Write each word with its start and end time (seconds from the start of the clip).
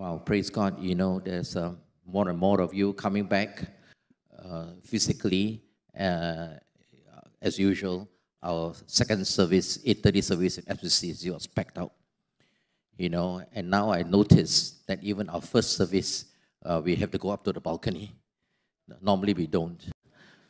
Wow, 0.00 0.16
praise 0.16 0.48
God. 0.48 0.82
You 0.82 0.94
know, 0.94 1.20
there's 1.20 1.56
uh, 1.56 1.74
more 2.06 2.30
and 2.30 2.38
more 2.38 2.62
of 2.62 2.72
you 2.72 2.94
coming 2.94 3.24
back 3.24 3.68
uh, 4.42 4.68
physically. 4.82 5.60
Uh, 5.92 6.54
as 7.42 7.58
usual, 7.58 8.08
our 8.42 8.72
second 8.86 9.26
service, 9.26 9.76
8.30 9.84 10.24
service 10.24 10.56
at 10.56 10.64
FCC 10.68 11.30
was 11.30 11.46
packed 11.46 11.76
out. 11.76 11.92
You 12.96 13.10
know, 13.10 13.42
and 13.52 13.68
now 13.68 13.92
I 13.92 14.02
notice 14.02 14.80
that 14.88 15.04
even 15.04 15.28
our 15.28 15.42
first 15.42 15.76
service, 15.76 16.24
uh, 16.64 16.80
we 16.82 16.96
have 16.96 17.10
to 17.10 17.18
go 17.18 17.28
up 17.28 17.44
to 17.44 17.52
the 17.52 17.60
balcony. 17.60 18.14
Normally 19.02 19.34
we 19.34 19.46
don't. 19.46 19.84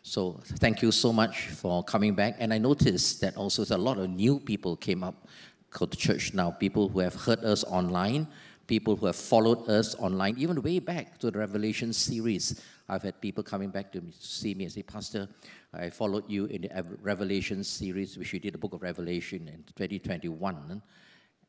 So 0.02 0.38
thank 0.60 0.80
you 0.80 0.92
so 0.92 1.12
much 1.12 1.48
for 1.48 1.82
coming 1.82 2.14
back. 2.14 2.36
And 2.38 2.54
I 2.54 2.58
noticed 2.58 3.20
that 3.22 3.36
also 3.36 3.64
a 3.74 3.76
lot 3.76 3.98
of 3.98 4.10
new 4.10 4.38
people 4.38 4.76
came 4.76 5.02
up 5.02 5.26
to 5.72 5.86
church 5.88 6.34
now, 6.34 6.52
people 6.52 6.88
who 6.88 7.00
have 7.00 7.14
heard 7.14 7.44
us 7.44 7.64
online, 7.64 8.28
people 8.70 8.94
who 8.94 9.06
have 9.06 9.16
followed 9.16 9.68
us 9.68 9.96
online, 9.96 10.36
even 10.38 10.62
way 10.62 10.78
back 10.78 11.18
to 11.18 11.28
the 11.28 11.36
Revelation 11.36 11.92
series. 11.92 12.62
I've 12.88 13.02
had 13.02 13.20
people 13.20 13.42
coming 13.42 13.68
back 13.68 13.90
to, 13.94 14.00
see 14.20 14.54
me 14.54 14.62
and 14.62 14.72
say, 14.72 14.84
Pastor, 14.84 15.28
I 15.74 15.90
followed 15.90 16.30
you 16.30 16.44
in 16.44 16.62
the 16.62 16.86
Revelation 17.02 17.64
series, 17.64 18.16
which 18.16 18.32
we 18.32 18.38
did 18.38 18.54
the 18.54 18.58
book 18.58 18.72
of 18.72 18.82
Revelation 18.82 19.48
in 19.48 19.64
2021, 19.74 20.80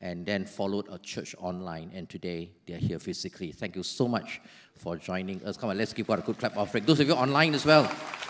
and 0.01 0.25
then 0.25 0.45
followed 0.45 0.87
a 0.89 0.97
church 0.97 1.35
online, 1.37 1.91
and 1.93 2.09
today 2.09 2.53
they're 2.65 2.79
here 2.79 2.97
physically. 2.97 3.51
Thank 3.51 3.75
you 3.75 3.83
so 3.83 4.07
much 4.07 4.41
for 4.75 4.97
joining 4.97 5.45
us. 5.45 5.57
Come 5.57 5.69
on, 5.69 5.77
let's 5.77 5.93
give 5.93 6.07
God 6.07 6.17
a 6.17 6.21
good 6.23 6.39
clap 6.39 6.57
offering. 6.57 6.85
Those 6.85 7.01
of 7.01 7.07
you 7.07 7.13
online 7.13 7.53
as 7.53 7.67
well, 7.67 7.87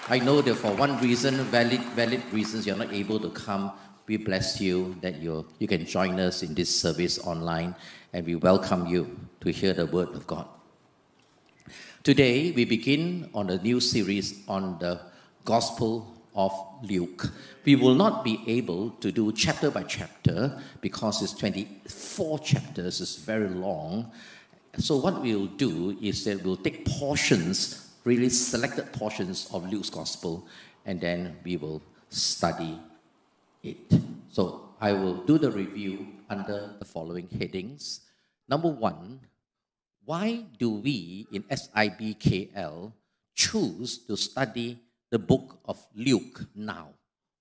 I 0.10 0.20
know 0.20 0.42
that 0.42 0.56
for 0.56 0.74
one 0.76 1.00
reason, 1.00 1.36
valid, 1.46 1.80
valid 1.96 2.22
reasons, 2.34 2.68
you're 2.68 2.76
not 2.76 2.92
able 2.92 3.22
to 3.22 3.30
come. 3.30 3.72
We 4.12 4.18
bless 4.18 4.60
you 4.60 4.98
that 5.00 5.22
you 5.22 5.48
you 5.58 5.70
can 5.70 5.86
join 5.86 6.20
us 6.20 6.44
in 6.44 6.54
this 6.54 6.68
service 6.68 7.18
online 7.20 7.74
and 8.12 8.26
we 8.26 8.36
welcome 8.36 8.86
you 8.86 9.08
to 9.40 9.54
hear 9.54 9.72
the 9.72 9.86
word 9.86 10.10
of 10.10 10.28
God. 10.28 10.50
Today, 12.04 12.52
we 12.52 12.66
begin 12.66 13.30
on 13.34 13.50
a 13.50 13.58
new 13.64 13.80
series 13.80 14.44
on 14.50 14.78
the 14.80 15.00
Gospel 15.46 16.14
of 16.36 16.52
Luke. 16.84 17.32
We 17.64 17.78
will 17.78 17.96
not 17.96 18.26
be 18.26 18.44
able 18.48 18.90
to 19.00 19.14
do 19.14 19.32
chapter 19.32 19.72
by 19.72 19.84
chapter 19.84 20.60
because 20.82 21.22
it's 21.22 21.32
24 21.32 22.40
chapters, 22.40 23.00
it's 23.00 23.16
very 23.16 23.48
long. 23.48 24.12
So, 24.78 24.98
what 24.98 25.22
we'll 25.22 25.56
do 25.56 25.98
is 26.02 26.26
that 26.26 26.44
we'll 26.44 26.58
take 26.58 26.84
portions, 26.84 27.96
really 28.04 28.28
selected 28.28 28.92
portions 28.92 29.48
of 29.54 29.72
Luke's 29.72 29.90
Gospel, 29.90 30.46
and 30.86 31.00
then 31.00 31.38
we 31.46 31.56
will 31.56 31.82
study 32.10 32.78
it. 33.64 33.94
So, 34.30 34.76
I 34.82 34.94
will 34.94 35.22
do 35.26 35.38
the 35.38 35.52
review 35.52 36.08
under 36.30 36.74
the 36.80 36.86
following 36.86 37.30
headings. 37.30 38.02
Number 38.50 38.70
one, 38.70 39.20
why 40.06 40.46
do 40.58 40.82
we 40.82 41.28
in 41.32 41.44
SIBKL 41.44 42.92
choose 43.36 44.00
to 44.10 44.18
study 44.18 44.80
the 45.12 45.20
book 45.20 45.60
of 45.66 45.78
Luke 45.94 46.50
now? 46.56 46.90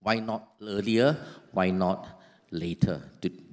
Why 0.01 0.21
not 0.21 0.53
earlier? 0.61 1.17
Why 1.53 1.71
not 1.71 2.07
later? 2.51 3.01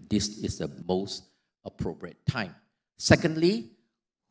This 0.10 0.44
is 0.44 0.60
the 0.60 0.70
most 0.88 1.24
appropriate 1.64 2.20
time. 2.28 2.56
Secondly, 2.98 3.72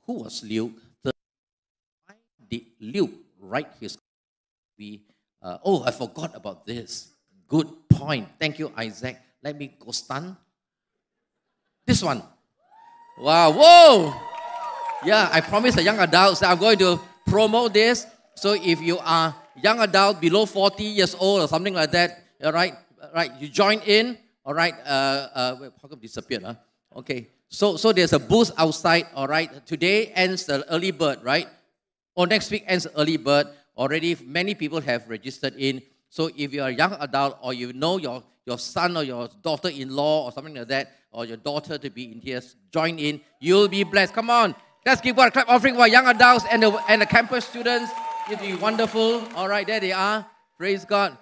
who 0.05 0.25
was 0.25 0.45
Luke? 0.45 0.77
Why 1.03 2.15
did 2.49 2.63
Luke 2.81 3.13
write 3.41 3.73
his? 3.81 3.97
We 4.79 5.03
uh, 5.41 5.59
oh, 5.65 5.85
I 5.85 5.91
forgot 5.91 6.35
about 6.35 6.67
this. 6.67 7.16
Good 7.49 7.89
point. 7.89 8.29
Thank 8.39 8.59
you, 8.59 8.73
Isaac. 8.77 9.19
Let 9.43 9.57
me 9.59 9.75
go 9.79 9.93
stun. 9.93 10.37
This 11.87 12.03
one. 12.03 12.23
Wow, 13.19 13.53
whoa! 13.53 14.15
Yeah, 15.05 15.31
I 15.33 15.41
promise 15.41 15.75
the 15.75 15.83
young 15.83 15.99
adults 15.99 16.41
that 16.41 16.51
I'm 16.51 16.59
going 16.59 16.79
to 16.79 17.01
promote 17.27 17.73
this. 17.73 18.07
So 18.35 18.53
if 18.53 18.83
you 18.83 18.99
are 18.99 19.35
young 19.63 19.81
adult 19.81 20.21
below 20.21 20.45
40 20.45 20.85
years 20.85 21.15
old 21.15 21.41
or 21.43 21.49
something 21.49 21.73
like 21.73 21.93
that, 21.93 22.25
all 22.45 22.53
right, 22.53 22.75
right, 23.15 23.31
you 23.41 23.49
join 23.49 23.81
in, 23.87 24.19
all 24.45 24.55
right. 24.55 24.75
Uh, 24.85 25.29
uh, 25.35 25.71
how 25.81 25.89
come 25.89 25.99
disappeared? 25.99 26.43
Huh? 26.45 26.55
Okay. 26.97 27.29
So 27.49 27.77
so 27.77 27.93
there's 27.93 28.13
a 28.13 28.19
booth 28.19 28.51
outside. 28.59 29.07
All 29.15 29.27
right. 29.27 29.51
Today 29.67 30.13
ends 30.15 30.47
the 30.47 30.63
early 30.71 30.91
bird, 30.91 31.25
right? 31.25 31.49
Or 32.15 32.27
next 32.27 32.51
week 32.51 32.65
ends 32.67 32.87
early 32.97 33.17
bird. 33.17 33.49
Already 33.77 34.17
many 34.25 34.55
people 34.55 34.81
have 34.81 35.09
registered 35.09 35.55
in. 35.57 35.83
So 36.17 36.31
if 36.35 36.51
you're 36.55 36.67
a 36.67 36.71
young 36.71 36.95
adult 36.95 37.37
or 37.43 37.53
you 37.53 37.75
know 37.75 37.99
your 37.99 38.23
your 38.47 38.57
son 38.57 38.97
or 38.97 39.03
your 39.03 39.29
daughter-in-law 39.43 40.25
or 40.25 40.33
something 40.33 40.55
like 40.55 40.69
that, 40.69 40.93
or 41.11 41.27
your 41.27 41.37
daughter 41.37 41.77
to 41.77 41.91
be 41.91 42.11
in 42.11 42.21
here, 42.21 42.41
join 42.73 42.99
in. 42.99 43.21
You'll 43.39 43.69
be 43.69 43.85
blessed. 43.85 44.15
Come 44.15 44.31
on. 44.31 44.55
Let's 44.87 45.03
give 45.03 45.15
God 45.15 45.29
a 45.29 45.31
clap 45.31 45.47
offering 45.47 45.75
for 45.75 45.87
young 45.87 46.07
adults 46.07 46.47
and 46.51 46.63
the, 46.63 46.73
and 46.89 47.03
the 47.03 47.07
campus 47.07 47.45
students. 47.45 47.93
It'll 48.31 48.47
be 48.47 48.55
wonderful. 48.55 49.29
All 49.35 49.47
right, 49.47 49.67
there 49.67 49.79
they 49.79 49.93
are. 49.93 50.25
Praise 50.57 50.87
God. 50.87 51.19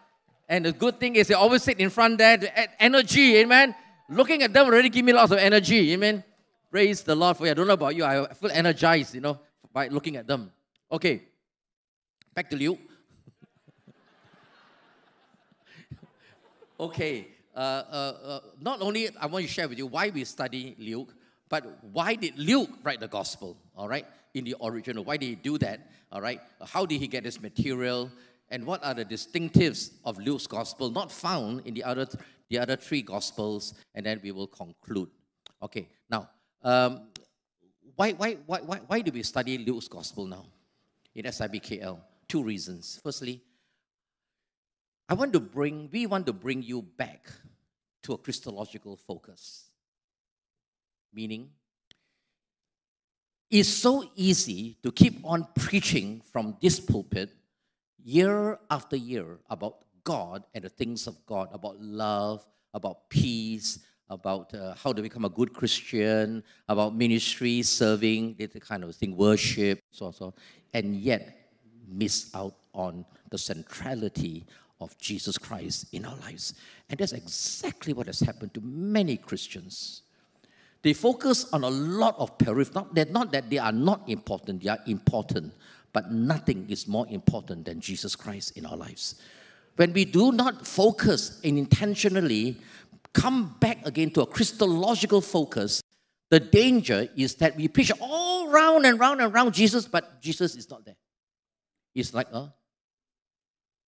And 0.49 0.65
the 0.65 0.71
good 0.71 1.01
thing 1.01 1.17
is 1.17 1.27
they 1.27 1.35
always 1.35 1.65
sit 1.65 1.81
in 1.81 1.91
front 1.91 2.19
there 2.19 2.39
to 2.39 2.57
add 2.57 2.71
energy. 2.79 3.39
Amen. 3.39 3.75
Looking 4.09 4.45
at 4.45 4.53
them 4.53 4.67
already 4.67 4.91
give 4.91 5.05
me 5.05 5.13
lots 5.13 5.33
of 5.33 5.39
energy. 5.39 5.93
Amen. 5.95 6.23
Praise 6.71 7.03
the 7.03 7.17
Lord 7.17 7.37
for 7.37 7.47
you. 7.47 7.51
I 7.51 7.55
don't 7.55 7.67
know 7.67 7.73
about 7.75 7.97
you. 7.97 8.05
I 8.05 8.33
feel 8.35 8.53
energized, 8.53 9.13
you 9.17 9.23
know, 9.23 9.41
by 9.73 9.89
looking 9.89 10.15
at 10.15 10.29
them. 10.29 10.53
Okay. 10.93 11.23
Back 12.33 12.49
to 12.51 12.57
you. 12.57 12.79
Okay. 16.85 17.29
Uh, 17.55 17.59
uh, 17.59 18.17
uh, 18.25 18.41
not 18.61 18.83
only 18.83 19.09
I 19.21 19.27
want 19.27 19.45
to 19.45 19.51
share 19.51 19.69
with 19.69 19.79
you 19.79 19.87
why 19.87 20.11
we 20.11 20.25
study 20.25 20.75
Luke, 20.79 21.15
but 21.49 21.65
why 21.93 22.17
did 22.17 22.37
Luke 22.39 22.71
write 22.83 23.01
the 23.01 23.09
gospel? 23.09 23.57
All 23.77 23.89
right, 23.89 24.07
in 24.35 24.45
the 24.45 24.57
original, 24.61 25.05
why 25.05 25.17
did 25.17 25.27
he 25.27 25.35
do 25.37 25.57
that? 25.59 25.89
All 26.11 26.21
right, 26.21 26.41
how 26.67 26.85
did 26.85 27.01
he 27.01 27.07
get 27.07 27.25
his 27.25 27.41
material? 27.41 28.11
And 28.51 28.67
what 28.67 28.85
are 28.85 28.95
the 28.95 29.05
distinctives 29.05 29.93
of 30.05 30.19
Luke's 30.19 30.47
gospel 30.47 30.91
not 30.91 31.11
found 31.11 31.63
in 31.65 31.75
the 31.75 31.85
other 31.85 32.07
the 32.51 32.59
other 32.59 32.77
three 32.77 33.03
gospels? 33.03 33.75
And 33.95 34.05
then 34.05 34.21
we 34.23 34.33
will 34.33 34.49
conclude. 34.49 35.11
Okay, 35.63 35.89
now 36.11 36.29
um, 36.63 37.03
why, 37.97 38.13
why, 38.13 38.35
why, 38.47 38.59
why, 38.61 38.81
why 38.87 39.01
do 39.01 39.13
we 39.13 39.23
study 39.23 39.59
Luke's 39.59 39.89
gospel 39.89 40.27
now 40.27 40.47
in 41.15 41.25
SIBKL? 41.25 41.99
Two 42.27 42.43
reasons. 42.43 43.01
Firstly, 43.03 43.41
I 45.09 45.15
want 45.15 45.33
to 45.35 45.41
bring, 45.41 45.91
we 45.93 46.07
want 46.07 46.27
to 46.27 46.33
bring 46.33 46.63
you 46.63 46.83
back 46.83 47.31
to 48.05 48.15
a 48.15 48.19
Christological 48.19 48.97
focus. 48.97 49.67
Meaning, 51.13 51.51
it's 53.51 53.69
so 53.69 54.11
easy 54.17 54.79
to 54.83 54.91
keep 54.91 55.21
on 55.25 55.47
preaching 55.55 56.23
from 56.33 56.57
this 56.61 56.81
pulpit 56.81 57.31
year 58.03 58.59
after 58.71 58.97
year 58.97 59.39
about 59.49 59.85
God 60.03 60.45
and 60.55 60.65
the 60.65 60.69
things 60.69 61.07
of 61.07 61.25
God, 61.27 61.49
about 61.53 61.81
love, 61.81 62.45
about 62.73 63.09
peace, 63.09 63.79
about 64.11 64.53
uh, 64.55 64.75
how 64.75 64.93
to 64.93 65.01
become 65.01 65.25
a 65.25 65.29
good 65.29 65.53
Christian, 65.53 66.43
about 66.69 66.95
ministry, 66.95 67.63
serving, 67.63 68.37
that 68.39 68.61
kind 68.61 68.85
of 68.85 68.95
thing, 68.97 69.17
worship, 69.17 69.81
so 69.91 70.07
on, 70.07 70.13
so 70.13 70.25
on, 70.27 70.33
and 70.73 70.97
yet 70.97 71.51
miss 71.89 72.35
out 72.35 72.57
on 72.75 73.05
the 73.31 73.39
centrality 73.39 74.45
of 74.81 74.97
Jesus 74.99 75.39
Christ 75.39 75.87
in 75.93 76.05
our 76.05 76.17
lives. 76.17 76.55
And 76.89 76.99
that's 76.99 77.13
exactly 77.13 77.93
what 77.93 78.07
has 78.07 78.21
happened 78.21 78.55
to 78.55 78.61
many 78.61 79.17
Christians. 79.17 80.03
They 80.83 80.93
focus 80.93 81.47
on 81.53 81.65
a 81.65 81.71
lot 81.71 82.15
of 82.19 82.37
peripheral, 82.37 82.89
not, 82.93 83.11
not 83.11 83.33
that 83.33 83.49
they 83.49 83.59
are 83.59 83.73
not 83.73 84.09
important, 84.09 84.63
they 84.63 84.69
are 84.69 84.81
important, 84.87 85.55
but 85.93 86.13
nothing 86.13 86.67
is 86.69 86.87
more 86.87 87.07
important 87.09 87.65
than 87.65 87.81
Jesus 87.81 88.15
Christ 88.15 88.57
in 88.57 88.67
our 88.67 88.77
lives. 88.77 89.15
When 89.77 89.93
we 89.93 90.05
do 90.05 90.31
not 90.31 90.67
focus 90.67 91.41
and 91.43 91.57
intentionally 91.57 92.59
come 93.15 93.57
back 93.61 93.87
again 93.87 94.11
to 94.11 94.23
a 94.23 94.27
Christological 94.27 95.21
focus, 95.21 95.81
the 96.31 96.41
danger 96.41 97.09
is 97.17 97.37
that 97.37 97.57
we 97.57 97.69
preach 97.69 97.93
all 98.01 98.51
round 98.51 98.85
and 98.85 98.99
round 98.99 99.21
and 99.21 99.33
round 99.33 99.55
Jesus, 99.55 99.87
but 99.87 100.21
Jesus 100.21 100.57
is 100.57 100.69
not 100.69 100.85
there. 100.85 100.97
It's 101.95 102.13
like 102.13 102.29
a 102.33 102.53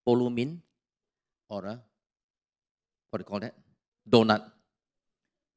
bolumin 0.07 0.61
or 1.49 1.65
a, 1.65 1.81
what 3.11 3.19
do 3.19 3.21
you 3.21 3.25
call 3.25 3.41
that? 3.41 3.55
Donut, 4.09 4.51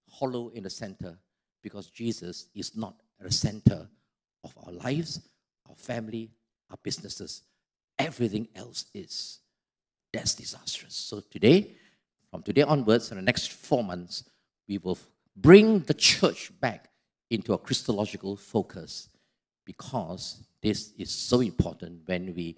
hollow 0.09 0.50
in 0.50 0.63
the 0.63 0.69
center, 0.69 1.18
because 1.62 1.89
Jesus 1.89 2.47
is 2.56 2.75
not 2.75 2.95
the 3.19 3.31
center 3.31 3.88
of 4.44 4.57
our 4.65 4.71
lives, 4.71 5.21
our 5.68 5.75
family, 5.75 6.31
our 6.69 6.77
businesses. 6.81 7.44
Everything 7.97 8.47
else 8.56 8.86
is. 8.94 9.39
That's 10.13 10.33
disastrous. 10.33 10.95
So 10.95 11.19
today, 11.19 11.75
from 12.31 12.41
today 12.41 12.63
onwards, 12.63 13.12
in 13.12 13.18
the 13.18 13.24
next 13.24 13.51
four 13.51 13.83
months, 13.83 14.24
we 14.68 14.77
will 14.77 14.97
bring 15.36 15.80
the 15.81 15.94
church 15.94 16.51
back 16.59 16.89
into 17.30 17.53
a 17.53 17.57
Christological 17.57 18.36
focus 18.36 19.09
because 19.65 20.47
this 20.62 20.94
is 20.97 21.12
so 21.12 21.41
important 21.41 22.01
when 22.06 22.33
we 22.33 22.57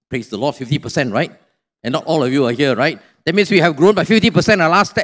Praise 0.10 0.30
the 0.30 0.38
Lord, 0.38 0.56
50%, 0.56 1.12
right? 1.12 1.32
And 1.84 1.94
not 1.94 2.06
all 2.06 2.24
of 2.24 2.32
you 2.32 2.46
are 2.46 2.52
here, 2.52 2.76
right? 2.76 3.00
That 3.26 3.34
means 3.34 3.50
we 3.50 3.60
have 3.60 3.76
grown 3.76 3.96
by 3.96 4.04
50% 4.04 4.54
in 4.54 4.60
the 4.60 4.70
last 4.70 4.98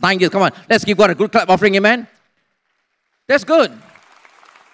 nine 0.00 0.18
years. 0.18 0.30
Come 0.30 0.42
on, 0.42 0.52
let's 0.68 0.84
give 0.84 0.96
God 0.96 1.10
a 1.10 1.14
good 1.14 1.30
clap 1.30 1.48
offering, 1.48 1.74
amen? 1.76 2.06
That's 3.26 3.44
good. 3.44 3.72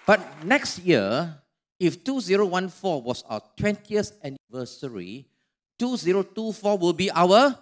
But 0.05 0.43
next 0.43 0.79
year, 0.79 1.35
if 1.79 2.03
2014 2.03 3.03
was 3.03 3.23
our 3.29 3.41
20th 3.57 4.13
anniversary, 4.23 5.27
2024 5.79 6.77
will 6.77 6.93
be 6.93 7.11
our 7.11 7.57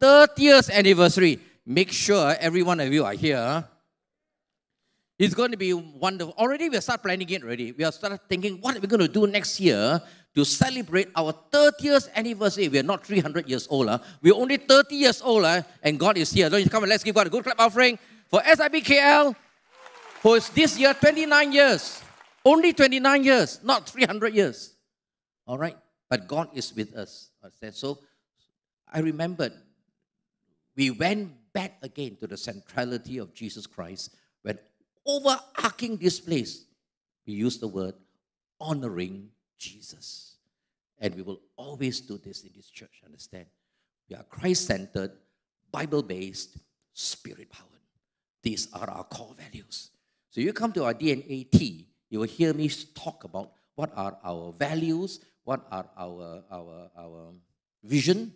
30th 0.00 0.70
anniversary. 0.70 1.40
Make 1.66 1.92
sure 1.92 2.34
every 2.38 2.62
one 2.62 2.80
of 2.80 2.92
you 2.92 3.04
are 3.04 3.14
here. 3.14 3.64
It's 5.16 5.34
going 5.34 5.52
to 5.52 5.56
be 5.56 5.72
wonderful. 5.72 6.34
Already 6.36 6.68
we 6.68 6.80
start 6.80 7.02
planning 7.02 7.28
it 7.30 7.42
already. 7.44 7.70
We 7.70 7.84
are 7.84 7.92
start 7.92 8.20
thinking, 8.28 8.58
what 8.60 8.76
are 8.76 8.80
we 8.80 8.88
going 8.88 9.00
to 9.00 9.08
do 9.08 9.28
next 9.28 9.60
year 9.60 10.02
to 10.34 10.44
celebrate 10.44 11.08
our 11.14 11.32
30th 11.52 12.12
anniversary? 12.14 12.68
We 12.68 12.80
are 12.80 12.82
not 12.84 13.06
300 13.06 13.48
years 13.48 13.68
old. 13.70 13.88
Ah. 13.88 13.98
Huh? 13.98 14.16
We're 14.20 14.34
only 14.34 14.56
30 14.56 14.96
years 14.96 15.22
old, 15.22 15.44
huh? 15.44 15.62
and 15.82 16.00
God 16.00 16.18
is 16.18 16.32
here. 16.32 16.50
Don't 16.50 16.64
you 16.64 16.70
come 16.70 16.82
and 16.82 16.90
let's 16.90 17.04
give 17.04 17.14
God 17.14 17.28
a 17.28 17.30
good 17.30 17.44
clap 17.44 17.60
offering 17.60 17.96
for 18.28 18.40
SIBKL 18.40 19.36
who 20.22 20.34
is 20.34 20.48
this 20.50 20.78
year 20.78 20.92
29 20.94 21.52
years. 21.52 22.02
Only 22.44 22.72
29 22.72 23.24
years, 23.24 23.60
not 23.62 23.88
300 23.88 24.34
years. 24.34 24.74
All 25.46 25.56
right? 25.56 25.76
But 26.10 26.26
God 26.26 26.48
is 26.54 26.74
with 26.74 26.94
us. 26.96 27.30
So 27.70 28.00
I 28.92 28.98
remembered 28.98 29.52
we 30.74 30.90
went 30.90 31.30
back 31.52 31.78
again 31.82 32.16
to 32.20 32.26
the 32.26 32.36
centrality 32.36 33.18
of 33.18 33.32
Jesus 33.32 33.66
Christ 33.66 34.10
overarching 35.06 35.96
this 35.96 36.20
place, 36.20 36.64
we 37.26 37.34
use 37.34 37.58
the 37.58 37.68
word 37.68 37.94
honoring 38.60 39.28
Jesus. 39.58 40.36
And 40.98 41.14
we 41.14 41.22
will 41.22 41.40
always 41.56 42.00
do 42.00 42.18
this 42.18 42.44
in 42.44 42.50
this 42.54 42.70
church, 42.70 43.02
understand? 43.04 43.46
We 44.08 44.16
are 44.16 44.22
Christ 44.24 44.66
centered, 44.66 45.12
Bible 45.70 46.02
based, 46.02 46.58
spirit 46.92 47.50
powered. 47.50 47.70
These 48.42 48.68
are 48.72 48.88
our 48.88 49.04
core 49.04 49.34
values. 49.36 49.90
So 50.30 50.40
you 50.40 50.52
come 50.52 50.72
to 50.72 50.84
our 50.84 50.94
DNA 50.94 51.50
T, 51.50 51.88
you 52.10 52.20
will 52.20 52.26
hear 52.26 52.52
me 52.52 52.68
talk 52.94 53.24
about 53.24 53.52
what 53.74 53.90
are 53.96 54.16
our 54.24 54.52
values, 54.52 55.20
what 55.44 55.66
are 55.70 55.86
our 55.96 56.42
our 56.50 56.90
our 56.96 57.32
vision, 57.82 58.32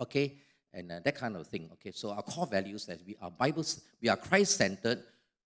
okay, 0.00 0.38
and 0.72 0.90
uh, 0.90 1.00
that 1.04 1.16
kind 1.16 1.36
of 1.36 1.46
thing. 1.46 1.68
Okay, 1.74 1.92
so 1.92 2.10
our 2.10 2.22
core 2.22 2.46
values 2.46 2.86
that 2.86 3.00
we 3.06 3.16
are 3.20 3.30
Bible, 3.30 3.64
we 4.00 4.08
are 4.08 4.16
Christ 4.16 4.56
centered, 4.56 5.02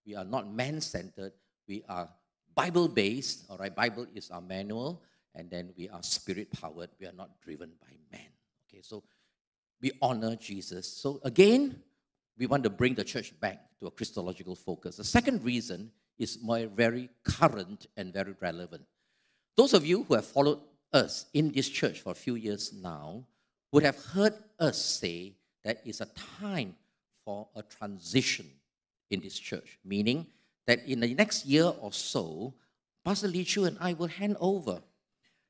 we 0.06 0.14
are 0.14 0.24
not 0.24 0.52
man 0.52 0.80
centered, 0.80 1.32
we 1.66 1.82
are 1.88 2.08
Bible 2.54 2.88
based. 2.88 3.44
All 3.50 3.58
right, 3.58 3.74
Bible 3.74 4.06
is 4.14 4.30
our 4.30 4.40
manual, 4.40 5.02
and 5.34 5.50
then 5.50 5.72
we 5.76 5.88
are 5.88 6.02
spirit 6.02 6.50
powered. 6.50 6.90
We 6.98 7.06
are 7.06 7.12
not 7.12 7.40
driven 7.42 7.72
by 7.80 7.92
man. 8.10 8.28
Okay, 8.68 8.80
so 8.82 9.02
we 9.80 9.92
honor 10.00 10.36
Jesus. 10.36 10.88
So 10.88 11.20
again, 11.22 11.82
we 12.38 12.46
want 12.46 12.64
to 12.64 12.70
bring 12.70 12.94
the 12.94 13.04
church 13.04 13.38
back 13.40 13.60
to 13.80 13.86
a 13.86 13.90
Christological 13.90 14.54
focus. 14.54 14.96
The 14.96 15.04
second 15.04 15.44
reason 15.44 15.90
is 16.18 16.38
my 16.42 16.66
very 16.66 17.10
current 17.24 17.86
and 17.96 18.12
very 18.12 18.34
relevant. 18.40 18.84
Those 19.56 19.74
of 19.74 19.84
you 19.84 20.04
who 20.04 20.14
have 20.14 20.24
followed 20.24 20.60
us 20.92 21.26
in 21.34 21.52
this 21.52 21.68
church 21.68 22.00
for 22.00 22.12
a 22.12 22.14
few 22.14 22.36
years 22.36 22.72
now 22.72 23.24
would 23.72 23.82
have 23.82 23.96
heard 23.96 24.34
us 24.58 24.82
say 24.82 25.34
that 25.64 25.82
it's 25.84 26.00
a 26.00 26.06
time 26.40 26.74
for 27.24 27.48
a 27.54 27.62
transition 27.62 28.46
in 29.10 29.20
this 29.20 29.38
church, 29.38 29.78
meaning 29.84 30.26
that 30.66 30.86
in 30.86 31.00
the 31.00 31.14
next 31.14 31.46
year 31.46 31.72
or 31.80 31.92
so, 31.92 32.54
Pastor 33.04 33.28
Lee 33.28 33.44
Chu 33.44 33.64
and 33.64 33.76
I 33.80 33.92
will 33.92 34.08
hand 34.08 34.36
over. 34.40 34.82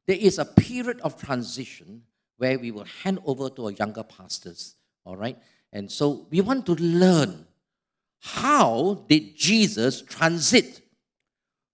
There 0.07 0.19
is 0.19 0.39
a 0.39 0.45
period 0.45 1.01
of 1.01 1.21
transition 1.21 2.03
where 2.37 2.59
we 2.59 2.71
will 2.71 2.87
hand 3.03 3.19
over 3.25 3.49
to 3.51 3.67
our 3.67 3.73
younger 3.73 4.03
pastors, 4.03 4.77
all 5.05 5.17
right? 5.17 5.39
And 5.73 5.91
so 5.91 6.27
we 6.31 6.41
want 6.41 6.67
to 6.67 6.75
learn 6.75 7.47
how 8.21 9.05
did 9.09 9.37
Jesus 9.37 10.03
transit 10.03 10.83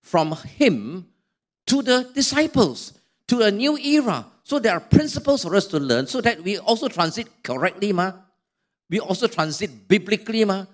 from 0.03 0.33
him 0.33 1.09
to 1.67 1.83
the 1.83 2.11
disciples 2.15 2.93
to 3.29 3.43
a 3.43 3.51
new 3.51 3.77
era. 3.79 4.27
So 4.45 4.59
there 4.59 4.75
are 4.75 4.81
principles 4.81 5.43
for 5.43 5.55
us 5.55 5.67
to 5.69 5.79
learn 5.79 6.07
so 6.07 6.21
that 6.21 6.43
we 6.43 6.59
also 6.59 6.89
transit 6.89 7.43
correctly, 7.43 7.93
ma. 7.93 8.13
We 8.91 9.01
also 9.01 9.27
transit 9.27 9.89
biblically, 9.89 10.45
ma. 10.45 10.67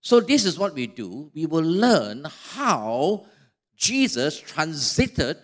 So 0.00 0.20
this 0.20 0.44
is 0.44 0.58
what 0.58 0.74
we 0.74 0.86
do. 0.86 1.30
We 1.34 1.46
will 1.46 1.64
learn 1.64 2.26
how 2.52 3.26
Jesus 3.76 4.40
transited 4.40 5.36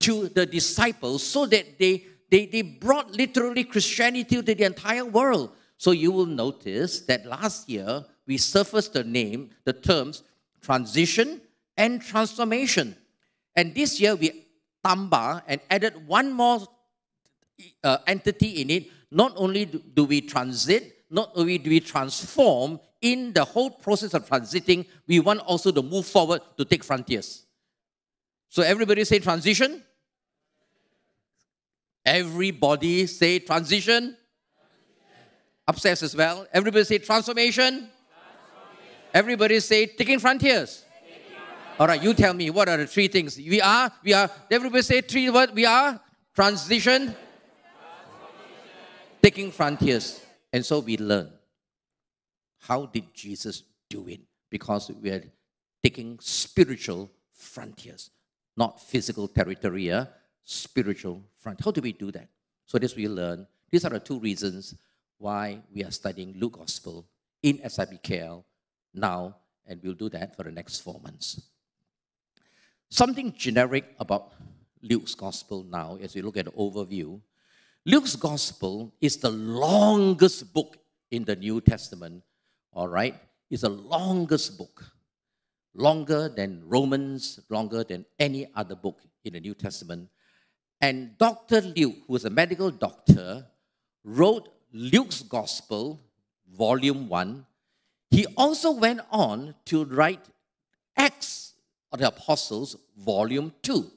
to 0.00 0.28
the 0.28 0.46
disciples 0.46 1.22
so 1.22 1.46
that 1.46 1.78
they, 1.78 2.06
they, 2.30 2.46
they 2.46 2.62
brought 2.62 3.12
literally 3.12 3.64
Christianity 3.64 4.36
to 4.36 4.42
the 4.42 4.64
entire 4.64 5.04
world. 5.04 5.52
So 5.76 5.90
you 5.90 6.12
will 6.12 6.26
notice 6.26 7.00
that 7.02 7.26
last 7.26 7.68
year 7.68 8.04
we 8.26 8.38
surfaced 8.38 8.92
the 8.92 9.04
name, 9.04 9.50
the 9.64 9.72
terms 9.72 10.22
transition 10.62 11.40
and 11.76 12.00
transformation. 12.00 12.96
And 13.54 13.74
this 13.74 14.00
year 14.00 14.16
we 14.16 14.46
tamba 14.82 15.42
and 15.46 15.60
added 15.70 16.06
one 16.06 16.32
more 16.32 16.66
uh, 17.82 17.98
entity 18.06 18.62
in 18.62 18.70
it. 18.70 18.90
Not 19.10 19.32
only 19.36 19.66
do 19.66 20.04
we 20.04 20.20
transit, 20.22 21.04
not 21.10 21.30
only 21.34 21.58
do 21.58 21.70
we 21.70 21.80
transform 21.80 22.80
in 23.04 23.34
the 23.34 23.44
whole 23.44 23.68
process 23.68 24.14
of 24.14 24.26
transiting, 24.26 24.86
we 25.06 25.20
want 25.20 25.40
also 25.40 25.70
to 25.70 25.82
move 25.82 26.06
forward 26.06 26.40
to 26.56 26.64
take 26.64 26.82
frontiers. 26.82 27.44
So 28.48 28.62
everybody 28.62 29.04
say 29.04 29.18
transition. 29.18 29.82
Everybody 32.06 33.06
say 33.06 33.40
transition. 33.40 34.16
Upstairs 35.68 36.02
as 36.02 36.16
well. 36.16 36.46
Everybody 36.50 36.84
say 36.84 36.96
transformation. 36.96 37.90
Everybody 39.12 39.60
say 39.60 39.84
taking 39.84 40.18
frontiers. 40.18 40.84
All 41.78 41.86
right, 41.86 42.02
you 42.02 42.14
tell 42.14 42.32
me 42.32 42.48
what 42.48 42.70
are 42.70 42.78
the 42.78 42.86
three 42.86 43.08
things 43.08 43.36
we 43.36 43.60
are. 43.60 43.92
We 44.02 44.14
are. 44.14 44.30
Everybody 44.50 44.82
say 44.82 45.02
three. 45.02 45.28
What 45.28 45.52
we 45.52 45.66
are? 45.66 46.00
Transition, 46.34 47.14
taking 49.22 49.50
frontiers, 49.52 50.20
and 50.52 50.64
so 50.64 50.78
we 50.80 50.96
learn. 50.96 51.33
How 52.68 52.86
did 52.86 53.12
Jesus 53.12 53.62
do 53.90 54.08
it? 54.08 54.20
Because 54.48 54.90
we 54.90 55.10
are 55.10 55.22
taking 55.82 56.18
spiritual 56.20 57.10
frontiers, 57.32 58.10
not 58.56 58.80
physical 58.80 59.28
territory. 59.28 59.92
Spiritual 60.46 61.22
front. 61.38 61.64
How 61.64 61.70
do 61.70 61.80
we 61.80 61.92
do 61.92 62.10
that? 62.12 62.28
So 62.66 62.78
this 62.78 62.94
we 62.94 63.08
learn. 63.08 63.46
These 63.70 63.84
are 63.86 63.90
the 63.90 64.00
two 64.00 64.18
reasons 64.18 64.74
why 65.16 65.60
we 65.74 65.82
are 65.84 65.90
studying 65.90 66.34
Luke 66.38 66.58
Gospel 66.58 67.06
in 67.42 67.58
SIBKL 67.58 68.44
now, 68.92 69.36
and 69.66 69.80
we'll 69.82 69.94
do 69.94 70.10
that 70.10 70.36
for 70.36 70.42
the 70.42 70.50
next 70.50 70.80
four 70.80 71.00
months. 71.00 71.40
Something 72.90 73.32
generic 73.32 73.94
about 73.98 74.32
Luke's 74.82 75.14
Gospel 75.14 75.64
now, 75.64 75.98
as 76.00 76.14
we 76.14 76.20
look 76.20 76.36
at 76.36 76.44
the 76.44 76.52
overview. 76.52 77.20
Luke's 77.86 78.16
Gospel 78.16 78.92
is 79.00 79.16
the 79.16 79.30
longest 79.30 80.52
book 80.52 80.76
in 81.10 81.24
the 81.24 81.36
New 81.36 81.60
Testament, 81.60 82.22
all 82.74 82.88
right? 82.88 83.14
It's 83.50 83.62
the 83.62 83.68
longest 83.68 84.58
book, 84.58 84.84
longer 85.74 86.28
than 86.28 86.62
Romans, 86.66 87.40
longer 87.48 87.84
than 87.84 88.04
any 88.18 88.48
other 88.54 88.74
book 88.74 89.00
in 89.24 89.34
the 89.34 89.40
New 89.40 89.54
Testament. 89.54 90.08
And 90.80 91.16
Dr. 91.18 91.60
Luke, 91.60 91.96
who 92.06 92.12
was 92.12 92.24
a 92.24 92.30
medical 92.30 92.70
doctor, 92.70 93.46
wrote 94.02 94.48
Luke's 94.72 95.22
Gospel, 95.22 96.00
Volume 96.52 97.08
1, 97.08 97.46
he 98.10 98.26
also 98.36 98.72
went 98.72 99.00
on 99.10 99.54
to 99.66 99.84
write 99.84 100.20
Acts 100.96 101.54
of 101.90 102.00
the 102.00 102.08
Apostles, 102.08 102.76
Volume 102.96 103.52
2. 103.62 103.90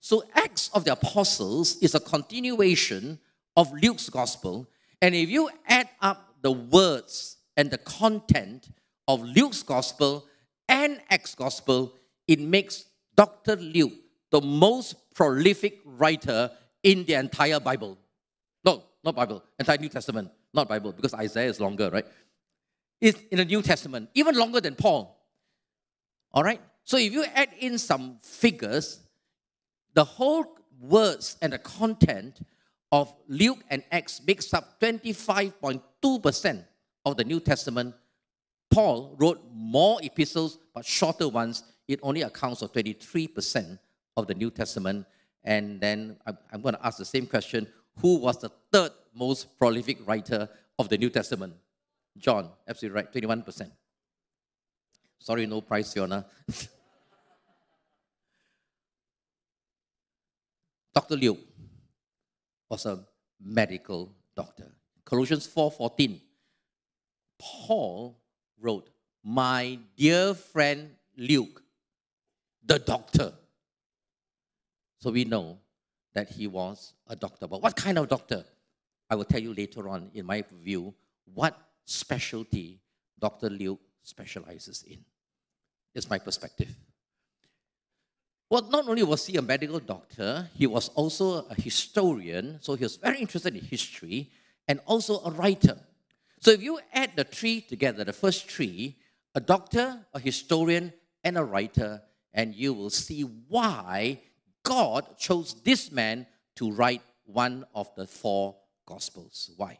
So, 0.00 0.24
Acts 0.34 0.70
of 0.72 0.84
the 0.84 0.92
Apostles 0.92 1.76
is 1.82 1.94
a 1.94 2.00
continuation 2.00 3.18
of 3.56 3.72
Luke's 3.72 4.08
Gospel. 4.08 4.66
And 5.02 5.14
if 5.14 5.28
you 5.28 5.50
add 5.66 5.88
up 6.00 6.36
the 6.40 6.52
words 6.52 7.36
and 7.60 7.70
the 7.70 7.76
content 7.76 8.70
of 9.06 9.22
Luke's 9.22 9.62
Gospel 9.62 10.24
and 10.66 10.98
Acts 11.10 11.34
Gospel, 11.34 11.92
it 12.26 12.40
makes 12.40 12.86
Dr. 13.14 13.56
Luke 13.56 13.92
the 14.30 14.40
most 14.40 15.14
prolific 15.14 15.78
writer 15.84 16.50
in 16.82 17.04
the 17.04 17.12
entire 17.12 17.60
Bible. 17.60 17.98
No, 18.64 18.82
not 19.04 19.14
Bible, 19.14 19.44
entire 19.58 19.76
New 19.76 19.90
Testament, 19.90 20.30
not 20.54 20.70
Bible, 20.70 20.92
because 20.92 21.12
Isaiah 21.12 21.50
is 21.50 21.60
longer, 21.60 21.90
right? 21.90 22.06
It's 22.98 23.20
in 23.30 23.36
the 23.36 23.44
New 23.44 23.60
Testament, 23.60 24.08
even 24.14 24.36
longer 24.36 24.62
than 24.62 24.74
Paul. 24.74 25.22
All 26.32 26.42
right? 26.42 26.62
So 26.84 26.96
if 26.96 27.12
you 27.12 27.26
add 27.34 27.50
in 27.58 27.76
some 27.76 28.20
figures, 28.22 29.00
the 29.92 30.04
whole 30.04 30.46
words 30.80 31.36
and 31.42 31.52
the 31.52 31.58
content 31.58 32.40
of 32.90 33.14
Luke 33.28 33.62
and 33.68 33.84
Acts 33.92 34.22
makes 34.26 34.54
up 34.54 34.80
25.2% 34.80 36.64
of 37.04 37.16
the 37.16 37.24
New 37.24 37.40
Testament. 37.40 37.94
Paul 38.70 39.16
wrote 39.18 39.40
more 39.52 39.98
epistles, 40.02 40.58
but 40.74 40.84
shorter 40.84 41.28
ones. 41.28 41.64
It 41.88 41.98
only 42.02 42.22
accounts 42.22 42.60
for 42.60 42.68
23% 42.68 43.78
of 44.16 44.26
the 44.26 44.34
New 44.34 44.50
Testament. 44.50 45.06
And 45.42 45.80
then 45.80 46.16
I'm, 46.26 46.38
I'm 46.52 46.60
going 46.60 46.74
to 46.74 46.86
ask 46.86 46.98
the 46.98 47.04
same 47.04 47.26
question 47.26 47.66
Who 48.00 48.16
was 48.16 48.38
the 48.38 48.50
third 48.72 48.92
most 49.14 49.58
prolific 49.58 50.06
writer 50.06 50.48
of 50.78 50.88
the 50.88 50.98
New 50.98 51.10
Testament? 51.10 51.54
John, 52.16 52.50
absolutely 52.68 52.96
right, 52.96 53.12
21%. 53.12 53.70
Sorry, 55.18 55.46
no 55.46 55.60
prize, 55.60 55.92
Fiona. 55.92 56.26
Dr. 60.94 61.16
Luke 61.16 61.38
was 62.68 62.86
a 62.86 63.04
medical 63.40 64.14
doctor. 64.36 64.72
Colossians 65.04 65.46
4:14. 65.46 66.20
Paul 67.40 68.16
wrote, 68.60 68.90
"My 69.24 69.78
dear 69.96 70.34
friend 70.34 70.94
Luke, 71.16 71.62
the 72.62 72.78
doctor." 72.78 73.32
So 74.98 75.10
we 75.10 75.24
know 75.24 75.58
that 76.12 76.28
he 76.28 76.46
was 76.46 76.94
a 77.06 77.16
doctor. 77.16 77.46
But 77.46 77.62
what 77.62 77.74
kind 77.74 77.98
of 77.98 78.08
doctor? 78.08 78.44
I 79.08 79.14
will 79.14 79.24
tell 79.24 79.40
you 79.40 79.54
later 79.54 79.88
on 79.88 80.10
in 80.14 80.26
my 80.26 80.44
view 80.62 80.94
what 81.34 81.58
specialty 81.84 82.80
Dr. 83.18 83.50
Luke 83.50 83.80
specializes 84.02 84.82
in. 84.82 85.04
It's 85.94 86.08
my 86.08 86.18
perspective. 86.18 86.74
Well, 88.48 88.62
not 88.62 88.88
only 88.88 89.02
was 89.02 89.26
he 89.26 89.36
a 89.36 89.42
medical 89.42 89.78
doctor, 89.78 90.50
he 90.54 90.66
was 90.66 90.88
also 90.90 91.46
a 91.46 91.54
historian. 91.54 92.58
So 92.60 92.74
he 92.74 92.84
was 92.84 92.96
very 92.96 93.18
interested 93.18 93.54
in 93.54 93.64
history 93.64 94.30
and 94.66 94.80
also 94.86 95.20
a 95.24 95.30
writer. 95.30 95.78
So 96.40 96.50
if 96.52 96.62
you 96.62 96.80
add 96.92 97.12
the 97.16 97.24
three 97.24 97.60
together, 97.60 98.02
the 98.02 98.14
first 98.14 98.50
three, 98.50 98.96
a 99.34 99.40
doctor, 99.40 100.06
a 100.14 100.18
historian, 100.18 100.92
and 101.22 101.36
a 101.36 101.44
writer, 101.44 102.02
and 102.32 102.54
you 102.54 102.72
will 102.72 102.90
see 102.90 103.22
why 103.22 104.22
God 104.62 105.18
chose 105.18 105.54
this 105.62 105.92
man 105.92 106.26
to 106.56 106.72
write 106.72 107.02
one 107.26 107.66
of 107.74 107.94
the 107.94 108.06
four 108.06 108.56
gospels. 108.86 109.50
Why? 109.56 109.78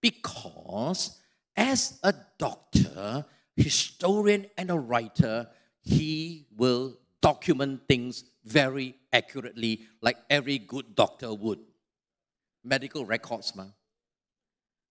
Because 0.00 1.18
as 1.56 1.98
a 2.02 2.14
doctor, 2.38 3.24
historian, 3.56 4.46
and 4.58 4.70
a 4.70 4.78
writer, 4.78 5.48
he 5.80 6.46
will 6.56 6.98
document 7.22 7.88
things 7.88 8.24
very 8.44 8.94
accurately, 9.12 9.86
like 10.02 10.18
every 10.28 10.58
good 10.58 10.94
doctor 10.94 11.32
would. 11.32 11.60
Medical 12.62 13.06
records, 13.06 13.56
man. 13.56 13.72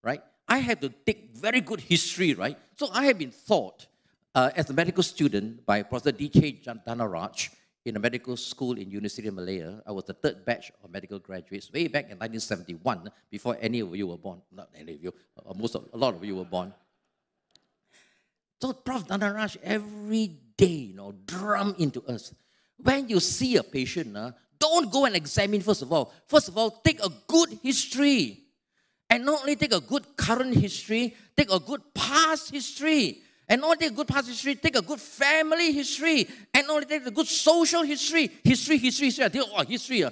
Right? 0.04 0.22
I 0.48 0.60
have 0.60 0.80
to 0.82 0.90
take 0.90 1.36
very 1.36 1.62
good 1.62 1.82
history, 1.82 2.34
right? 2.34 2.58
So 2.78 2.90
I 2.94 3.06
have 3.06 3.18
been 3.18 3.34
taught 3.48 3.88
uh, 4.34 4.52
as 4.56 4.70
a 4.70 4.74
medical 4.74 5.04
student 5.04 5.66
by 5.66 5.82
Professor 5.82 6.12
D.K. 6.12 6.62
Danaraj 6.64 7.50
in 7.86 7.96
a 7.96 8.00
medical 8.00 8.36
school 8.36 8.78
in 8.78 8.90
University 8.90 9.28
of 9.28 9.36
Malaya. 9.36 9.82
I 9.86 9.92
was 9.92 10.06
the 10.06 10.14
third 10.14 10.44
batch 10.46 10.72
of 10.84 10.92
medical 10.92 11.20
graduates 11.20 11.72
way 11.72 11.88
back 11.88 12.06
in 12.06 12.18
1971, 12.18 13.10
before 13.30 13.58
any 13.62 13.80
of 13.80 13.96
you 13.96 14.08
were 14.08 14.18
born. 14.18 14.42
Not 14.52 14.70
any 14.76 14.96
of 14.96 15.04
you, 15.04 15.14
uh, 15.38 15.54
most 15.54 15.76
of, 15.76 15.88
a 15.94 15.98
lot 15.98 16.16
of 16.16 16.24
you 16.24 16.36
were 16.36 16.46
born. 16.46 16.74
So 18.62 18.74
Prof. 18.74 19.08
Danaraj 19.08 19.58
every 19.64 20.32
day, 20.58 20.90
you 20.90 20.96
know, 20.96 21.14
drum 21.26 21.76
into 21.78 22.04
us. 22.06 22.34
When 22.78 23.08
you 23.10 23.20
see 23.20 23.58
a 23.58 23.64
patient, 23.64 24.18
uh, 24.18 24.32
don't 24.58 24.92
go 24.92 25.06
and 25.06 25.16
examine 25.16 25.62
first 25.62 25.82
of 25.82 25.92
all. 25.94 26.14
First 26.28 26.48
of 26.48 26.58
all, 26.58 26.72
take 26.72 27.04
a 27.04 27.10
good 27.28 27.60
history. 27.62 28.45
And 29.10 29.26
not 29.26 29.42
only 29.42 29.56
take 29.56 29.74
a 29.74 29.82
good 29.82 30.18
current 30.18 30.56
history, 30.56 31.16
take 31.38 31.52
a 31.52 31.60
good 31.60 31.82
past 31.94 32.52
history. 32.52 33.22
And 33.48 33.62
not 33.62 33.80
take 33.80 33.92
a 33.92 33.94
good 33.94 34.08
past 34.08 34.28
history, 34.28 34.56
take 34.56 34.76
a 34.76 34.82
good 34.82 35.00
family 35.00 35.72
history. 35.72 36.28
And 36.54 36.68
not 36.68 36.74
only 36.74 36.86
take 36.88 37.06
a 37.06 37.12
good 37.12 37.28
social 37.28 37.84
history. 37.84 38.32
History, 38.44 38.78
history, 38.78 39.08
history. 39.08 39.26
Until, 39.26 39.46
oh, 39.56 39.64
history. 39.64 40.04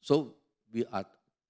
So 0.00 0.34
we 0.72 0.84
are 0.92 1.04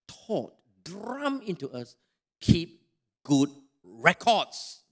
taught, 0.06 0.54
drum 0.85 1.42
into 1.44 1.68
us, 1.70 1.96
keep 2.40 2.80
good 3.25 3.50
records. 3.82 4.82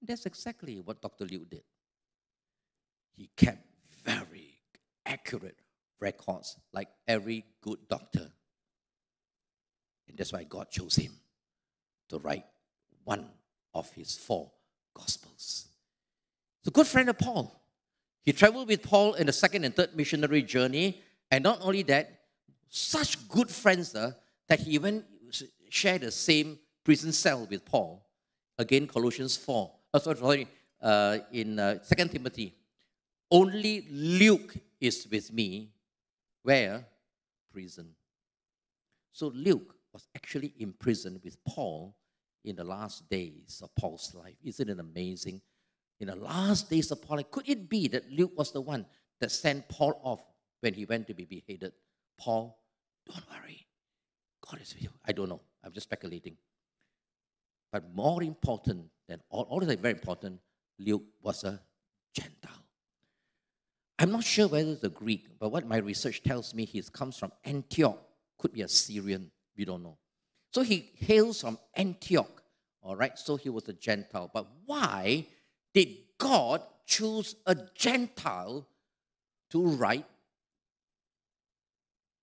That's 0.00 0.26
exactly 0.26 0.80
what 0.80 1.02
Dr. 1.02 1.26
Luke 1.26 1.50
did. 1.50 1.62
He 3.16 3.28
kept 3.36 3.64
very 4.04 4.60
accurate 5.04 5.58
records, 6.00 6.56
like 6.72 6.88
every 7.06 7.44
good 7.60 7.80
doctor. 7.88 8.30
And 10.08 10.16
that's 10.16 10.32
why 10.32 10.44
God 10.44 10.70
chose 10.70 10.96
him 10.96 11.12
to 12.08 12.18
write 12.18 12.44
one 13.04 13.26
of 13.74 13.92
his 13.92 14.16
four 14.16 14.50
gospels. 14.94 15.68
A 16.66 16.70
good 16.70 16.86
friend 16.86 17.08
of 17.08 17.18
Paul. 17.18 17.54
He 18.22 18.32
traveled 18.32 18.68
with 18.68 18.82
Paul 18.82 19.14
in 19.14 19.26
the 19.26 19.32
second 19.32 19.64
and 19.64 19.74
third 19.74 19.96
missionary 19.96 20.42
journey. 20.42 21.00
And 21.30 21.44
not 21.44 21.60
only 21.62 21.82
that, 21.84 22.20
such 22.68 23.28
good 23.28 23.48
friends 23.48 23.94
uh, 23.94 24.12
that 24.48 24.60
he 24.60 24.72
even 24.72 25.04
shared 25.70 26.02
the 26.02 26.10
same 26.10 26.58
prison 26.84 27.12
cell 27.12 27.46
with 27.48 27.64
Paul. 27.64 28.04
Again, 28.58 28.86
Colossians 28.86 29.36
4 29.36 29.70
oh, 29.94 29.98
sorry, 29.98 30.16
sorry 30.18 30.48
uh, 30.82 31.18
in 31.32 31.58
uh, 31.58 31.78
2 31.96 32.08
Timothy, 32.08 32.54
only 33.30 33.86
Luke 33.90 34.54
is 34.80 35.06
with 35.10 35.32
me. 35.32 35.70
Where? 36.42 36.84
Prison. 37.52 37.94
So 39.12 39.32
Luke 39.34 39.74
was 39.98 40.06
actually 40.14 40.54
in 40.60 40.72
prison 40.72 41.20
with 41.24 41.36
Paul 41.44 41.96
in 42.44 42.54
the 42.54 42.62
last 42.62 43.08
days 43.10 43.60
of 43.64 43.74
Paul's 43.74 44.14
life. 44.14 44.36
Isn't 44.44 44.68
it 44.68 44.78
amazing? 44.78 45.40
In 45.98 46.06
the 46.06 46.14
last 46.14 46.70
days 46.70 46.92
of 46.92 47.02
Paul, 47.02 47.20
could 47.24 47.48
it 47.48 47.68
be 47.68 47.88
that 47.88 48.08
Luke 48.08 48.30
was 48.36 48.52
the 48.52 48.60
one 48.60 48.86
that 49.20 49.32
sent 49.32 49.68
Paul 49.68 50.00
off 50.04 50.22
when 50.60 50.72
he 50.72 50.84
went 50.84 51.08
to 51.08 51.14
be 51.14 51.24
beheaded? 51.24 51.72
Paul, 52.16 52.60
don't 53.08 53.24
worry. 53.28 53.66
God 54.48 54.60
is 54.62 54.72
with 54.72 54.84
you. 54.84 54.90
I 55.04 55.10
don't 55.10 55.28
know. 55.28 55.40
I'm 55.64 55.72
just 55.72 55.88
speculating. 55.88 56.36
But 57.72 57.92
more 57.92 58.22
important 58.22 58.84
than 59.08 59.20
all, 59.30 59.48
all 59.50 59.58
that 59.58 59.80
very 59.80 59.94
important, 59.94 60.38
Luke 60.78 61.02
was 61.20 61.42
a 61.42 61.60
Gentile. 62.14 62.64
I'm 63.98 64.12
not 64.12 64.22
sure 64.22 64.46
whether 64.46 64.70
it's 64.70 64.84
a 64.84 64.90
Greek, 64.90 65.26
but 65.40 65.50
what 65.50 65.66
my 65.66 65.78
research 65.78 66.22
tells 66.22 66.54
me 66.54 66.64
he 66.64 66.80
comes 66.92 67.18
from 67.18 67.32
Antioch, 67.44 67.98
could 68.38 68.52
be 68.52 68.62
a 68.62 68.68
Syrian, 68.68 69.32
we 69.58 69.64
don't 69.64 69.82
know. 69.82 69.98
So 70.54 70.62
he 70.62 70.90
hails 70.94 71.40
from 71.40 71.58
Antioch, 71.74 72.42
all 72.80 72.96
right? 72.96 73.18
So 73.18 73.36
he 73.36 73.50
was 73.50 73.68
a 73.68 73.72
Gentile. 73.74 74.30
But 74.32 74.46
why 74.64 75.26
did 75.74 75.88
God 76.16 76.62
choose 76.86 77.34
a 77.44 77.56
Gentile 77.74 78.66
to 79.50 79.66
write 79.66 80.06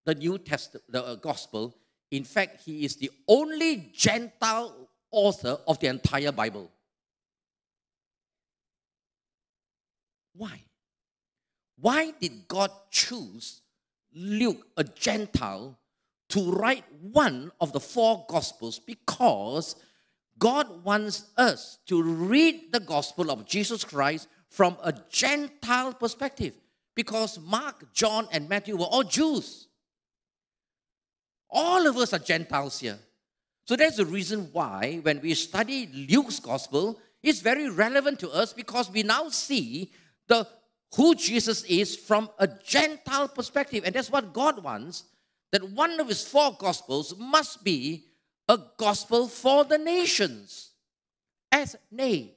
the 0.06 0.15
New 0.15 0.38
Testament, 0.39 0.86
the 0.89 1.04
uh, 1.04 1.15
Gospel? 1.15 1.75
In 2.10 2.24
fact, 2.24 2.63
he 2.65 2.86
is 2.86 2.96
the 2.96 3.12
only 3.27 3.92
Gentile 3.94 4.89
author 5.12 5.58
of 5.68 5.80
the 5.80 5.88
entire 5.88 6.32
Bible. 6.32 6.72
Why? 10.34 10.62
Why 11.77 12.12
did 12.20 12.48
God 12.48 12.72
choose 12.89 13.62
Luke, 14.13 14.65
a 14.77 14.84
Gentile, 14.84 15.77
to 16.36 16.51
write 16.51 16.84
one 17.01 17.50
of 17.62 17.72
the 17.72 17.80
four 17.80 18.25
Gospels? 18.27 18.77
Because 18.77 19.77
God 20.38 20.84
wants 20.84 21.32
us 21.38 21.80
to 21.88 22.04
read 22.04 22.74
the 22.74 22.82
Gospel 22.82 23.32
of 23.32 23.46
Jesus 23.46 23.86
Christ 23.86 24.27
from 24.50 24.75
a 24.84 24.94
Gentile 25.10 25.94
perspective. 25.94 26.54
Because 26.94 27.39
Mark, 27.39 27.94
John, 27.94 28.27
and 28.34 28.50
Matthew 28.50 28.75
were 28.75 28.86
all 28.86 29.04
Jews. 29.04 29.70
All 31.50 31.88
of 31.88 31.96
us 31.96 32.12
are 32.12 32.20
Gentiles 32.20 32.82
here. 32.82 33.00
So 33.65 33.77
that's 33.77 33.96
the 33.96 34.06
reason 34.06 34.50
why 34.51 35.00
when 35.04 35.22
we 35.22 35.36
study 35.36 35.88
Luke's 36.10 36.42
gospel, 36.42 37.00
it's 37.24 37.39
very 37.39 37.70
relevant 37.70 38.20
to 38.20 38.30
us 38.30 38.51
because 38.51 38.92
we 38.92 39.04
now 39.04 39.30
see 39.30 39.94
the 40.27 40.46
who 40.98 41.15
Jesus 41.15 41.63
is 41.63 41.96
from 41.96 42.30
a 42.39 42.48
Gentile 42.48 43.30
perspective. 43.30 43.84
And 43.86 43.96
that's 43.96 44.12
what 44.12 44.34
God 44.34 44.62
wants. 44.62 45.06
That 45.56 45.70
one 45.70 46.02
of 46.02 46.10
his 46.10 46.28
four 46.28 46.54
gospels 46.60 47.16
must 47.18 47.64
be 47.64 48.04
a 48.50 48.60
gospel 48.76 49.30
for 49.30 49.64
the 49.64 49.78
nations. 49.78 50.72
As 51.50 51.78
nay. 51.90 52.36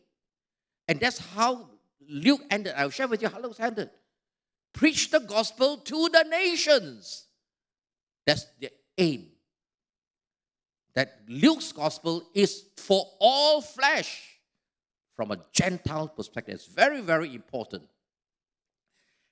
And 0.86 1.00
that's 1.00 1.18
how 1.18 1.68
Luke 2.08 2.42
ended. 2.48 2.74
I'll 2.76 2.90
share 2.90 3.08
with 3.08 3.20
you 3.20 3.28
how 3.28 3.40
Luke 3.40 3.56
ended. 3.58 3.90
Preach 4.72 5.10
the 5.10 5.18
gospel 5.18 5.78
to 5.78 6.08
the 6.10 6.26
nations. 6.30 7.26
That's 8.24 8.46
the 8.60 8.70
aim 8.96 9.26
that 10.94 11.18
Luke's 11.26 11.72
gospel 11.72 12.22
is 12.34 12.66
for 12.76 13.04
all 13.18 13.60
flesh 13.60 14.38
from 15.16 15.32
a 15.32 15.38
Gentile 15.52 16.06
perspective. 16.06 16.54
It's 16.54 16.66
very, 16.66 17.00
very 17.00 17.34
important. 17.34 17.82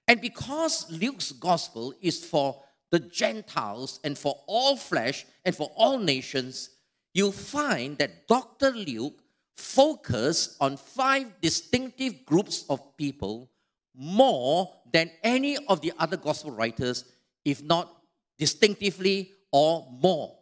And 0.08 0.20
because 0.20 0.90
Luke's 0.90 1.30
gospel 1.30 1.94
is 2.00 2.24
for 2.24 2.64
the 2.90 3.00
Gentiles 3.00 4.00
and 4.04 4.16
for 4.16 4.42
all 4.46 4.76
flesh 4.76 5.26
and 5.44 5.54
for 5.54 5.70
all 5.76 5.98
nations, 5.98 6.70
you 7.14 7.32
find 7.32 7.98
that 7.98 8.28
Dr. 8.28 8.70
Luke 8.70 9.22
focused 9.56 10.56
on 10.60 10.76
five 10.76 11.40
distinctive 11.40 12.24
groups 12.26 12.64
of 12.68 12.96
people 12.96 13.50
more 13.94 14.72
than 14.92 15.10
any 15.22 15.56
of 15.68 15.80
the 15.80 15.92
other 15.98 16.16
gospel 16.16 16.50
writers, 16.50 17.04
if 17.44 17.62
not 17.62 17.90
distinctively 18.38 19.32
or 19.50 19.88
more. 19.90 20.36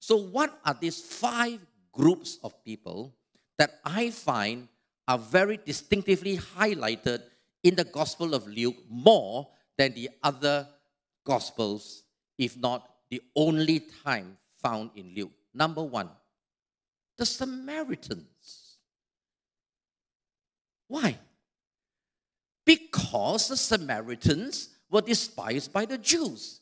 So, 0.00 0.16
what 0.16 0.58
are 0.64 0.76
these 0.78 1.00
five 1.00 1.60
groups 1.92 2.38
of 2.42 2.64
people 2.64 3.14
that 3.58 3.78
I 3.84 4.10
find 4.10 4.68
are 5.06 5.18
very 5.18 5.58
distinctively 5.58 6.38
highlighted 6.38 7.22
in 7.62 7.74
the 7.74 7.84
Gospel 7.84 8.34
of 8.34 8.46
Luke 8.46 8.76
more 8.88 9.48
than 9.76 9.94
the 9.94 10.08
other 10.22 10.66
Gospels, 11.24 12.02
if 12.38 12.56
not 12.56 12.88
the 13.10 13.22
only 13.36 13.80
time 14.04 14.36
found 14.60 14.90
in 14.96 15.14
Luke. 15.14 15.32
Number 15.54 15.82
one, 15.82 16.08
the 17.18 17.26
Samaritans. 17.26 18.78
Why? 20.88 21.18
Because 22.64 23.48
the 23.48 23.56
Samaritans 23.56 24.70
were 24.90 25.02
despised 25.02 25.72
by 25.72 25.84
the 25.84 25.98
Jews. 25.98 26.60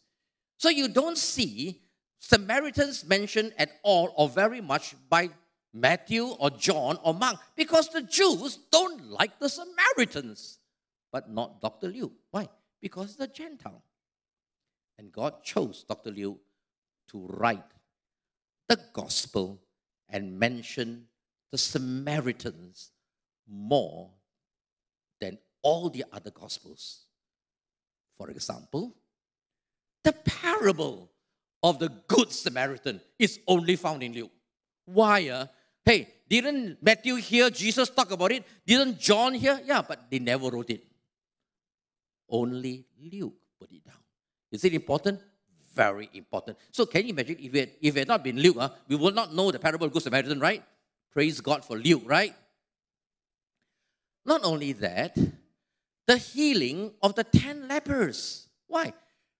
So 0.56 0.68
you 0.68 0.88
don't 0.88 1.18
see 1.18 1.82
Samaritans 2.18 3.04
mentioned 3.04 3.52
at 3.58 3.70
all 3.82 4.12
or 4.16 4.28
very 4.28 4.60
much 4.60 4.94
by 5.08 5.30
Matthew 5.72 6.26
or 6.26 6.50
John 6.50 6.98
or 7.02 7.14
Mark 7.14 7.36
because 7.56 7.88
the 7.88 8.02
Jews 8.02 8.58
don't 8.70 9.10
like 9.10 9.38
the 9.38 9.48
Samaritans 9.48 10.58
but 11.12 11.30
not 11.30 11.60
Dr. 11.60 11.88
Luke. 11.88 12.12
Why? 12.30 12.48
Because 12.80 13.16
the 13.16 13.26
Gentile. 13.26 13.82
And 15.00 15.10
God 15.10 15.42
chose 15.42 15.82
Dr. 15.88 16.10
Luke 16.10 16.40
to 17.08 17.26
write 17.26 17.72
the 18.68 18.78
gospel 18.92 19.58
and 20.10 20.38
mention 20.38 21.06
the 21.50 21.56
Samaritans 21.56 22.90
more 23.48 24.10
than 25.18 25.38
all 25.62 25.88
the 25.88 26.04
other 26.12 26.30
gospels. 26.30 27.06
For 28.18 28.28
example, 28.28 28.94
the 30.04 30.12
parable 30.12 31.10
of 31.62 31.78
the 31.78 31.88
Good 32.06 32.30
Samaritan 32.30 33.00
is 33.18 33.40
only 33.48 33.76
found 33.76 34.02
in 34.02 34.12
Luke. 34.12 34.32
Why? 34.84 35.28
Uh? 35.30 35.46
Hey, 35.82 36.08
didn't 36.28 36.76
Matthew 36.82 37.14
hear 37.14 37.48
Jesus 37.48 37.88
talk 37.88 38.10
about 38.10 38.32
it? 38.32 38.44
Didn't 38.66 39.00
John 39.00 39.32
hear? 39.32 39.62
Yeah, 39.64 39.80
but 39.80 40.10
they 40.10 40.18
never 40.18 40.50
wrote 40.50 40.68
it. 40.68 40.84
Only 42.28 42.84
Luke 43.00 43.32
put 43.58 43.72
it 43.72 43.82
down. 43.82 43.99
Is 44.50 44.64
it 44.64 44.74
important? 44.74 45.20
Very 45.74 46.10
important. 46.14 46.58
So 46.72 46.86
can 46.86 47.04
you 47.06 47.10
imagine 47.10 47.36
if 47.40 47.54
it, 47.54 47.78
if 47.80 47.96
it 47.96 48.00
had 48.00 48.08
not 48.08 48.24
been 48.24 48.38
Luke, 48.38 48.56
uh, 48.58 48.70
we 48.88 48.96
would 48.96 49.14
not 49.14 49.34
know 49.34 49.50
the 49.50 49.58
parable 49.58 49.86
of 49.86 49.92
Good 49.92 50.02
Samaritan, 50.02 50.40
right? 50.40 50.62
Praise 51.12 51.40
God 51.40 51.64
for 51.64 51.76
Luke, 51.76 52.02
right? 52.06 52.34
Not 54.24 54.44
only 54.44 54.72
that, 54.74 55.16
the 56.06 56.16
healing 56.16 56.92
of 57.02 57.14
the 57.14 57.24
ten 57.24 57.68
lepers. 57.68 58.48
Why? 58.66 58.92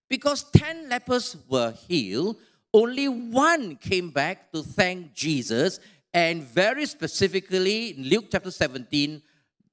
Because 0.09 0.43
ten 0.51 0.89
lepers 0.89 1.37
were 1.49 1.71
healed, 1.71 2.37
only 2.73 3.07
one 3.07 3.75
came 3.75 4.09
back 4.09 4.51
to 4.53 4.63
thank 4.63 5.13
Jesus, 5.13 5.79
and 6.13 6.43
very 6.43 6.85
specifically, 6.85 7.89
in 7.89 8.03
Luke 8.03 8.25
chapter 8.31 8.51
17, 8.51 9.21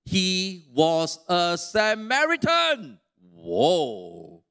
he 0.05 0.67
was 0.73 1.19
a 1.29 1.59
Samaritan. 1.59 2.99
Whoa. 3.35 4.43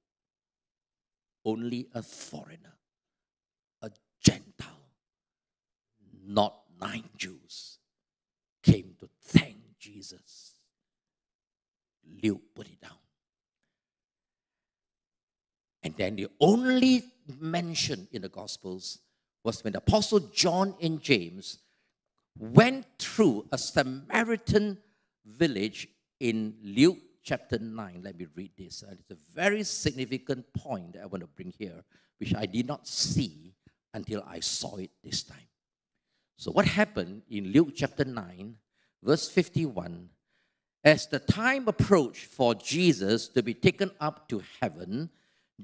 Only 1.48 1.88
a 1.94 2.04
foreigner, 2.04 2.76
a 3.82 3.90
Gentile, 4.22 4.92
not 6.26 6.54
nine 6.78 7.06
Jews, 7.16 7.78
came 8.62 8.96
to 9.00 9.08
thank 9.24 9.56
Jesus. 9.80 10.56
Luke 12.22 12.42
put 12.54 12.68
it 12.68 12.82
down. 12.82 13.00
And 15.84 15.96
then 15.96 16.18
the 16.18 16.28
only 16.42 17.06
mention 17.40 18.10
in 18.12 18.24
the 18.24 18.28
Gospels 18.30 19.00
was 19.46 19.64
when 19.64 19.72
the 19.72 19.80
Apostle 19.80 20.20
John 20.20 20.76
and 20.82 21.02
James 21.02 21.60
went 22.38 22.86
through 23.00 23.48
a 23.54 23.58
Samaritan 23.58 24.80
village 25.26 25.88
in 26.20 26.56
Luke 26.62 26.98
chapter 27.28 27.60
9. 27.60 28.02
Let 28.04 28.18
me 28.18 28.28
read 28.36 28.52
this. 28.58 28.84
And 28.84 28.98
it's 29.00 29.12
a 29.12 29.36
very 29.36 29.64
significant 29.64 30.46
point 30.54 30.94
that 30.94 31.04
I 31.04 31.06
want 31.08 31.22
to 31.22 31.28
bring 31.28 31.54
here, 31.58 31.84
which 32.20 32.34
I 32.34 32.46
did 32.46 32.66
not 32.66 32.88
see 32.88 33.54
until 33.94 34.24
I 34.26 34.40
saw 34.40 34.78
it 34.78 34.92
this 35.04 35.24
time. 35.24 35.50
So, 36.38 36.52
what 36.52 36.66
happened 36.66 37.24
in 37.30 37.52
Luke 37.52 37.74
chapter 37.76 38.06
9, 38.06 38.56
verse 39.04 39.28
51? 39.28 40.10
As 40.84 41.08
the 41.08 41.20
time 41.20 41.68
approached 41.68 42.26
for 42.28 42.56
Jesus 42.56 43.28
to 43.30 43.44
be 43.44 43.54
taken 43.54 43.92
up 44.00 44.30
to 44.30 44.42
heaven, 44.62 45.10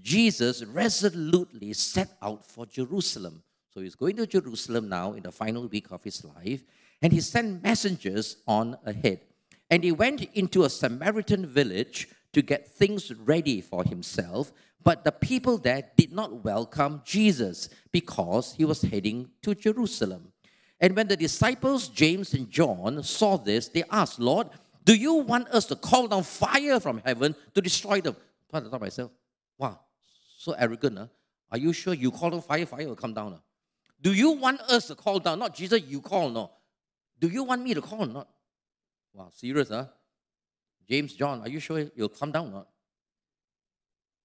Jesus 0.02 0.64
resolutely 0.66 1.72
set 1.72 2.10
out 2.22 2.44
for 2.44 2.66
Jerusalem. 2.66 3.44
So 3.74 3.80
he's 3.80 3.96
going 3.96 4.18
to 4.18 4.28
Jerusalem 4.28 4.90
now 4.90 5.14
in 5.14 5.24
the 5.24 5.32
final 5.32 5.68
week 5.68 5.92
of 5.92 6.04
his 6.04 6.26
life, 6.26 6.64
and 7.02 7.14
he 7.14 7.22
sent 7.22 7.64
messengers 7.64 8.38
on 8.48 8.78
ahead. 8.86 9.22
And 9.70 9.84
he 9.84 9.92
went 9.92 10.22
into 10.34 10.64
a 10.64 10.70
Samaritan 10.70 11.46
village 11.46 12.08
to 12.34 12.42
get 12.42 12.68
things 12.68 13.12
ready 13.14 13.62
for 13.62 13.84
himself. 13.84 14.52
But 14.84 15.06
the 15.06 15.12
people 15.12 15.58
there 15.58 15.84
did 15.96 16.12
not 16.12 16.44
welcome 16.44 17.02
Jesus 17.06 17.70
because 17.92 18.54
he 18.54 18.66
was 18.66 18.82
heading 18.82 19.30
to 19.42 19.56
Jerusalem. 19.56 20.34
And 20.80 20.96
when 20.96 21.08
the 21.08 21.16
disciples, 21.16 21.88
James 21.88 22.34
and 22.34 22.50
John, 22.50 23.02
saw 23.04 23.38
this, 23.38 23.70
they 23.70 23.84
asked, 23.90 24.20
Lord, 24.20 24.50
do 24.84 24.94
you 24.94 25.14
want 25.14 25.48
us 25.50 25.66
to 25.68 25.76
call 25.78 26.08
down 26.08 26.24
fire 26.24 26.80
from 26.80 27.02
heaven 27.06 27.36
to 27.54 27.62
destroy 27.62 28.02
them? 28.02 28.18
I 28.52 28.60
thought 28.60 28.72
to 28.72 28.80
myself, 28.80 29.12
wow, 29.58 29.80
so 30.38 30.52
arrogant. 30.52 30.98
Huh? 30.98 31.08
Are 31.52 31.58
you 31.58 31.72
sure 31.72 31.94
you 31.94 32.12
call 32.12 32.32
down 32.32 32.42
fire, 32.42 32.66
fire 32.66 32.88
will 32.88 32.96
come 32.96 33.14
down? 33.14 33.32
Huh? 33.32 33.38
Do 34.02 34.12
you 34.12 34.32
want 34.32 34.60
us 34.62 34.88
to 34.88 34.96
call 34.96 35.20
down? 35.20 35.40
Not 35.40 35.56
Jesus, 35.56 35.82
you 35.88 36.02
call, 36.02 36.30
no. 36.30 36.52
Do 37.20 37.30
you 37.30 37.44
want 37.46 37.64
me 37.64 37.74
to 37.74 37.82
call? 37.82 38.06
Not. 38.06 38.28
Wow, 39.14 39.30
serious, 39.34 39.70
huh? 39.70 39.86
James, 40.88 41.14
John, 41.14 41.42
are 41.42 41.50
you 41.50 41.60
sure 41.60 41.86
you'll 41.96 42.10
come 42.10 42.32
down 42.32 42.48
or 42.48 42.52
not? 42.52 42.68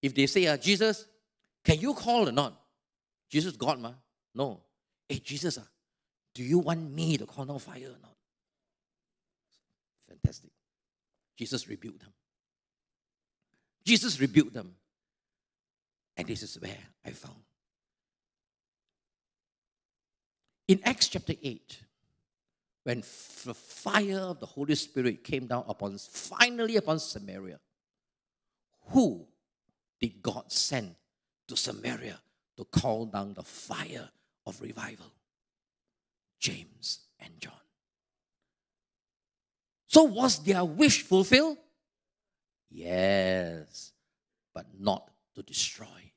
If 0.02 0.14
they 0.14 0.26
say, 0.26 0.46
uh, 0.46 0.56
Jesus, 0.56 1.06
can 1.64 1.78
you 1.78 1.94
call 1.94 2.28
or 2.28 2.32
not? 2.32 2.58
Jesus, 3.28 3.56
God, 3.56 3.78
ma? 3.78 3.92
No. 4.34 4.60
Hey, 5.08 5.18
Jesus, 5.18 5.58
uh, 5.58 5.62
do 6.34 6.42
you 6.42 6.58
want 6.58 6.92
me 6.92 7.16
to 7.16 7.26
call 7.26 7.44
down 7.44 7.58
fire 7.58 7.88
or 7.88 8.00
not? 8.00 8.16
Fantastic. 10.08 10.50
Jesus 11.36 11.68
rebuked 11.68 12.00
them. 12.00 12.12
Jesus 13.84 14.20
rebuked 14.20 14.54
them. 14.54 14.74
And 16.16 16.26
this 16.26 16.42
is 16.42 16.60
where 16.60 16.76
I 17.04 17.10
found. 17.10 17.36
In 20.66 20.80
Acts 20.84 21.08
chapter 21.08 21.34
8, 21.42 21.78
when 22.88 23.00
the 23.44 23.52
fire 23.52 24.16
of 24.16 24.40
the 24.40 24.46
Holy 24.46 24.74
Spirit 24.74 25.22
came 25.22 25.46
down 25.46 25.62
upon, 25.68 25.98
finally 25.98 26.76
upon 26.76 26.98
Samaria, 26.98 27.60
who 28.86 29.26
did 30.00 30.22
God 30.22 30.50
send 30.50 30.94
to 31.48 31.54
Samaria 31.54 32.18
to 32.56 32.64
call 32.64 33.04
down 33.04 33.34
the 33.34 33.42
fire 33.42 34.08
of 34.46 34.58
revival? 34.62 35.12
James 36.40 37.00
and 37.20 37.38
John. 37.38 37.52
So, 39.86 40.04
was 40.04 40.42
their 40.42 40.64
wish 40.64 41.02
fulfilled? 41.02 41.58
Yes, 42.70 43.92
but 44.54 44.64
not 44.80 45.10
to 45.34 45.42
destroy, 45.42 46.12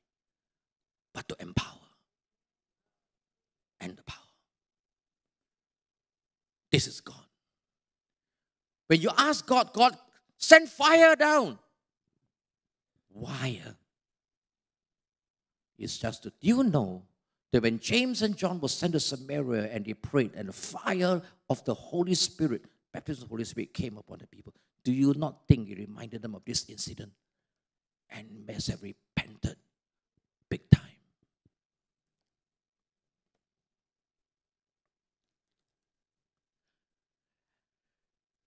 but 1.12 1.28
to 1.28 1.36
empower 1.38 1.90
and 3.78 3.94
the 3.94 4.02
power. 4.04 4.21
This 6.72 6.86
is 6.88 7.00
God. 7.00 7.14
When 8.88 9.00
you 9.00 9.10
ask 9.16 9.46
God, 9.46 9.72
God, 9.72 9.96
send 10.38 10.68
fire 10.68 11.14
down. 11.14 11.58
Why? 13.10 13.60
It's 15.78 15.98
just 15.98 16.22
that 16.22 16.34
you 16.40 16.64
know 16.64 17.02
that 17.52 17.62
when 17.62 17.78
James 17.78 18.22
and 18.22 18.36
John 18.36 18.58
were 18.58 18.68
sent 18.68 18.94
to 18.94 19.00
Samaria 19.00 19.68
and 19.70 19.84
they 19.84 19.92
prayed, 19.92 20.32
and 20.34 20.48
the 20.48 20.52
fire 20.52 21.20
of 21.50 21.64
the 21.64 21.74
Holy 21.74 22.14
Spirit, 22.14 22.64
baptism 22.92 23.24
of 23.24 23.28
the 23.28 23.34
Holy 23.34 23.44
Spirit, 23.44 23.74
came 23.74 23.98
upon 23.98 24.18
the 24.18 24.26
people, 24.26 24.54
do 24.84 24.92
you 24.92 25.12
not 25.16 25.46
think 25.46 25.68
it 25.68 25.78
reminded 25.78 26.22
them 26.22 26.34
of 26.34 26.44
this 26.44 26.68
incident? 26.68 27.12
And 28.10 28.46
mess 28.46 28.66
have 28.68 28.82
repented 28.82 29.56
big 30.48 30.68
time. 30.70 30.81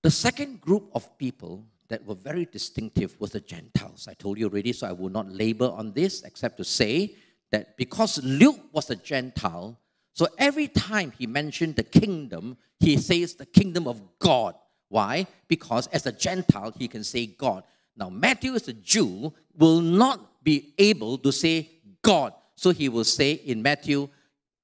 The 0.05 0.11
second 0.11 0.61
group 0.61 0.91
of 0.93 1.17
people 1.17 1.65
that 1.87 2.05
were 2.05 2.13
very 2.13 2.45
distinctive 2.45 3.19
was 3.19 3.31
the 3.31 3.39
Gentiles. 3.39 4.07
I 4.07 4.13
told 4.13 4.37
you 4.37 4.45
already, 4.45 4.71
so 4.71 4.85
I 4.85 4.91
will 4.91 5.09
not 5.09 5.31
labor 5.31 5.73
on 5.75 5.93
this 5.93 6.21
except 6.21 6.57
to 6.57 6.63
say 6.63 7.15
that 7.51 7.75
because 7.75 8.23
Luke 8.23 8.59
was 8.71 8.91
a 8.91 8.95
Gentile, 8.95 9.79
so 10.13 10.27
every 10.37 10.67
time 10.67 11.11
he 11.17 11.25
mentioned 11.25 11.75
the 11.75 11.81
kingdom, 11.83 12.55
he 12.79 12.97
says 12.97 13.33
the 13.33 13.47
kingdom 13.47 13.87
of 13.87 13.99
God. 14.19 14.53
Why? 14.89 15.25
Because 15.47 15.87
as 15.87 16.05
a 16.05 16.11
Gentile, 16.11 16.71
he 16.77 16.87
can 16.87 17.03
say 17.03 17.25
God. 17.25 17.63
Now, 17.97 18.11
Matthew, 18.11 18.53
as 18.53 18.67
a 18.67 18.73
Jew, 18.73 19.33
will 19.57 19.81
not 19.81 20.43
be 20.43 20.75
able 20.77 21.17
to 21.17 21.31
say 21.31 21.71
God. 22.03 22.31
So 22.53 22.69
he 22.69 22.89
will 22.89 23.05
say 23.05 23.31
in 23.31 23.63
Matthew, 23.63 24.09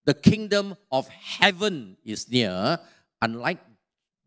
the 0.06 0.14
kingdom 0.14 0.78
of 0.92 1.08
heaven 1.08 1.98
is 2.06 2.30
near, 2.30 2.78
unlike 3.24 3.58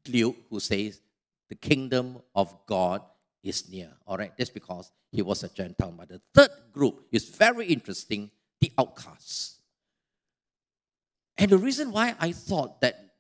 Luke, 0.09 0.37
who 0.50 0.59
says 0.59 1.00
the 1.48 1.54
kingdom 1.54 2.18
of 2.35 2.54
God 2.66 3.02
is 3.42 3.68
near. 3.68 3.90
All 4.07 4.16
right, 4.16 4.33
that's 4.37 4.50
because 4.50 4.90
he 5.12 5.22
was 5.22 5.44
a 5.44 5.48
Gentile. 5.48 5.94
But 5.96 6.09
the 6.09 6.20
third 6.35 6.50
group 6.72 7.07
is 7.12 7.28
very 7.28 7.66
interesting 7.66 8.30
the 8.61 8.72
outcasts. 8.78 9.59
And 11.37 11.50
the 11.50 11.59
reason 11.59 11.92
why 11.92 12.14
I 12.18 12.33
thought 12.33 12.80
that 12.80 13.14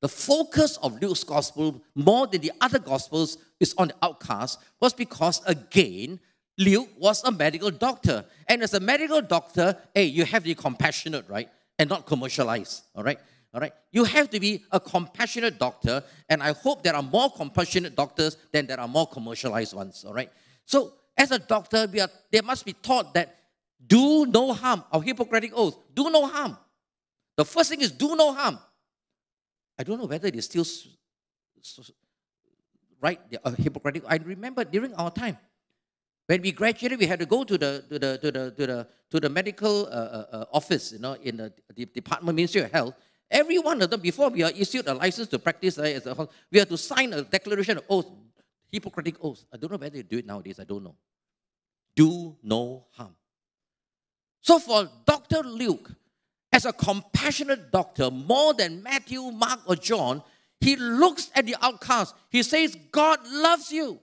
the 0.00 0.08
focus 0.08 0.78
of 0.78 1.00
Luke's 1.00 1.22
gospel 1.22 1.80
more 1.94 2.26
than 2.26 2.40
the 2.40 2.52
other 2.60 2.80
gospels 2.80 3.38
is 3.60 3.74
on 3.78 3.88
the 3.88 3.94
outcasts 4.02 4.58
was 4.80 4.92
because, 4.92 5.40
again, 5.46 6.18
Luke 6.58 6.88
was 6.98 7.22
a 7.24 7.30
medical 7.30 7.70
doctor. 7.70 8.24
And 8.48 8.62
as 8.62 8.74
a 8.74 8.80
medical 8.80 9.22
doctor, 9.22 9.76
hey, 9.94 10.04
you 10.04 10.24
have 10.24 10.42
to 10.42 10.48
be 10.48 10.54
compassionate, 10.54 11.28
right? 11.28 11.48
And 11.78 11.88
not 11.88 12.06
commercialized, 12.06 12.82
all 12.94 13.04
right? 13.04 13.18
All 13.54 13.60
right? 13.60 13.72
You 13.90 14.04
have 14.04 14.30
to 14.30 14.40
be 14.40 14.64
a 14.70 14.80
compassionate 14.80 15.58
doctor, 15.58 16.02
and 16.28 16.42
I 16.42 16.52
hope 16.52 16.82
there 16.82 16.96
are 16.96 17.02
more 17.02 17.30
compassionate 17.30 17.94
doctors 17.94 18.36
than 18.50 18.66
there 18.66 18.80
are 18.80 18.88
more 18.88 19.06
commercialized 19.06 19.74
ones, 19.74 20.04
all 20.06 20.14
right? 20.14 20.30
So, 20.64 20.94
as 21.16 21.30
a 21.30 21.38
doctor, 21.38 21.86
we 21.92 22.00
are, 22.00 22.08
they 22.30 22.40
must 22.40 22.64
be 22.64 22.72
taught 22.72 23.12
that 23.14 23.36
do 23.86 24.24
no 24.26 24.52
harm, 24.52 24.84
our 24.90 25.02
Hippocratic 25.02 25.52
oath, 25.54 25.76
do 25.92 26.08
no 26.08 26.26
harm. 26.26 26.56
The 27.36 27.44
first 27.44 27.70
thing 27.70 27.82
is 27.82 27.90
do 27.90 28.16
no 28.16 28.32
harm. 28.32 28.58
I 29.78 29.82
don't 29.82 29.98
know 29.98 30.06
whether 30.06 30.30
they 30.30 30.40
still 30.40 30.64
write 33.00 33.30
the 33.30 33.46
uh, 33.46 33.50
Hippocratic. 33.50 34.04
I 34.06 34.16
remember 34.16 34.64
during 34.64 34.94
our 34.94 35.10
time, 35.10 35.36
when 36.26 36.40
we 36.40 36.52
graduated, 36.52 36.98
we 36.98 37.06
had 37.06 37.18
to 37.18 37.26
go 37.26 37.44
to 37.44 37.58
the 37.58 37.84
to 37.88 37.98
the 37.98 38.18
to 38.18 38.30
the 38.30 38.50
to 38.52 38.66
the 38.66 38.88
to 39.10 39.20
the 39.20 39.28
medical 39.28 39.86
uh, 39.86 39.88
uh, 39.88 40.26
uh 40.32 40.44
office, 40.52 40.92
you 40.92 41.00
know, 41.00 41.14
in 41.14 41.36
the, 41.36 41.52
the 41.74 41.84
Department 41.86 42.36
Ministry 42.36 42.62
of 42.62 42.70
Health. 42.70 42.94
Every 43.32 43.58
one 43.58 43.80
of 43.80 43.88
them, 43.88 44.00
before 44.00 44.28
we 44.28 44.42
are 44.42 44.50
issued 44.50 44.86
a 44.86 44.92
license 44.92 45.28
to 45.28 45.38
practice 45.38 45.78
uh, 45.78 45.82
as 45.82 46.06
a, 46.06 46.28
we 46.50 46.58
have 46.58 46.68
to 46.68 46.76
sign 46.76 47.14
a 47.14 47.22
declaration 47.22 47.78
of 47.78 47.84
oath, 47.88 48.06
Hippocratic 48.70 49.16
oath. 49.24 49.42
I 49.52 49.56
don't 49.56 49.72
know 49.72 49.78
whether 49.78 49.96
they 49.96 50.02
do 50.02 50.18
it 50.18 50.26
nowadays. 50.26 50.60
I 50.60 50.64
don't 50.64 50.84
know. 50.84 50.94
Do 51.96 52.36
no 52.42 52.86
harm. 52.92 53.14
So 54.42 54.58
for 54.58 54.88
Dr. 55.06 55.42
Luke, 55.44 55.90
as 56.52 56.66
a 56.66 56.74
compassionate 56.74 57.70
doctor, 57.70 58.10
more 58.10 58.52
than 58.52 58.82
Matthew, 58.82 59.22
Mark, 59.30 59.60
or 59.66 59.76
John, 59.76 60.22
he 60.60 60.76
looks 60.76 61.30
at 61.34 61.46
the 61.46 61.56
outcast. 61.62 62.14
He 62.28 62.42
says, 62.42 62.76
God 62.90 63.18
loves 63.26 63.72
you. 63.72 63.98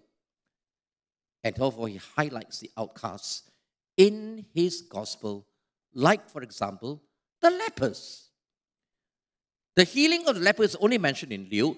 And 1.44 1.56
therefore, 1.56 1.88
he 1.88 2.00
highlights 2.16 2.60
the 2.60 2.72
outcasts 2.76 3.44
in 3.96 4.46
his 4.56 4.82
gospel, 4.82 5.46
like, 5.94 6.28
for 6.30 6.42
example, 6.42 7.04
the 7.42 7.52
lepers. 7.52 8.29
The 9.80 9.86
healing 9.86 10.28
of 10.28 10.36
the 10.36 10.42
lepers 10.42 10.72
is 10.72 10.76
only 10.82 10.98
mentioned 10.98 11.32
in 11.32 11.48
Luke, 11.50 11.78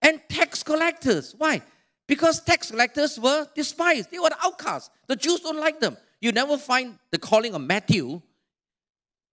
and 0.00 0.18
tax 0.26 0.62
collectors. 0.62 1.34
Why? 1.36 1.60
Because 2.08 2.40
tax 2.40 2.70
collectors 2.70 3.20
were 3.20 3.46
despised, 3.54 4.10
they 4.10 4.18
were 4.18 4.30
the 4.30 4.42
outcasts. 4.42 4.88
The 5.06 5.16
Jews 5.16 5.40
don't 5.40 5.60
like 5.60 5.78
them. 5.78 5.98
You 6.22 6.32
never 6.32 6.56
find 6.56 6.98
the 7.10 7.18
calling 7.18 7.54
of 7.54 7.60
Matthew 7.60 8.22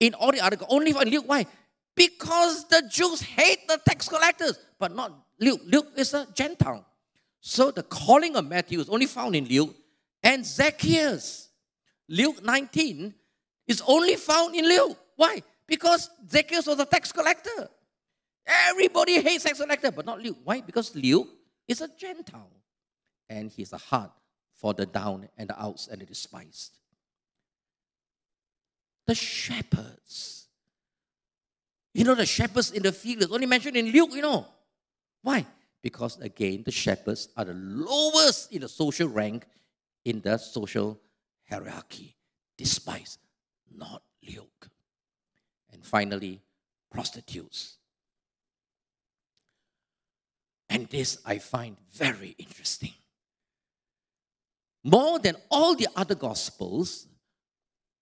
in 0.02 0.16
all 0.16 0.34
the 0.34 0.42
other, 0.42 0.58
only 0.68 0.92
for 0.92 1.06
Luke. 1.06 1.24
Why? 1.28 1.46
Because 1.96 2.68
the 2.68 2.84
Jews 2.92 3.22
hate 3.22 3.66
the 3.70 3.80
tax 3.88 4.10
collectors, 4.10 4.60
but 4.78 4.94
not 4.94 5.14
Luke. 5.40 5.62
Luke 5.64 5.88
is 5.96 6.14
a 6.14 6.28
Gentile. 6.34 6.86
So 7.40 7.72
the 7.72 7.84
calling 7.84 8.36
of 8.36 8.46
Matthew 8.46 8.82
is 8.82 8.90
only 8.90 9.06
found 9.06 9.34
in 9.34 9.46
Luke 9.46 9.74
and 10.22 10.46
Zacchaeus. 10.46 11.48
Luke 12.10 12.44
19 12.44 13.14
is 13.66 13.82
only 13.88 14.18
found 14.18 14.56
in 14.56 14.68
Luke. 14.68 14.98
Why? 15.16 15.42
Because 15.66 16.10
Zacchaeus 16.30 16.68
was 16.68 16.80
a 16.80 16.86
tax 16.86 17.14
collector. 17.14 17.70
Everybody 18.50 19.22
hates 19.22 19.44
tax 19.44 19.60
collector, 19.60 19.92
but 19.92 20.06
not 20.06 20.20
Luke. 20.20 20.38
Why? 20.44 20.62
Because 20.62 20.96
Luke 20.96 21.30
is 21.68 21.82
a 21.82 21.90
Gentile. 21.98 22.52
And 23.30 23.52
he's 23.52 23.74
a 23.74 23.78
heart 23.78 24.12
for 24.56 24.74
the 24.74 24.88
down 24.88 25.30
and 25.38 25.50
the 25.50 25.62
outs 25.62 25.88
and 25.88 26.02
the 26.02 26.06
despised 26.06 26.80
the 29.10 29.16
shepherds. 29.16 30.46
You 31.96 32.04
know, 32.04 32.14
the 32.14 32.28
shepherds 32.28 32.70
in 32.70 32.84
the 32.84 32.92
field 32.92 33.24
is 33.24 33.32
only 33.32 33.48
mentioned 33.48 33.76
in 33.76 33.88
Luke, 33.88 34.12
you 34.14 34.22
know. 34.22 34.46
Why? 35.24 35.48
Because 35.82 36.20
again, 36.22 36.62
the 36.64 36.72
shepherds 36.72 37.30
are 37.36 37.46
the 37.46 37.56
lowest 37.56 38.54
in 38.54 38.62
the 38.62 38.68
social 38.68 39.08
rank 39.08 39.48
in 40.06 40.22
the 40.22 40.38
social 40.38 41.02
hierarchy. 41.50 42.16
Despised, 42.56 43.18
not 43.76 44.04
Luke. 44.22 44.70
And 45.74 45.84
finally, 45.84 46.44
prostitutes. 46.92 47.79
And 50.70 50.88
this 50.88 51.18
I 51.26 51.40
find 51.40 51.78
very 51.94 52.36
interesting. 52.38 52.94
More 54.84 55.20
than 55.20 55.36
all 55.50 55.76
the 55.76 55.88
other 55.96 56.16
gospels, 56.16 57.08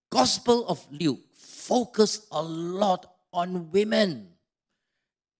Gospel 0.10 0.68
of 0.68 0.86
Luke 0.92 1.20
focused 1.34 2.28
a 2.32 2.42
lot 2.42 3.06
on 3.34 3.72
women. 3.72 4.30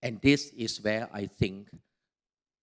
And 0.02 0.20
this 0.20 0.52
is 0.56 0.82
where 0.82 1.08
I 1.12 1.26
think 1.26 1.68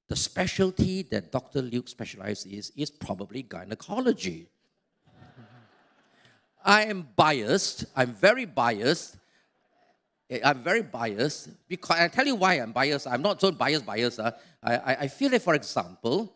the 0.07 0.15
specialty 0.15 1.01
that 1.03 1.31
Dr. 1.31 1.61
Luke 1.61 1.89
specializes 1.89 2.45
is 2.45 2.71
is 2.75 2.91
probably 2.91 3.41
gynecology. 3.41 4.47
I 6.63 6.85
am 6.85 7.07
biased. 7.15 7.85
I'm 7.95 8.13
very 8.13 8.45
biased. 8.45 9.17
I'm 10.43 10.63
very 10.63 10.81
biased 10.81 11.49
because 11.67 11.99
I 11.99 12.07
tell 12.07 12.25
you 12.25 12.35
why 12.35 12.55
I'm 12.55 12.71
biased. 12.71 13.07
I'm 13.07 13.21
not 13.21 13.41
so 13.41 13.51
biased, 13.51 13.85
biased. 13.85 14.19
Uh. 14.19 14.31
I, 14.65 14.95
I, 15.01 15.07
feel 15.07 15.33
it, 15.33 15.41
for 15.41 15.53
example, 15.53 16.35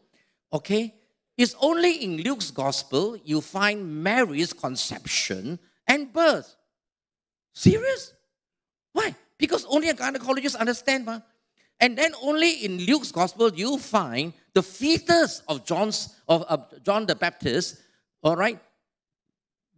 okay, 0.54 0.94
it's 1.38 1.56
only 1.60 2.04
in 2.04 2.18
Luke's 2.18 2.52
gospel 2.52 3.18
you 3.24 3.42
find 3.42 4.04
Mary's 4.04 4.54
conception 4.54 5.58
and 5.88 6.13
birth. 6.13 6.56
Serious? 7.54 8.13
Why? 8.94 9.15
Because 9.38 9.65
only 9.65 9.89
a 9.89 9.94
gynecologist 9.94 10.58
understand, 10.58 11.06
ma. 11.06 11.20
And 11.80 11.98
then 11.98 12.13
only 12.22 12.65
in 12.65 12.86
Luke's 12.86 13.12
gospel 13.12 13.54
you 13.54 13.78
find 13.78 14.34
the 14.54 14.62
fetus 14.62 15.42
of 15.48 15.65
John's 15.65 16.15
of, 16.28 16.44
of 16.44 16.84
John 16.84 17.06
the 17.06 17.15
Baptist, 17.15 17.78
all 18.22 18.36
right, 18.36 18.60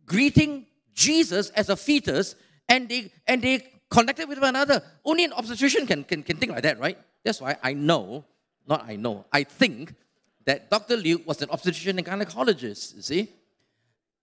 greeting 0.06 0.66
Jesus 0.94 1.50
as 1.52 1.70
a 1.70 1.78
fetus, 1.78 2.36
and 2.68 2.90
they 2.90 3.12
and 3.28 3.42
they 3.42 3.68
connected 3.90 4.28
with 4.28 4.40
one 4.40 4.50
another. 4.50 4.82
Only 5.06 5.26
an 5.26 5.34
obstetrician 5.34 5.86
can, 5.86 6.04
can, 6.04 6.24
can 6.24 6.38
think 6.38 6.52
like 6.52 6.64
that, 6.64 6.80
right? 6.80 6.98
That's 7.24 7.40
why 7.40 7.58
I 7.62 7.74
know, 7.74 8.26
not 8.67 8.86
I 8.88 8.95
know, 8.95 9.26
I 9.32 9.43
think 9.43 9.93
that 10.45 10.69
Dr. 10.69 10.97
Luke 10.97 11.24
was 11.26 11.41
an 11.41 11.50
obstetrician 11.50 11.97
and 11.97 12.08
gynecologist, 12.08 12.95
you 12.95 13.02
see. 13.02 13.30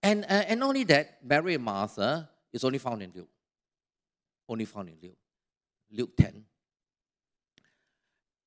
And, 0.02 0.24
uh, 0.24 0.44
and 0.46 0.62
only 0.62 0.84
that, 0.84 1.18
Mary 1.24 1.54
and 1.54 1.64
Martha 1.64 2.28
is 2.52 2.64
only 2.64 2.78
found 2.78 3.02
in 3.02 3.12
Luke. 3.14 3.28
Only 4.48 4.64
found 4.64 4.88
in 4.88 4.96
Luke. 5.02 5.16
Luke 5.90 6.16
10. 6.16 6.44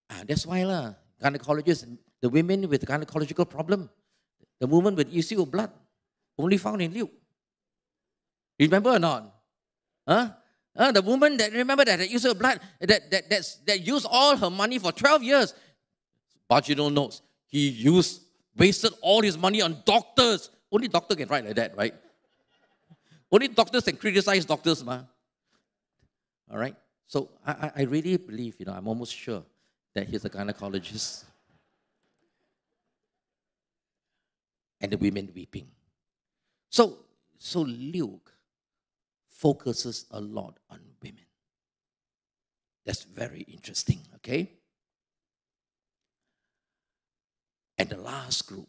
And 0.10 0.28
that's 0.28 0.46
why, 0.46 0.64
lah, 0.64 0.94
gynecologists, 1.22 1.98
the 2.22 2.30
women 2.30 2.68
with 2.68 2.86
gynecological 2.86 3.50
problem, 3.50 3.90
the 4.60 4.68
woman 4.68 4.96
with 4.96 5.14
issue 5.14 5.42
of 5.42 5.52
blood, 5.52 5.72
only 6.38 6.58
found 6.58 6.82
in 6.82 6.94
Luke. 6.94 7.12
Remember 8.60 8.92
or 8.92 9.00
not? 9.00 9.34
Huh? 10.08 10.30
Uh, 10.76 10.92
the 10.92 11.02
woman 11.02 11.36
that 11.38 11.52
remember 11.52 11.84
that, 11.84 12.00
that 12.00 12.10
used 12.10 12.26
her 12.26 12.34
blood 12.34 12.60
that 12.80 13.12
that 13.12 13.30
that's, 13.30 13.56
that 13.68 13.86
used 13.86 14.08
all 14.10 14.38
her 14.38 14.50
money 14.50 14.80
for 14.80 14.92
12 14.92 15.24
years. 15.24 15.54
Vaginal 16.52 16.90
notes 16.90 17.22
he 17.48 17.70
used, 17.70 18.24
wasted 18.58 18.92
all 19.02 19.22
his 19.22 19.38
money 19.38 19.62
on 19.62 19.82
doctors. 19.86 20.50
Only 20.70 20.90
doctor 20.90 21.16
can 21.16 21.30
write 21.30 21.46
like 21.46 21.56
that, 21.56 21.78
right? 21.78 21.94
Only 23.32 23.48
doctors 23.48 23.86
can 23.86 23.96
criticize 23.96 24.44
doctors, 24.44 24.84
ma. 24.84 25.00
All 26.52 26.58
right? 26.58 26.76
So 27.08 27.30
I, 27.48 27.72
I 27.78 27.82
really 27.84 28.18
believe, 28.18 28.56
you 28.60 28.66
know, 28.66 28.74
I'm 28.74 28.88
almost 28.88 29.16
sure 29.16 29.44
that 29.94 30.10
he's 30.10 30.26
a 30.26 30.30
gynecologist. 30.30 31.24
And 34.82 34.92
the 34.92 34.98
women 34.98 35.32
weeping. 35.34 35.68
So, 36.70 36.98
so 37.38 37.62
Luke 37.62 38.34
focuses 39.30 40.06
a 40.12 40.20
lot 40.20 40.58
on 40.70 40.80
women. 41.02 41.26
That's 42.86 43.04
very 43.04 43.42
interesting, 43.42 44.00
okay? 44.16 44.52
And 47.82 47.90
the 47.90 47.98
last 47.98 48.46
group, 48.46 48.68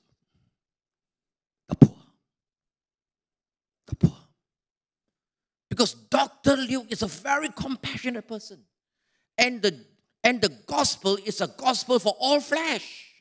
the 1.68 1.75
poor. 1.75 1.96
The 3.87 3.94
poor. 3.94 4.16
Because 5.68 5.92
Dr. 5.92 6.57
Luke 6.57 6.87
is 6.88 7.03
a 7.03 7.09
very 7.09 7.51
compassionate 7.51 8.27
person. 8.27 8.61
And 9.37 9.61
the, 9.61 9.79
and 10.25 10.40
the 10.40 10.48
gospel 10.66 11.18
is 11.27 11.42
a 11.42 11.46
gospel 11.46 11.98
for 11.98 12.14
all 12.18 12.40
flesh. 12.40 13.12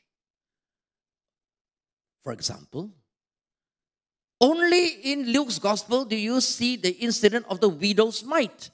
For 2.22 2.32
example, 2.32 2.90
only 4.40 4.86
in 5.12 5.30
Luke's 5.30 5.58
gospel 5.58 6.06
do 6.06 6.16
you 6.16 6.40
see 6.40 6.76
the 6.76 6.92
incident 6.92 7.44
of 7.50 7.60
the 7.60 7.68
widow's 7.68 8.24
mite. 8.24 8.70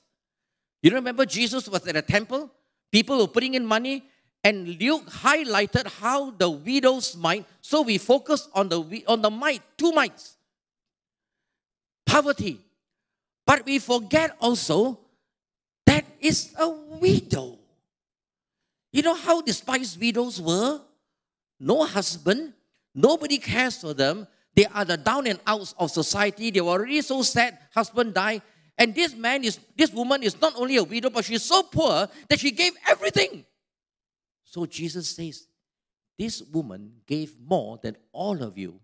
You 0.85 0.93
remember 0.93 1.27
Jesus 1.27 1.69
was 1.69 1.85
at 1.85 1.97
a 1.97 2.03
temple, 2.03 2.53
people 2.93 3.19
were 3.19 3.27
putting 3.27 3.55
in 3.55 3.67
money, 3.67 4.05
and 4.45 4.81
Luke 4.81 5.07
highlighted 5.11 5.87
how 6.01 6.31
the 6.31 6.49
widow's 6.49 7.17
mite. 7.17 7.47
So 7.61 7.83
we 7.83 7.99
focus 7.99 8.49
on 8.55 8.69
the 8.69 9.05
on 9.07 9.23
the 9.23 9.31
mite, 9.31 9.63
two 9.77 9.93
mites. 9.93 10.37
Poverty. 12.07 12.61
But 13.47 13.65
we 13.67 13.79
forget 13.79 14.37
also 14.41 15.01
that 15.87 16.05
is 16.21 16.55
a 16.59 16.69
widow. 16.69 17.59
You 18.93 19.03
know 19.03 19.15
how 19.15 19.41
despised 19.41 20.01
widows 20.01 20.41
were? 20.41 20.81
No 21.61 21.85
husband, 21.85 22.53
nobody 22.95 23.39
cares 23.39 23.79
for 23.79 23.95
them. 23.95 24.27
They 24.55 24.67
are 24.67 24.85
the 24.85 24.97
down 24.97 25.27
and 25.27 25.41
outs 25.47 25.75
of 25.79 25.91
society. 25.91 26.51
They 26.51 26.61
were 26.61 26.71
already 26.71 27.01
so 27.03 27.23
sad, 27.23 27.59
husband 27.75 28.15
died. 28.15 28.43
And 28.77 28.95
this 28.95 29.15
man 29.15 29.45
is, 29.45 29.59
this 29.77 29.93
woman 29.93 30.23
is 30.23 30.41
not 30.41 30.55
only 30.57 30.77
a 30.77 30.85
widow, 30.85 31.11
but 31.11 31.25
she's 31.25 31.43
so 31.43 31.63
poor 31.65 32.09
that 32.29 32.39
she 32.39 32.51
gave 32.51 32.73
everything. 32.89 33.45
So 34.51 34.65
Jesus 34.65 35.09
says, 35.09 35.47
This 36.19 36.43
woman 36.43 36.93
gave 37.07 37.39
more 37.39 37.79
than 37.83 37.97
all 38.13 38.43
of 38.43 38.57
you, 38.57 38.81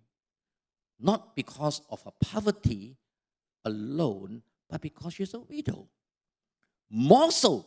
not 1.00 1.34
because 1.34 1.80
of 1.88 2.02
her 2.02 2.12
poverty 2.20 2.96
alone, 3.64 4.42
but 4.68 4.82
because 4.82 5.14
she's 5.14 5.32
a 5.32 5.40
widow. 5.40 5.88
More 6.90 7.32
so, 7.32 7.66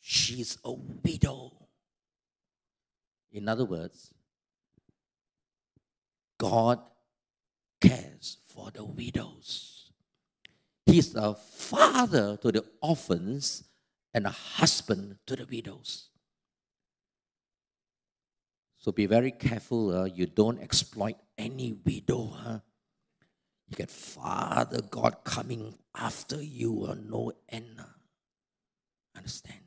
she's 0.00 0.58
a 0.64 0.72
widow. 0.72 1.52
In 3.32 3.48
other 3.48 3.64
words, 3.64 4.14
God 6.38 6.78
cares 7.80 8.38
for 8.46 8.70
the 8.70 8.84
widows. 8.84 9.90
He's 10.86 11.16
a 11.16 11.34
father 11.34 12.36
to 12.42 12.52
the 12.52 12.64
orphans 12.80 13.64
and 14.14 14.24
a 14.24 14.30
husband 14.30 15.16
to 15.26 15.34
the 15.34 15.46
widows. 15.46 16.07
So 18.88 18.92
be 18.92 19.04
very 19.04 19.32
careful, 19.32 19.94
uh, 19.94 20.04
you 20.06 20.24
don't 20.24 20.58
exploit 20.62 21.16
any 21.36 21.76
widow. 21.84 22.32
Huh? 22.32 22.60
You 23.68 23.76
get 23.76 23.90
Father 23.90 24.80
God 24.80 25.24
coming 25.24 25.74
after 25.94 26.42
you, 26.42 26.86
uh, 26.88 26.94
no 26.96 27.32
end. 27.50 27.76
Uh. 27.78 27.84
Understand? 29.14 29.60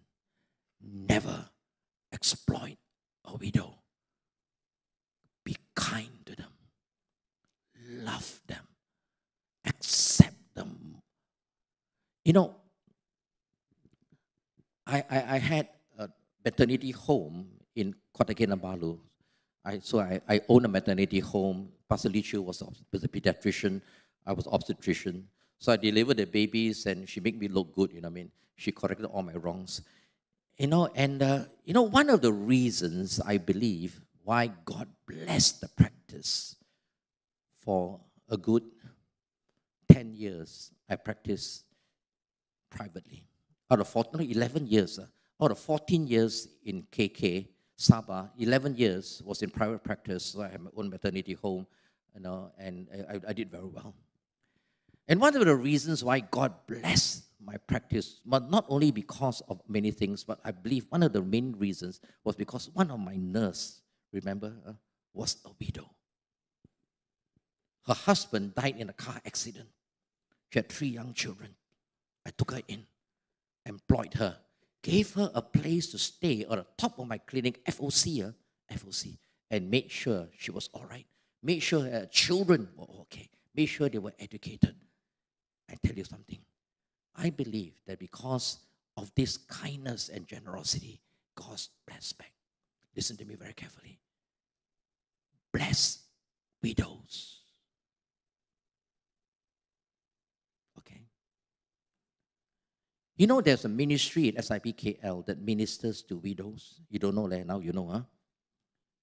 Never 0.81 1.45
exploit 2.11 2.77
a 3.25 3.35
widow. 3.37 3.75
Be 5.45 5.55
kind 5.75 6.25
to 6.25 6.35
them, 6.35 6.53
love 8.01 8.41
them, 8.47 8.65
accept 9.67 10.55
them. 10.55 10.97
You 12.25 12.33
know, 12.33 12.55
I, 14.87 15.03
I, 15.07 15.35
I 15.35 15.37
had 15.37 15.67
a 15.99 16.09
maternity 16.43 16.89
home 16.89 17.45
in 17.75 17.93
Kota 18.17 18.33
Kinabalu. 18.33 18.97
I, 19.63 19.79
so 19.79 19.99
I, 19.99 20.21
I 20.27 20.41
own 20.49 20.65
a 20.65 20.67
maternity 20.67 21.19
home. 21.19 21.69
Pastor 21.87 22.09
Lee 22.09 22.25
was, 22.33 22.63
was 22.91 23.03
a 23.03 23.07
pediatrician. 23.07 23.81
I 24.25 24.33
was 24.33 24.47
obstetrician. 24.47 25.27
So 25.59 25.71
I 25.71 25.77
delivered 25.77 26.17
the 26.17 26.25
babies 26.25 26.85
and 26.85 27.07
she 27.07 27.19
made 27.19 27.39
me 27.39 27.47
look 27.47 27.73
good, 27.73 27.91
you 27.93 28.01
know 28.01 28.07
I 28.07 28.11
mean? 28.11 28.31
She 28.55 28.71
corrected 28.71 29.05
all 29.05 29.23
my 29.23 29.33
wrongs. 29.33 29.81
You 30.57 30.67
know, 30.67 30.89
and 30.95 31.21
uh, 31.23 31.45
you 31.65 31.73
know, 31.73 31.83
one 31.83 32.09
of 32.09 32.21
the 32.21 32.33
reasons 32.33 33.19
I 33.19 33.37
believe 33.37 33.99
why 34.23 34.51
God 34.65 34.87
blessed 35.07 35.61
the 35.61 35.67
practice 35.69 36.55
for 37.63 37.99
a 38.29 38.37
good 38.37 38.63
10 39.91 40.15
years, 40.15 40.71
I 40.89 40.95
practiced 40.95 41.65
privately. 42.69 43.23
Out 43.69 43.79
of 43.79 43.87
14, 43.87 44.29
11 44.29 44.67
years, 44.67 44.99
uh, 44.99 45.05
out 45.43 45.51
of 45.51 45.59
14 45.59 46.07
years 46.07 46.47
in 46.65 46.83
KK, 46.91 47.47
Sabah, 47.81 48.29
11 48.37 48.77
years 48.77 49.21
was 49.25 49.41
in 49.41 49.49
private 49.49 49.83
practice. 49.83 50.25
So 50.25 50.43
I 50.43 50.49
had 50.49 50.61
my 50.61 50.69
own 50.77 50.89
maternity 50.89 51.33
home, 51.33 51.65
you 52.13 52.21
know, 52.21 52.51
and 52.57 52.87
I, 53.09 53.29
I 53.29 53.33
did 53.33 53.49
very 53.49 53.65
well. 53.65 53.95
And 55.07 55.19
one 55.19 55.35
of 55.35 55.43
the 55.43 55.55
reasons 55.55 56.03
why 56.03 56.19
God 56.19 56.53
blessed 56.67 57.23
my 57.43 57.57
practice, 57.57 58.21
but 58.23 58.51
not 58.51 58.65
only 58.69 58.91
because 58.91 59.41
of 59.49 59.59
many 59.67 59.89
things, 59.89 60.23
but 60.23 60.39
I 60.45 60.51
believe 60.51 60.85
one 60.89 61.01
of 61.01 61.11
the 61.11 61.23
main 61.23 61.55
reasons 61.57 61.99
was 62.23 62.35
because 62.35 62.69
one 62.73 62.91
of 62.91 62.99
my 62.99 63.15
nurse, 63.15 63.81
remember, 64.13 64.53
uh, 64.67 64.73
was 65.13 65.37
a 65.43 65.49
widow. 65.59 65.89
Her 67.87 67.95
husband 67.95 68.53
died 68.53 68.75
in 68.77 68.89
a 68.89 68.93
car 68.93 69.19
accident. 69.25 69.69
She 70.51 70.59
had 70.59 70.69
three 70.69 70.89
young 70.89 71.13
children. 71.13 71.55
I 72.25 72.29
took 72.29 72.51
her 72.51 72.61
in, 72.67 72.85
employed 73.65 74.13
her, 74.13 74.37
gave 74.81 75.13
her 75.13 75.31
a 75.33 75.41
place 75.41 75.91
to 75.91 75.97
stay 75.97 76.45
on 76.45 76.57
the 76.57 76.65
top 76.77 76.99
of 76.99 77.07
my 77.07 77.17
clinic, 77.17 77.63
FOC, 77.65 78.27
uh, 78.27 78.31
FOC, 78.73 79.17
and 79.49 79.69
made 79.69 79.91
sure 79.91 80.27
she 80.37 80.51
was 80.51 80.69
all 80.73 80.85
right. 80.89 81.05
Made 81.43 81.61
sure 81.61 81.81
her 81.81 82.07
children 82.07 82.69
were 82.75 82.87
okay. 83.01 83.29
Made 83.55 83.67
sure 83.67 83.89
they 83.89 83.97
were 83.97 84.13
educated. 84.19 84.75
I 85.69 85.75
tell 85.83 85.95
you 85.95 86.03
something. 86.03 86.39
I 87.15 87.29
believe 87.29 87.73
that 87.87 87.99
because 87.99 88.59
of 88.97 89.11
this 89.15 89.37
kindness 89.37 90.09
and 90.09 90.27
generosity, 90.27 91.01
God's 91.35 91.69
blessed 91.87 92.17
back. 92.17 92.31
Listen 92.95 93.17
to 93.17 93.25
me 93.25 93.35
very 93.35 93.53
carefully. 93.53 93.99
Bless 95.53 95.99
widows. 96.61 97.40
You 103.21 103.27
know, 103.27 103.39
there's 103.39 103.65
a 103.65 103.69
ministry 103.69 104.29
at 104.29 104.43
SIBKL 104.43 105.27
that 105.27 105.39
ministers 105.39 106.01
to 106.09 106.17
widows. 106.17 106.81
You 106.89 106.97
don't 106.97 107.13
know 107.13 107.27
that 107.29 107.45
now, 107.45 107.59
you 107.59 107.71
know, 107.71 107.85
huh? 107.85 108.01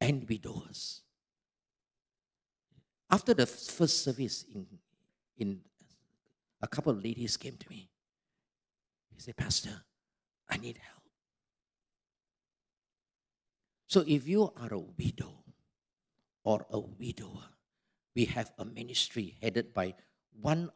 And 0.01 0.29
widowers. 0.29 1.03
After 3.09 3.33
the 3.33 3.47
first 3.47 4.03
service, 4.03 4.45
in, 4.53 4.67
in 5.37 5.61
a 6.61 6.67
couple 6.67 6.91
of 6.91 7.05
ladies 7.05 7.37
came 7.37 7.57
to 7.59 7.71
me. 7.71 7.91
He 9.15 9.21
said, 9.21 9.37
Pastor, 9.37 9.85
I 10.51 10.57
need 10.57 10.79
help. 10.79 11.05
So 13.87 14.03
if 14.05 14.27
you 14.27 14.53
are 14.61 14.75
a 14.75 14.81
widow 14.81 15.45
or 16.43 16.67
a 16.71 16.81
widower, 16.81 17.45
we 18.17 18.25
have 18.25 18.51
a 18.59 18.65
ministry 18.65 19.37
headed 19.41 19.73
by 19.73 19.95
one 20.41 20.73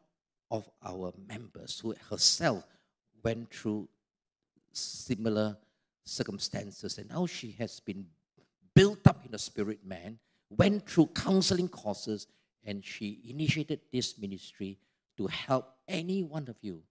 of 0.49 0.69
our 0.81 1.11
members 1.27 1.81
who 1.81 1.93
herself 2.09 2.63
went 3.23 3.53
through 3.53 3.87
similar 4.71 5.57
circumstances, 6.03 6.97
and 6.97 7.09
now 7.09 7.25
she 7.25 7.51
has 7.59 7.79
been 7.79 8.05
built 8.75 9.05
up 9.07 9.23
in 9.25 9.31
the 9.31 9.39
spirit 9.39 9.85
man, 9.85 10.19
went 10.49 10.87
through 10.87 11.07
counseling 11.07 11.67
courses, 11.67 12.27
and 12.65 12.83
she 12.83 13.19
initiated 13.27 13.79
this 13.91 14.17
ministry 14.17 14.77
to 15.17 15.27
help 15.27 15.75
any 15.87 16.23
one 16.23 16.47
of 16.47 16.55
you. 16.61 16.81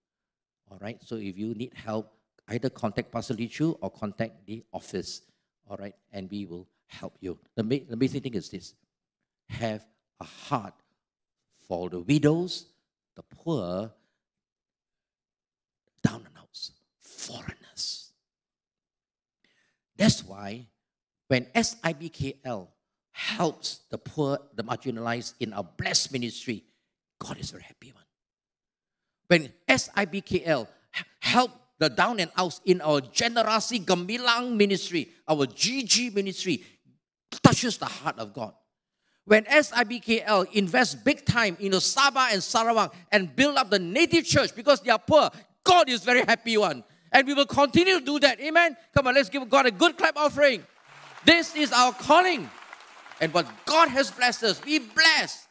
All 0.71 0.79
right, 0.81 0.99
so 1.05 1.17
if 1.17 1.37
you 1.37 1.55
need 1.55 1.73
help, 1.75 2.13
either 2.49 2.71
contact 2.71 3.11
Pastor 3.13 3.35
Lee 3.35 3.49
Chu 3.49 3.77
or 3.81 3.91
contact 3.91 4.47
the 4.47 4.65
office. 4.73 5.23
All 5.69 5.77
right, 5.77 5.95
and 6.13 6.31
we 6.31 6.47
will 6.47 6.67
help 6.87 7.17
you. 7.21 7.39
The, 7.57 7.63
ma- 7.63 7.85
the 7.87 7.95
amazing 7.95 8.23
thing 8.23 8.35
is 8.35 8.49
this 8.49 8.75
have 9.49 9.85
a 10.21 10.25
heart 10.25 10.75
for 11.69 11.91
the 11.91 12.01
widows, 12.01 12.67
the 13.17 13.23
poor, 13.23 13.93
down 16.03 16.25
and 16.27 16.37
outs, 16.39 16.73
foreigners. 17.23 18.11
That's 19.97 20.25
why 20.25 20.67
when 21.29 21.47
SIBKL 21.55 22.69
helps 23.13 23.81
the 23.91 23.99
poor, 23.99 24.39
the 24.55 24.65
marginalized 24.65 25.35
in 25.41 25.53
our 25.53 25.65
blessed 25.65 26.13
ministry, 26.13 26.65
God 27.19 27.39
is 27.39 27.51
very 27.51 27.63
happy 27.63 27.93
one. 27.93 28.05
When 29.29 29.53
SIBKL 29.69 30.67
help 31.21 31.53
the 31.79 31.89
down 31.89 32.21
and 32.21 32.31
outs 32.37 32.61
in 32.65 32.81
our 32.81 33.01
generosity 33.01 33.81
Gemilang 33.81 34.57
ministry, 34.57 35.09
our 35.27 35.47
GG 35.47 36.15
ministry, 36.15 36.63
touches 37.43 37.79
the 37.79 37.87
heart 37.87 38.19
of 38.19 38.35
God. 38.35 38.55
When 39.25 39.45
SIBKL 39.45 40.53
invests 40.53 40.97
big 40.97 41.25
time 41.25 41.57
into 41.61 41.79
Sabah 41.79 42.33
and 42.33 42.43
Sarawak 42.43 42.95
and 43.11 43.35
build 43.35 43.57
up 43.57 43.71
the 43.71 43.79
native 43.79 44.25
church 44.25 44.55
because 44.55 44.81
they 44.81 44.91
are 44.91 44.99
poor, 44.99 45.31
God 45.65 45.89
is 45.89 46.03
very 46.03 46.23
happy 46.23 46.57
one. 46.57 46.83
And 47.13 47.27
we 47.27 47.35
will 47.35 47.47
continue 47.47 47.99
to 47.99 48.05
do 48.05 48.19
that. 48.21 48.41
Amen. 48.41 48.77
Come 48.95 49.07
on, 49.07 49.15
let's 49.15 49.29
give 49.29 49.49
God 49.49 49.67
a 49.67 49.71
good 49.71 49.97
clap 49.99 50.17
offering. 50.17 50.65
This 51.25 51.55
is 51.55 51.73
our 51.73 51.93
calling. 51.93 52.49
And 53.21 53.33
what 53.33 53.47
God 53.67 53.89
has 53.89 54.11
blessed 54.11 54.45
us, 54.45 54.65
we 54.65 54.79
bless. 54.79 55.47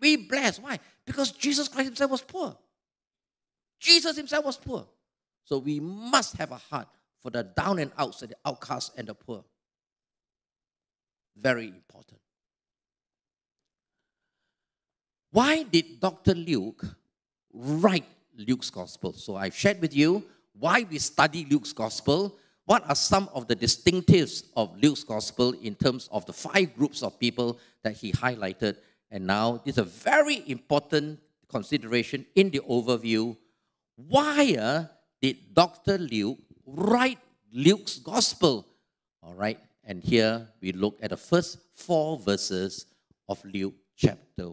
We 0.00 0.16
bless. 0.16 0.58
Why? 0.58 0.78
Because 1.06 1.30
Jesus 1.30 1.68
Christ 1.68 1.86
himself 1.86 2.10
was 2.10 2.20
poor. 2.20 2.56
Jesus 3.80 4.16
himself 4.16 4.44
was 4.44 4.56
poor. 4.56 4.86
So 5.44 5.58
we 5.58 5.80
must 5.80 6.36
have 6.36 6.50
a 6.50 6.56
heart 6.56 6.88
for 7.22 7.30
the 7.30 7.44
down 7.44 7.78
and 7.78 7.92
outs 7.96 8.22
and 8.22 8.32
the 8.32 8.36
outcasts 8.44 8.90
and 8.96 9.08
the 9.08 9.14
poor. 9.14 9.44
Very 11.36 11.68
important. 11.68 12.20
Why 15.30 15.62
did 15.62 16.00
Dr. 16.00 16.34
Luke 16.34 16.84
write 17.52 18.06
Luke's 18.36 18.70
gospel? 18.70 19.12
So 19.12 19.36
I've 19.36 19.54
shared 19.54 19.80
with 19.80 19.94
you 19.94 20.24
why 20.58 20.84
we 20.90 20.98
study 20.98 21.46
Luke's 21.50 21.72
gospel. 21.72 22.36
What 22.64 22.88
are 22.88 22.94
some 22.94 23.28
of 23.32 23.48
the 23.48 23.56
distinctives 23.56 24.44
of 24.56 24.76
Luke's 24.82 25.04
gospel 25.04 25.52
in 25.52 25.74
terms 25.74 26.08
of 26.12 26.26
the 26.26 26.32
five 26.32 26.76
groups 26.76 27.02
of 27.02 27.18
people 27.18 27.58
that 27.82 27.96
he 27.96 28.12
highlighted? 28.12 28.76
And 29.10 29.26
now, 29.26 29.62
this 29.64 29.74
is 29.74 29.78
a 29.78 29.84
very 29.84 30.42
important 30.46 31.20
consideration 31.48 32.26
in 32.34 32.50
the 32.50 32.60
overview. 32.60 33.36
Why 33.96 34.54
uh, 34.58 34.84
did 35.22 35.54
Dr. 35.54 35.98
Luke 35.98 36.38
write 36.66 37.18
Luke's 37.52 37.98
gospel? 37.98 38.66
All 39.22 39.34
right, 39.34 39.58
and 39.84 40.02
here 40.02 40.46
we 40.60 40.72
look 40.72 40.98
at 41.00 41.10
the 41.10 41.16
first 41.16 41.58
four 41.74 42.18
verses 42.18 42.86
of 43.28 43.42
Luke 43.44 43.74
chapter 43.96 44.50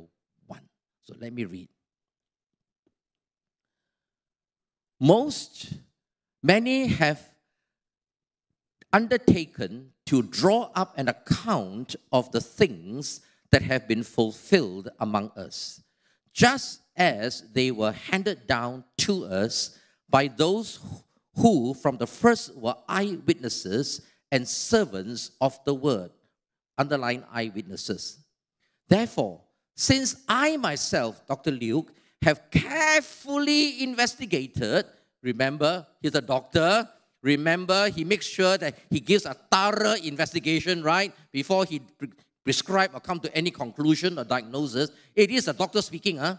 1. 0.47 0.59
So 1.03 1.15
let 1.19 1.33
me 1.33 1.43
read. 1.43 1.69
Most, 4.99 5.73
many 6.45 6.85
have 6.85 7.31
undertaken 8.93 9.91
to 10.05 10.21
draw 10.21 10.69
up 10.75 10.93
an 10.95 11.07
account 11.09 11.95
of 12.11 12.31
the 12.31 12.39
things 12.39 13.21
that 13.51 13.63
have 13.63 13.87
been 13.87 14.03
fulfilled 14.03 14.89
among 14.99 15.31
us, 15.35 15.81
just 16.33 16.81
as 16.95 17.43
they 17.53 17.71
were 17.71 17.91
handed 17.91 18.45
down 18.45 18.83
to 18.97 19.25
us 19.25 19.79
by 20.07 20.27
those 20.27 20.79
who 21.35 21.73
from 21.73 21.97
the 21.97 22.05
first 22.05 22.55
were 22.55 22.75
eyewitnesses 22.87 24.01
and 24.31 24.47
servants 24.47 25.31
of 25.41 25.57
the 25.65 25.73
word. 25.73 26.11
Underline 26.77 27.23
eyewitnesses. 27.31 28.19
Therefore, 28.87 29.41
since 29.75 30.17
I 30.27 30.57
myself, 30.57 31.25
Dr. 31.25 31.51
Luke, 31.51 31.91
have 32.21 32.51
carefully 32.51 33.81
investigated, 33.81 34.85
remember, 35.25 35.85
he's 36.01 36.15
a 36.15 36.21
doctor, 36.21 36.87
remember, 37.21 37.89
he 37.89 38.03
makes 38.05 38.27
sure 38.27 38.57
that 38.57 38.77
he 38.89 38.99
gives 38.99 39.25
a 39.25 39.33
thorough 39.33 39.95
investigation, 39.95 40.83
right, 40.83 41.11
before 41.31 41.65
he 41.65 41.79
pre- 41.79 42.11
prescribe 42.43 42.91
or 42.93 42.99
come 42.99 43.19
to 43.19 43.35
any 43.35 43.49
conclusion 43.49 44.19
or 44.19 44.23
diagnosis. 44.23 44.91
It 45.15 45.31
is 45.31 45.47
a 45.47 45.53
doctor 45.53 45.81
speaking, 45.81 46.17
huh? 46.17 46.35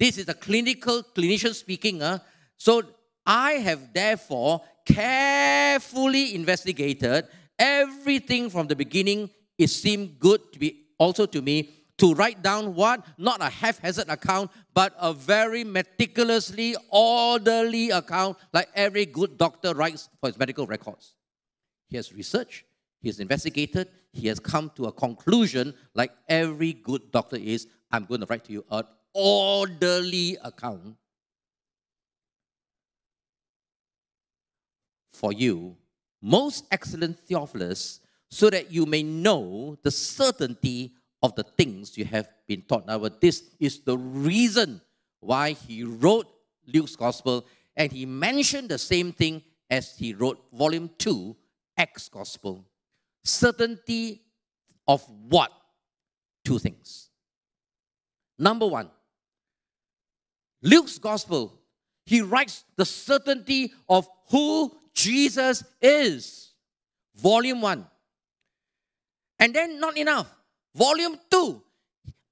This 0.00 0.18
is 0.18 0.28
a 0.28 0.34
clinical 0.34 1.02
clinician 1.14 1.54
speaking, 1.54 2.00
huh? 2.00 2.18
So 2.56 2.82
I 3.24 3.52
have 3.52 3.92
therefore 3.92 4.62
carefully 4.86 6.34
investigated 6.34 7.26
everything 7.58 8.48
from 8.48 8.66
the 8.66 8.76
beginning. 8.76 9.30
It 9.58 9.68
seemed 9.68 10.18
good 10.18 10.52
to 10.52 10.58
be 10.58 10.86
also 10.98 11.26
to 11.26 11.42
me 11.42 11.75
to 11.98 12.14
write 12.14 12.42
down 12.42 12.74
what? 12.74 13.04
Not 13.16 13.40
a 13.40 13.48
haphazard 13.48 14.08
account, 14.08 14.50
but 14.74 14.94
a 15.00 15.12
very 15.12 15.64
meticulously 15.64 16.76
orderly 16.90 17.90
account, 17.90 18.36
like 18.52 18.68
every 18.74 19.06
good 19.06 19.38
doctor 19.38 19.74
writes 19.74 20.08
for 20.20 20.28
his 20.28 20.38
medical 20.38 20.66
records. 20.66 21.14
He 21.88 21.96
has 21.96 22.12
researched, 22.12 22.64
he 23.00 23.08
has 23.08 23.20
investigated, 23.20 23.88
he 24.12 24.28
has 24.28 24.38
come 24.38 24.70
to 24.76 24.86
a 24.86 24.92
conclusion, 24.92 25.74
like 25.94 26.12
every 26.28 26.72
good 26.72 27.10
doctor 27.12 27.36
is. 27.36 27.66
I'm 27.90 28.04
going 28.04 28.20
to 28.20 28.26
write 28.26 28.44
to 28.46 28.52
you 28.52 28.64
an 28.70 28.84
orderly 29.14 30.36
account 30.42 30.96
for 35.12 35.32
you, 35.32 35.76
most 36.20 36.64
excellent 36.70 37.18
Theophilus, 37.20 38.00
so 38.30 38.50
that 38.50 38.70
you 38.70 38.84
may 38.84 39.02
know 39.02 39.78
the 39.82 39.90
certainty 39.90 40.92
of 41.26 41.34
the 41.34 41.42
things 41.42 41.98
you 41.98 42.04
have 42.04 42.28
been 42.46 42.62
taught. 42.62 42.86
Now, 42.86 42.98
this 43.20 43.42
is 43.58 43.80
the 43.80 43.98
reason 43.98 44.80
why 45.18 45.52
he 45.52 45.82
wrote 45.82 46.28
Luke's 46.72 46.94
Gospel, 46.94 47.44
and 47.76 47.90
he 47.90 48.06
mentioned 48.06 48.68
the 48.68 48.78
same 48.78 49.12
thing 49.12 49.42
as 49.68 49.96
he 49.98 50.14
wrote 50.14 50.38
Volume 50.52 50.88
2, 50.98 51.36
Acts 51.76 52.08
Gospel. 52.08 52.64
Certainty 53.24 54.22
of 54.86 55.04
what? 55.28 55.50
Two 56.44 56.60
things. 56.60 57.10
Number 58.38 58.68
one, 58.68 58.88
Luke's 60.62 60.98
Gospel, 60.98 61.58
he 62.04 62.20
writes 62.20 62.62
the 62.76 62.84
certainty 62.84 63.72
of 63.88 64.08
who 64.30 64.72
Jesus 64.94 65.64
is. 65.82 66.52
Volume 67.16 67.60
1. 67.60 67.84
And 69.40 69.54
then, 69.54 69.80
not 69.80 69.98
enough. 69.98 70.35
Volume 70.76 71.18
2. 71.30 71.62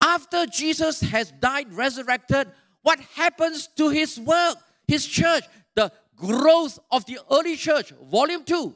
After 0.03 0.47
Jesus 0.47 1.01
has 1.01 1.33
died, 1.33 1.73
resurrected, 1.73 2.49
what 2.83 3.01
happens 3.01 3.69
to 3.77 3.89
his 3.89 4.21
work, 4.21 4.59
his 4.87 5.07
church, 5.07 5.45
the 5.75 5.91
growth 6.15 6.79
of 6.91 7.07
the 7.07 7.19
early 7.31 7.57
church? 7.57 7.93
Volume 8.11 8.45
2. 8.45 8.75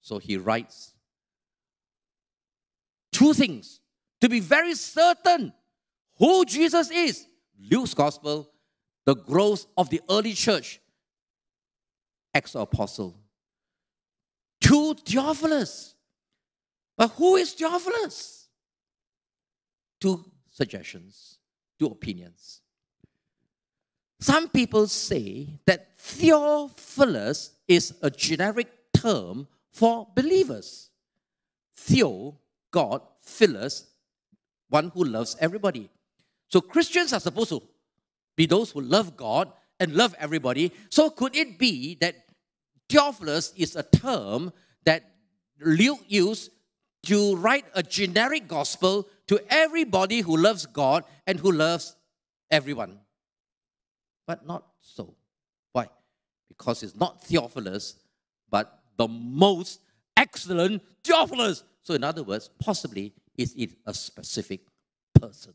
So 0.00 0.18
he 0.18 0.36
writes 0.36 0.94
two 3.12 3.34
things 3.34 3.80
to 4.20 4.28
be 4.28 4.38
very 4.38 4.74
certain 4.74 5.52
who 6.18 6.44
Jesus 6.44 6.90
is. 6.90 7.26
Luke's 7.60 7.92
gospel, 7.92 8.48
the 9.04 9.16
growth 9.16 9.66
of 9.76 9.90
the 9.90 10.00
early 10.08 10.32
church, 10.32 10.80
Acts 12.32 12.54
of 12.54 12.62
Apostle. 12.62 13.18
To 14.62 14.94
Theophilus. 14.94 15.96
But 16.98 17.12
who 17.12 17.36
is 17.36 17.52
Theophilus? 17.52 18.48
Two 20.00 20.24
suggestions, 20.50 21.38
two 21.78 21.86
opinions. 21.86 22.60
Some 24.20 24.48
people 24.48 24.88
say 24.88 25.60
that 25.64 25.96
Theophilus 25.96 27.52
is 27.68 27.94
a 28.02 28.10
generic 28.10 28.68
term 28.92 29.46
for 29.70 30.08
believers. 30.16 30.90
Theo, 31.76 32.36
God, 32.72 33.00
Philus, 33.22 33.86
one 34.68 34.90
who 34.92 35.04
loves 35.04 35.36
everybody. 35.38 35.88
So 36.48 36.60
Christians 36.60 37.12
are 37.12 37.20
supposed 37.20 37.50
to 37.50 37.62
be 38.34 38.46
those 38.46 38.72
who 38.72 38.80
love 38.80 39.16
God 39.16 39.52
and 39.78 39.94
love 39.94 40.16
everybody. 40.18 40.72
So 40.90 41.10
could 41.10 41.36
it 41.36 41.58
be 41.58 41.96
that 42.00 42.16
Theophilus 42.88 43.52
is 43.56 43.76
a 43.76 43.84
term 43.84 44.52
that 44.84 45.04
Luke 45.60 46.00
used 46.08 46.50
to 47.04 47.36
write 47.36 47.64
a 47.74 47.82
generic 47.82 48.48
gospel 48.48 49.08
to 49.28 49.40
everybody 49.48 50.20
who 50.20 50.36
loves 50.36 50.66
God 50.66 51.04
and 51.26 51.38
who 51.38 51.52
loves 51.52 51.96
everyone? 52.50 52.98
But 54.26 54.46
not 54.46 54.66
so. 54.80 55.14
Why? 55.72 55.88
Because 56.48 56.82
it's 56.82 56.96
not 56.96 57.22
Theophilus, 57.24 57.96
but 58.50 58.80
the 58.96 59.08
most 59.08 59.80
excellent 60.16 60.82
Theophilus. 61.04 61.64
So, 61.82 61.94
in 61.94 62.04
other 62.04 62.22
words, 62.22 62.50
possibly 62.58 63.14
is 63.36 63.54
it 63.56 63.70
a 63.86 63.94
specific 63.94 64.60
person. 65.18 65.54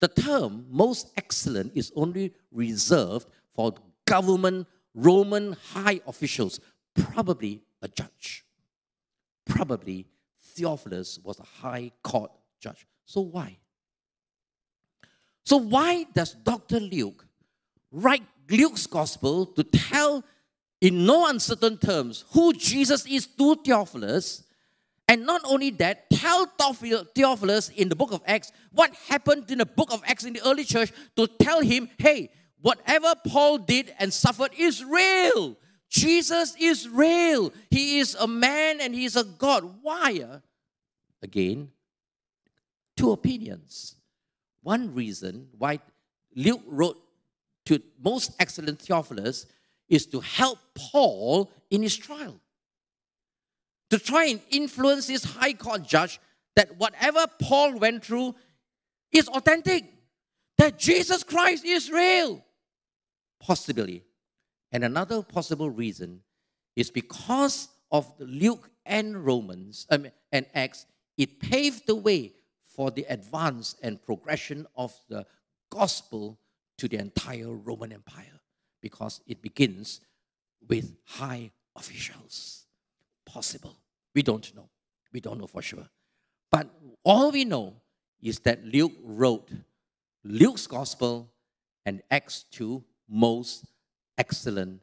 The 0.00 0.08
term 0.08 0.66
most 0.70 1.10
excellent 1.16 1.72
is 1.74 1.92
only 1.96 2.34
reserved 2.52 3.28
for 3.54 3.74
government 4.06 4.66
Roman 4.94 5.56
high 5.72 6.00
officials, 6.06 6.60
probably 6.94 7.62
a 7.82 7.88
judge. 7.88 8.44
Probably 9.44 10.06
Theophilus 10.56 11.18
was 11.22 11.38
a 11.38 11.44
high 11.44 11.92
court 12.02 12.30
judge. 12.60 12.86
So 13.04 13.20
why? 13.20 13.58
So 15.44 15.58
why 15.58 16.06
does 16.12 16.32
Dr. 16.32 16.80
Luke 16.80 17.26
write 17.92 18.24
Luke's 18.50 18.86
gospel 18.86 19.46
to 19.46 19.62
tell 19.62 20.24
in 20.80 21.06
no 21.06 21.28
uncertain 21.28 21.78
terms 21.78 22.24
who 22.32 22.52
Jesus 22.52 23.06
is 23.06 23.26
to 23.26 23.56
Theophilus 23.56 24.42
and 25.08 25.24
not 25.24 25.42
only 25.44 25.70
that, 25.70 26.10
tell 26.10 26.46
Theophilus 26.46 27.68
in 27.68 27.88
the 27.88 27.94
book 27.94 28.12
of 28.12 28.22
Acts 28.26 28.50
what 28.72 28.92
happened 29.08 29.50
in 29.50 29.58
the 29.58 29.66
book 29.66 29.92
of 29.92 30.02
Acts 30.04 30.24
in 30.24 30.32
the 30.32 30.42
early 30.44 30.64
church 30.64 30.92
to 31.14 31.28
tell 31.28 31.60
him, 31.60 31.88
hey, 31.98 32.30
whatever 32.60 33.14
Paul 33.26 33.58
did 33.58 33.94
and 34.00 34.12
suffered 34.12 34.50
is 34.58 34.84
real. 34.84 35.56
Jesus 35.88 36.56
is 36.58 36.88
real. 36.88 37.52
He 37.70 38.00
is 38.00 38.16
a 38.16 38.26
man 38.26 38.80
and 38.80 38.92
he 38.92 39.04
is 39.04 39.14
a 39.14 39.22
God. 39.22 39.62
Why? 39.82 40.24
Ah? 40.28 40.40
Again, 41.26 41.72
two 42.96 43.10
opinions. 43.10 43.96
One 44.62 44.94
reason 44.94 45.48
why 45.58 45.80
Luke 46.36 46.62
wrote 46.66 46.98
to 47.64 47.82
most 48.00 48.30
excellent 48.38 48.80
Theophilus 48.80 49.46
is 49.88 50.06
to 50.06 50.20
help 50.20 50.60
Paul 50.76 51.50
in 51.68 51.82
his 51.82 51.96
trial 51.96 52.38
to 53.90 53.98
try 53.98 54.26
and 54.26 54.40
influence 54.50 55.08
this 55.08 55.24
high 55.24 55.52
court 55.52 55.82
judge 55.82 56.20
that 56.54 56.78
whatever 56.78 57.26
Paul 57.40 57.76
went 57.76 58.04
through 58.04 58.36
is 59.10 59.26
authentic, 59.28 59.84
that 60.58 60.78
Jesus 60.78 61.24
Christ 61.24 61.64
is 61.64 61.90
real. 61.90 62.44
Possibly. 63.40 64.04
And 64.70 64.84
another 64.84 65.22
possible 65.22 65.70
reason 65.70 66.20
is 66.76 66.92
because 66.92 67.66
of 67.90 68.12
Luke 68.20 68.70
and 68.84 69.24
Romans 69.24 69.86
um, 69.90 70.06
and 70.32 70.46
Acts, 70.54 70.86
it 71.16 71.40
paved 71.40 71.86
the 71.86 71.94
way 71.94 72.32
for 72.66 72.90
the 72.90 73.04
advance 73.08 73.74
and 73.82 74.02
progression 74.02 74.66
of 74.76 74.92
the 75.08 75.24
gospel 75.70 76.38
to 76.78 76.88
the 76.88 76.98
entire 76.98 77.52
Roman 77.52 77.92
Empire 77.92 78.40
because 78.82 79.20
it 79.26 79.40
begins 79.40 80.00
with 80.68 80.92
high 81.04 81.50
officials. 81.74 82.66
Possible. 83.24 83.76
We 84.14 84.22
don't 84.22 84.54
know. 84.54 84.68
We 85.12 85.20
don't 85.20 85.38
know 85.38 85.46
for 85.46 85.62
sure. 85.62 85.88
But 86.52 86.68
all 87.04 87.30
we 87.30 87.44
know 87.44 87.74
is 88.22 88.40
that 88.40 88.64
Luke 88.64 88.92
wrote 89.02 89.50
Luke's 90.24 90.66
gospel 90.66 91.32
and 91.84 92.02
Acts 92.10 92.44
to 92.52 92.84
most 93.08 93.64
excellent 94.18 94.80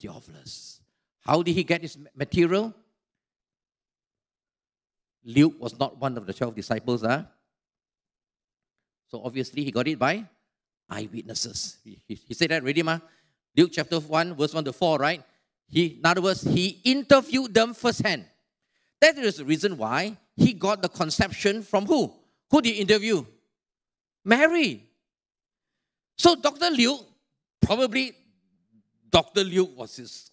Theophilus. 0.00 0.80
How 1.20 1.42
did 1.42 1.54
he 1.54 1.64
get 1.64 1.82
his 1.82 1.98
material? 2.14 2.74
Luke 5.26 5.54
was 5.58 5.76
not 5.78 6.00
one 6.00 6.16
of 6.16 6.24
the 6.24 6.32
12 6.32 6.54
disciples. 6.54 7.02
Huh? 7.02 7.24
So 9.08 9.22
obviously 9.24 9.64
he 9.64 9.72
got 9.72 9.88
it 9.88 9.98
by 9.98 10.24
eyewitnesses. 10.88 11.78
He, 11.82 12.00
he, 12.06 12.14
he 12.14 12.34
said 12.34 12.50
that 12.50 12.62
already, 12.62 12.82
ma? 12.82 13.00
Luke 13.56 13.70
chapter 13.72 13.98
1, 13.98 14.36
verse 14.36 14.54
1 14.54 14.64
to 14.64 14.72
4, 14.72 14.98
right? 14.98 15.22
He, 15.68 15.86
in 15.86 16.06
other 16.06 16.22
words, 16.22 16.42
he 16.42 16.80
interviewed 16.84 17.52
them 17.52 17.74
firsthand. 17.74 18.24
That 19.00 19.18
is 19.18 19.36
the 19.36 19.44
reason 19.44 19.76
why 19.76 20.16
he 20.36 20.52
got 20.52 20.80
the 20.80 20.88
conception 20.88 21.62
from 21.62 21.86
who? 21.86 22.12
Who 22.50 22.62
did 22.62 22.74
he 22.74 22.80
interview? 22.80 23.24
Mary. 24.24 24.84
So 26.16 26.36
Dr. 26.36 26.70
Luke, 26.70 27.04
probably 27.60 28.12
Dr. 29.10 29.42
Luke 29.42 29.76
was 29.76 29.96
his 29.96 30.30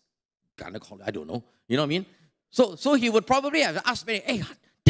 gynecologist, 0.57 1.01
I 1.07 1.11
don't 1.11 1.27
know. 1.27 1.43
You 1.67 1.77
know 1.77 1.83
what 1.83 1.87
I 1.87 1.89
mean? 1.89 2.05
So, 2.51 2.75
so 2.75 2.93
he 2.93 3.09
would 3.09 3.25
probably 3.25 3.61
have 3.61 3.81
asked 3.85 4.05
Mary, 4.05 4.21
hey, 4.23 4.43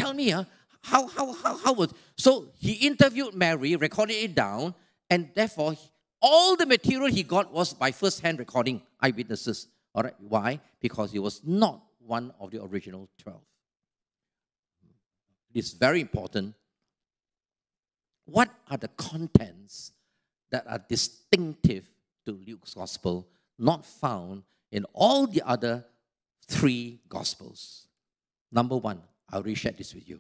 tell 0.03 0.13
me, 0.13 0.29
huh, 0.29 0.43
how, 0.81 1.07
how, 1.07 1.33
how, 1.33 1.57
how 1.57 1.73
was... 1.73 1.93
So 2.17 2.49
he 2.59 2.73
interviewed 2.73 3.33
Mary, 3.33 3.75
recorded 3.75 4.15
it 4.15 4.35
down, 4.35 4.75
and 5.09 5.29
therefore 5.33 5.75
all 6.21 6.55
the 6.55 6.65
material 6.65 7.07
he 7.07 7.23
got 7.23 7.51
was 7.51 7.73
by 7.73 7.91
first-hand 7.91 8.39
recording, 8.39 8.81
eyewitnesses. 8.99 9.67
All 9.95 10.03
right, 10.03 10.15
why? 10.19 10.59
Because 10.81 11.11
he 11.11 11.19
was 11.19 11.41
not 11.43 11.81
one 11.99 12.33
of 12.39 12.51
the 12.51 12.61
original 12.63 13.09
12. 13.19 13.39
It's 15.53 15.71
very 15.71 16.01
important. 16.01 16.55
What 18.25 18.49
are 18.69 18.77
the 18.77 18.87
contents 18.89 19.91
that 20.51 20.65
are 20.67 20.79
distinctive 20.89 21.89
to 22.25 22.31
Luke's 22.31 22.73
gospel, 22.73 23.27
not 23.59 23.85
found 23.85 24.43
in 24.71 24.85
all 24.93 25.27
the 25.27 25.43
other 25.45 25.85
three 26.47 26.99
gospels? 27.07 27.87
Number 28.51 28.77
one, 28.77 29.01
I'll 29.33 29.39
already 29.39 29.55
shared 29.55 29.79
this 29.79 29.95
with 29.95 30.07
you. 30.07 30.19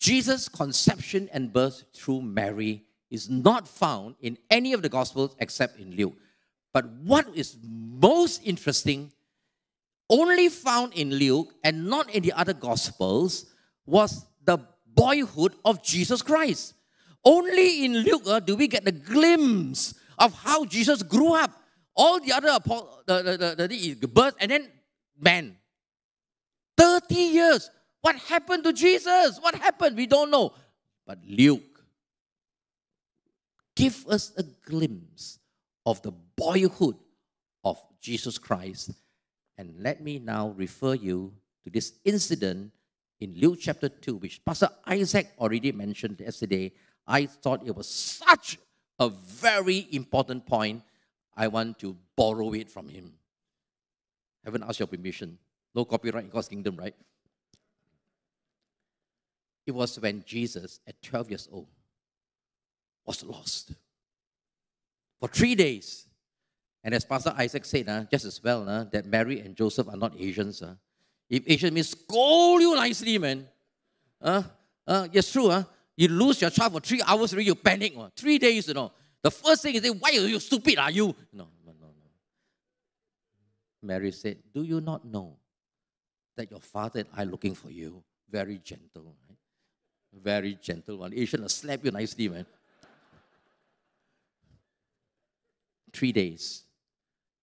Jesus' 0.00 0.48
conception 0.48 1.28
and 1.34 1.52
birth 1.52 1.84
through 1.94 2.22
Mary 2.22 2.84
is 3.10 3.28
not 3.28 3.68
found 3.68 4.14
in 4.22 4.38
any 4.50 4.72
of 4.72 4.80
the 4.80 4.88
gospels 4.88 5.36
except 5.38 5.78
in 5.78 5.94
Luke. 5.94 6.14
But 6.72 6.88
what 7.04 7.28
is 7.34 7.58
most 7.62 8.40
interesting, 8.42 9.12
only 10.08 10.48
found 10.48 10.94
in 10.94 11.10
Luke 11.10 11.52
and 11.62 11.86
not 11.86 12.08
in 12.14 12.22
the 12.22 12.32
other 12.32 12.54
gospels, 12.54 13.52
was 13.84 14.24
the 14.42 14.58
boyhood 14.86 15.54
of 15.62 15.84
Jesus 15.84 16.22
Christ. 16.22 16.72
Only 17.22 17.84
in 17.84 17.98
Luke 17.98 18.22
uh, 18.26 18.40
do 18.40 18.56
we 18.56 18.66
get 18.66 18.86
the 18.86 18.92
glimpse 18.92 19.92
of 20.18 20.32
how 20.32 20.64
Jesus 20.64 21.02
grew 21.02 21.34
up. 21.34 21.50
All 21.94 22.18
the 22.18 22.32
other 22.32 22.48
the, 23.06 23.22
the, 23.22 23.68
the, 23.68 23.92
the 23.92 24.08
birth 24.08 24.36
and 24.40 24.50
then 24.50 24.68
man. 25.20 25.58
30 26.82 27.14
years. 27.14 27.70
What 28.00 28.16
happened 28.16 28.64
to 28.64 28.72
Jesus? 28.72 29.38
What 29.40 29.54
happened? 29.54 29.96
We 29.96 30.06
don't 30.06 30.32
know. 30.32 30.52
But 31.06 31.18
Luke 31.24 31.62
give 33.76 34.04
us 34.08 34.32
a 34.36 34.42
glimpse 34.42 35.38
of 35.86 36.02
the 36.02 36.10
boyhood 36.10 36.96
of 37.62 37.78
Jesus 38.00 38.36
Christ. 38.36 38.90
And 39.56 39.74
let 39.78 40.02
me 40.02 40.18
now 40.18 40.54
refer 40.56 40.94
you 40.94 41.32
to 41.62 41.70
this 41.70 41.92
incident 42.04 42.72
in 43.20 43.34
Luke 43.36 43.58
chapter 43.60 43.88
2, 43.88 44.16
which 44.16 44.44
Pastor 44.44 44.68
Isaac 44.84 45.30
already 45.38 45.70
mentioned 45.70 46.18
yesterday, 46.18 46.72
I 47.06 47.26
thought 47.26 47.64
it 47.64 47.76
was 47.76 47.88
such 47.88 48.58
a 48.98 49.08
very 49.08 49.86
important 49.92 50.46
point. 50.46 50.82
I 51.36 51.46
want 51.46 51.78
to 51.78 51.96
borrow 52.16 52.52
it 52.54 52.68
from 52.68 52.88
him. 52.88 53.12
Haven't 54.44 54.64
asked 54.64 54.80
your 54.80 54.88
permission. 54.88 55.38
No 55.74 55.84
copyright 55.84 56.24
in 56.24 56.30
God's 56.30 56.48
kingdom, 56.48 56.76
right? 56.76 56.94
It 59.66 59.72
was 59.72 59.98
when 59.98 60.22
Jesus, 60.26 60.80
at 60.86 61.00
12 61.02 61.30
years 61.30 61.48
old, 61.50 61.68
was 63.06 63.24
lost 63.24 63.72
for 65.20 65.28
three 65.28 65.54
days. 65.54 66.06
And 66.84 66.94
as 66.94 67.04
Pastor 67.04 67.32
Isaac 67.36 67.64
said, 67.64 67.88
uh, 67.88 68.04
just 68.10 68.24
as 68.24 68.42
well, 68.42 68.68
uh, 68.68 68.84
that 68.84 69.06
Mary 69.06 69.40
and 69.40 69.56
Joseph 69.56 69.88
are 69.88 69.96
not 69.96 70.14
Asians. 70.18 70.62
Uh, 70.62 70.74
if 71.30 71.44
Asian 71.46 71.72
means 71.72 71.90
scold 71.90 72.60
you 72.60 72.74
nicely, 72.74 73.18
man. 73.18 73.46
Uh, 74.20 74.42
uh, 74.86 75.08
it's 75.12 75.32
true. 75.32 75.50
Uh. 75.50 75.64
You 75.96 76.08
lose 76.08 76.40
your 76.40 76.50
child 76.50 76.72
for 76.72 76.80
three 76.80 77.02
hours 77.06 77.32
you 77.32 77.54
panic. 77.54 77.94
Uh. 77.96 78.08
Three 78.16 78.38
days, 78.38 78.68
you 78.68 78.74
know. 78.74 78.92
The 79.22 79.30
first 79.30 79.62
thing 79.62 79.76
is, 79.76 79.88
why 79.92 80.10
are 80.10 80.26
you 80.26 80.40
stupid, 80.40 80.78
are 80.78 80.90
you? 80.90 81.14
No, 81.32 81.46
no, 81.64 81.72
no, 81.80 81.86
no. 81.86 82.10
Mary 83.82 84.10
said, 84.10 84.38
do 84.52 84.62
you 84.64 84.80
not 84.80 85.04
know 85.04 85.36
that 86.36 86.50
your 86.50 86.60
father 86.60 87.00
and 87.00 87.08
I 87.16 87.24
looking 87.24 87.54
for 87.54 87.70
you? 87.70 88.02
Very 88.30 88.58
gentle, 88.58 89.02
right? 89.04 89.38
Very 90.22 90.58
gentle 90.60 90.98
one. 90.98 91.12
Asian 91.14 91.42
will 91.42 91.48
slap 91.48 91.84
you 91.84 91.90
nicely, 91.90 92.28
man. 92.28 92.46
Three 95.92 96.12
days. 96.12 96.62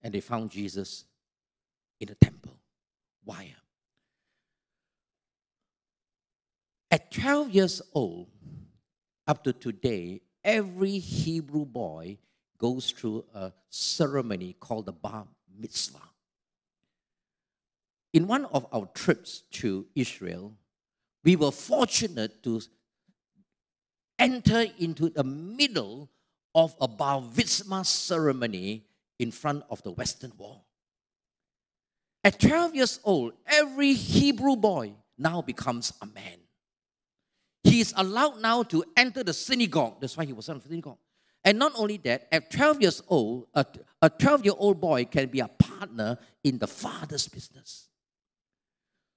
And 0.02 0.14
they 0.14 0.22
found 0.22 0.52
Jesus 0.52 1.06
in 2.00 2.08
the 2.08 2.16
temple. 2.16 2.58
Why? 3.24 3.54
At 6.92 7.12
12 7.12 7.52
years 7.52 7.82
old, 7.94 8.28
up 9.28 9.44
to 9.44 9.54
today, 9.54 10.22
every 10.44 10.98
Hebrew 10.98 11.66
boy 11.66 12.18
goes 12.58 12.92
through 12.92 13.26
a 13.34 13.52
ceremony 13.70 14.56
called 14.60 14.88
the 14.88 14.92
Bar 14.92 15.28
Mitzvah. 15.60 16.09
In 18.14 18.28
one 18.28 18.46
of 18.46 18.66
our 18.74 18.88
trips 18.94 19.44
to 19.52 19.86
Israel, 19.96 20.54
we 21.24 21.36
were 21.36 21.52
fortunate 21.52 22.42
to 22.44 22.62
enter 24.18 24.66
into 24.80 25.10
the 25.10 25.24
middle 25.24 26.10
of 26.56 26.76
a 26.82 26.88
Bar 26.88 27.22
Mitzvah 27.36 27.86
ceremony 27.86 28.86
in 29.20 29.32
front 29.32 29.64
of 29.70 29.84
the 29.84 29.92
Western 29.92 30.32
Wall. 30.38 30.66
At 32.24 32.40
12 32.40 32.76
years 32.76 33.00
old, 33.04 33.34
every 33.46 33.94
Hebrew 33.94 34.56
boy 34.56 34.94
now 35.18 35.42
becomes 35.42 35.94
a 36.02 36.06
man. 36.06 36.40
He 37.64 37.82
is 37.82 37.94
allowed 37.96 38.42
now 38.42 38.64
to 38.64 38.84
enter 38.98 39.24
the 39.24 39.34
synagogue. 39.34 40.02
That's 40.02 40.18
why 40.18 40.26
he 40.26 40.34
was 40.34 40.50
in 40.50 40.58
the 40.58 40.68
synagogue. 40.68 40.98
And 41.44 41.60
not 41.60 41.74
only 41.76 41.98
that, 41.98 42.28
at 42.32 42.52
12 42.52 42.82
years 42.82 43.02
old, 43.08 43.48
a 43.54 44.10
12 44.10 44.46
year 44.46 44.54
old 44.58 44.82
boy 44.82 45.06
can 45.06 45.28
be 45.28 45.40
a 45.40 45.48
partner 45.48 46.18
in 46.44 46.58
the 46.58 46.68
father's 46.68 47.28
business. 47.28 47.89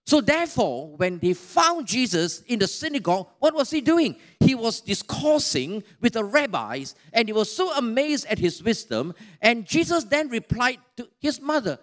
So, 0.05 0.20
therefore, 0.20 0.96
when 0.96 1.18
they 1.18 1.32
found 1.32 1.86
Jesus 1.86 2.42
in 2.42 2.59
the 2.59 2.66
synagogue, 2.66 3.28
what 3.38 3.55
was 3.55 3.70
he 3.70 3.80
doing? 3.80 4.16
He 4.40 4.55
was 4.55 4.80
discoursing 4.80 5.84
with 6.00 6.14
the 6.14 6.24
rabbis, 6.24 6.94
and 7.12 7.28
he 7.28 7.32
was 7.32 7.55
so 7.55 7.72
amazed 7.76 8.26
at 8.26 8.38
his 8.38 8.62
wisdom. 8.62 9.14
And 9.40 9.64
Jesus 9.64 10.05
then 10.05 10.28
replied 10.28 10.78
to 10.96 11.09
his 11.20 11.40
mother, 11.40 11.78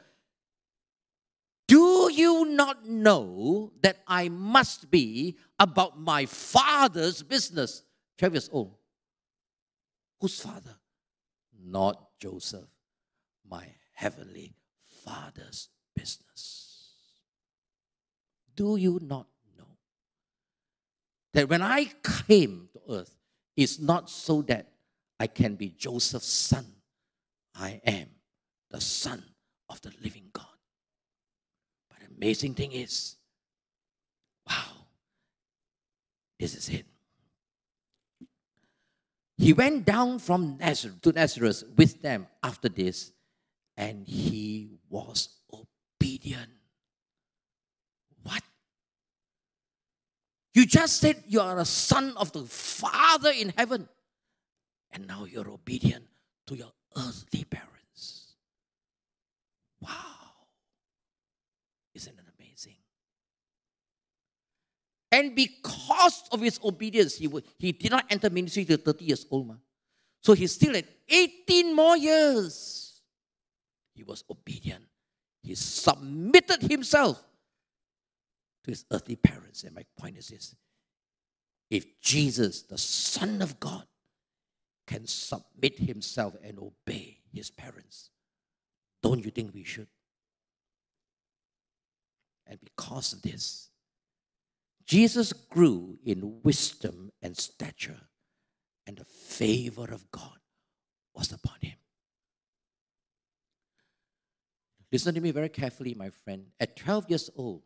Do 1.67 2.11
you 2.11 2.45
not 2.45 2.85
know 2.85 3.71
that 3.81 4.03
I 4.05 4.27
must 4.27 4.91
be 4.91 5.37
about 5.57 5.99
my 5.99 6.25
father's 6.25 7.23
business. 7.23 7.83
12 8.17 8.33
years 8.33 8.49
old. 8.51 8.75
Whose 10.19 10.41
father? 10.41 10.75
Not 11.61 12.19
Joseph, 12.19 12.67
my 13.49 13.65
heavenly 13.93 14.55
father's 15.05 15.69
business. 15.95 16.68
Do 18.59 18.75
you 18.75 18.99
not 19.01 19.25
know 19.57 19.77
that 21.31 21.47
when 21.47 21.61
I 21.61 21.85
came 22.27 22.67
to 22.73 22.93
earth, 22.93 23.15
it's 23.55 23.79
not 23.79 24.09
so 24.09 24.41
that 24.41 24.67
I 25.17 25.27
can 25.27 25.55
be 25.55 25.69
Joseph's 25.69 26.27
son. 26.27 26.65
I 27.55 27.79
am 27.85 28.07
the 28.69 28.81
son 28.81 29.23
of 29.69 29.79
the 29.79 29.93
living 30.03 30.25
God. 30.33 30.45
But 31.89 31.99
amazing 32.17 32.55
thing 32.55 32.73
is, 32.73 33.15
wow, 34.45 34.87
this 36.37 36.53
is 36.53 36.67
it. 36.67 36.85
He 39.37 39.53
went 39.53 39.85
down 39.85 40.19
from 40.19 40.57
Nazareth 40.57 40.99
to 41.03 41.13
Nazareth 41.13 41.63
with 41.77 42.01
them 42.01 42.27
after 42.43 42.67
this, 42.67 43.13
and 43.77 44.05
he 44.05 44.79
was 44.89 45.29
obedient. 45.53 46.49
What? 48.23 48.43
You 50.59 50.65
just 50.65 50.99
said 50.99 51.23
you 51.25 51.39
are 51.39 51.57
a 51.57 51.63
son 51.63 52.11
of 52.17 52.33
the 52.33 52.43
Father 52.43 53.31
in 53.31 53.53
heaven, 53.55 53.87
and 54.91 55.07
now 55.07 55.23
you're 55.23 55.49
obedient 55.49 56.03
to 56.47 56.57
your 56.57 56.73
earthly 56.97 57.45
parents. 57.45 58.35
Wow. 59.79 59.89
Isn't 61.93 62.19
it 62.19 62.25
amazing? 62.37 62.75
And 65.09 65.33
because 65.33 66.23
of 66.29 66.41
his 66.41 66.59
obedience, 66.61 67.15
he, 67.15 67.29
he 67.57 67.71
did 67.71 67.91
not 67.91 68.03
enter 68.09 68.29
ministry 68.29 68.65
till 68.65 68.75
30 68.75 69.05
years 69.05 69.25
old. 69.31 69.47
Ma. 69.47 69.53
So 70.21 70.33
he 70.33 70.45
still 70.47 70.73
had 70.73 70.89
18 71.07 71.73
more 71.73 71.95
years. 71.95 72.99
He 73.95 74.03
was 74.03 74.25
obedient. 74.29 74.83
He 75.41 75.55
submitted 75.55 76.63
himself 76.63 77.23
to 78.69 78.71
his 78.71 78.85
earthly 78.91 79.15
parents. 79.15 79.63
And 79.63 79.75
my 79.75 79.83
point 79.97 80.17
is 80.17 80.27
this 80.27 80.55
if 81.69 81.99
Jesus, 82.01 82.61
the 82.63 82.77
Son 82.77 83.41
of 83.41 83.59
God, 83.59 83.85
can 84.87 85.05
submit 85.05 85.77
himself 85.79 86.35
and 86.43 86.57
obey 86.59 87.19
his 87.31 87.51
parents, 87.51 88.09
don't 89.03 89.23
you 89.23 89.31
think 89.31 89.53
we 89.53 89.63
should? 89.63 89.87
And 92.47 92.59
because 92.59 93.13
of 93.13 93.21
this, 93.21 93.69
Jesus 94.85 95.31
grew 95.33 95.99
in 96.03 96.41
wisdom 96.43 97.11
and 97.21 97.37
stature, 97.37 98.01
and 98.87 98.97
the 98.97 99.05
favor 99.05 99.93
of 99.93 100.09
God 100.09 100.39
was 101.13 101.31
upon 101.31 101.57
him. 101.61 101.77
Listen 104.91 105.13
to 105.13 105.21
me 105.21 105.29
very 105.29 105.49
carefully, 105.49 105.93
my 105.93 106.09
friend. 106.09 106.47
At 106.59 106.75
12 106.75 107.09
years 107.09 107.29
old, 107.35 107.61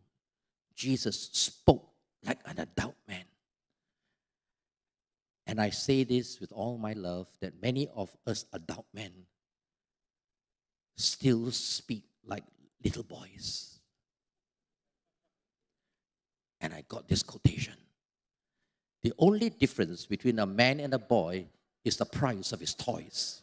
Jesus 0.76 1.30
spoke 1.32 1.88
like 2.26 2.40
an 2.46 2.60
adult 2.60 2.96
man. 3.08 3.26
And 5.46 5.60
I 5.60 5.70
say 5.70 6.04
this 6.04 6.40
with 6.40 6.52
all 6.52 6.78
my 6.78 6.94
love 6.94 7.28
that 7.42 7.62
many 7.62 7.90
of 7.96 8.16
us 8.26 8.46
adult 8.54 8.86
men 8.94 9.12
still 10.96 11.52
speak 11.52 12.04
like 12.26 12.44
little 12.84 13.04
boys. 13.04 13.80
And 16.62 16.74
I 16.74 16.84
got 16.88 17.10
this 17.10 17.24
quotation. 17.24 17.76
The 19.02 19.14
only 19.20 19.50
difference 19.50 20.06
between 20.06 20.40
a 20.40 20.46
man 20.46 20.80
and 20.80 20.94
a 20.94 21.00
boy 21.00 21.48
is 21.84 21.98
the 21.98 22.06
price 22.06 22.54
of 22.54 22.62
his 22.62 22.74
toys. 22.74 23.42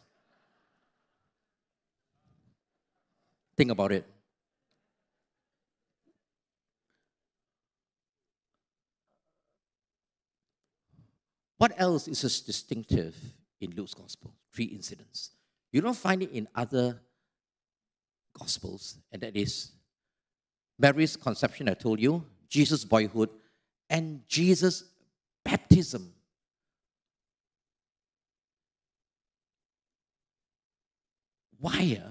Think 3.55 3.69
about 3.69 3.91
it. 3.91 4.07
What 11.61 11.73
else 11.77 12.07
is 12.07 12.41
distinctive 12.41 13.15
in 13.59 13.69
Luke's 13.75 13.93
gospel? 13.93 14.33
Three 14.51 14.65
incidents. 14.65 15.29
You 15.71 15.81
don't 15.81 15.95
find 15.95 16.23
it 16.23 16.31
in 16.31 16.47
other 16.55 16.99
gospels, 18.35 18.97
and 19.11 19.21
that 19.21 19.37
is 19.37 19.71
Mary's 20.79 21.15
conception, 21.15 21.69
I 21.69 21.75
told 21.75 21.99
you, 21.99 22.25
Jesus' 22.49 22.83
boyhood, 22.83 23.29
and 23.91 24.27
Jesus' 24.27 24.85
baptism. 25.45 26.11
Why? 31.59 32.01
Uh, 32.03 32.09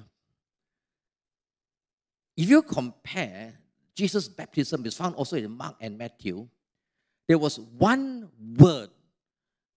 if 2.37 2.49
you 2.49 2.63
compare, 2.63 3.55
Jesus' 3.97 4.29
baptism 4.29 4.87
is 4.87 4.95
found 4.95 5.17
also 5.17 5.37
in 5.37 5.51
Mark 5.51 5.75
and 5.81 5.99
Matthew. 5.99 6.47
There 7.27 7.39
was 7.39 7.59
one 7.59 8.29
word 8.57 8.91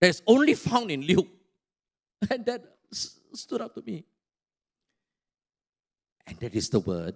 that's 0.04 0.22
only 0.28 0.54
found 0.54 0.92
in 0.92 1.02
Luke. 1.02 1.28
And 2.30 2.46
that 2.46 2.64
stood 3.34 3.62
out 3.62 3.74
to 3.76 3.82
me. 3.82 4.06
And 6.28 6.38
that 6.40 6.54
is 6.56 6.70
the 6.70 6.80
word 6.80 7.16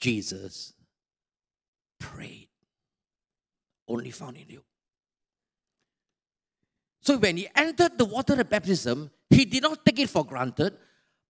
Jesus 0.00 0.74
prayed. 1.98 2.48
Only 3.86 4.10
found 4.10 4.36
in 4.36 4.44
Luke. 4.48 4.64
So 7.00 7.18
when 7.18 7.36
he 7.36 7.48
entered 7.54 7.98
the 7.98 8.04
water 8.04 8.40
of 8.40 8.48
baptism, 8.48 9.10
he 9.28 9.44
did 9.44 9.62
not 9.62 9.84
take 9.84 9.98
it 9.98 10.10
for 10.10 10.24
granted, 10.24 10.76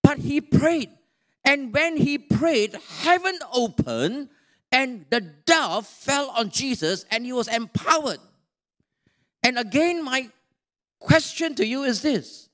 but 0.02 0.18
he 0.18 0.40
prayed. 0.40 0.90
And 1.44 1.72
when 1.72 1.96
he 1.96 2.18
prayed, 2.18 2.76
heaven 3.00 3.38
opened 3.52 4.28
and 4.70 5.04
the 5.10 5.20
dove 5.20 5.86
fell 5.86 6.30
on 6.30 6.50
Jesus 6.50 7.04
and 7.10 7.24
he 7.24 7.32
was 7.32 7.48
empowered. 7.48 8.20
And 9.44 9.58
again, 9.58 10.02
my 10.02 10.30
question 10.98 11.54
to 11.56 11.66
you 11.66 11.84
is 11.84 12.00
this 12.00 12.48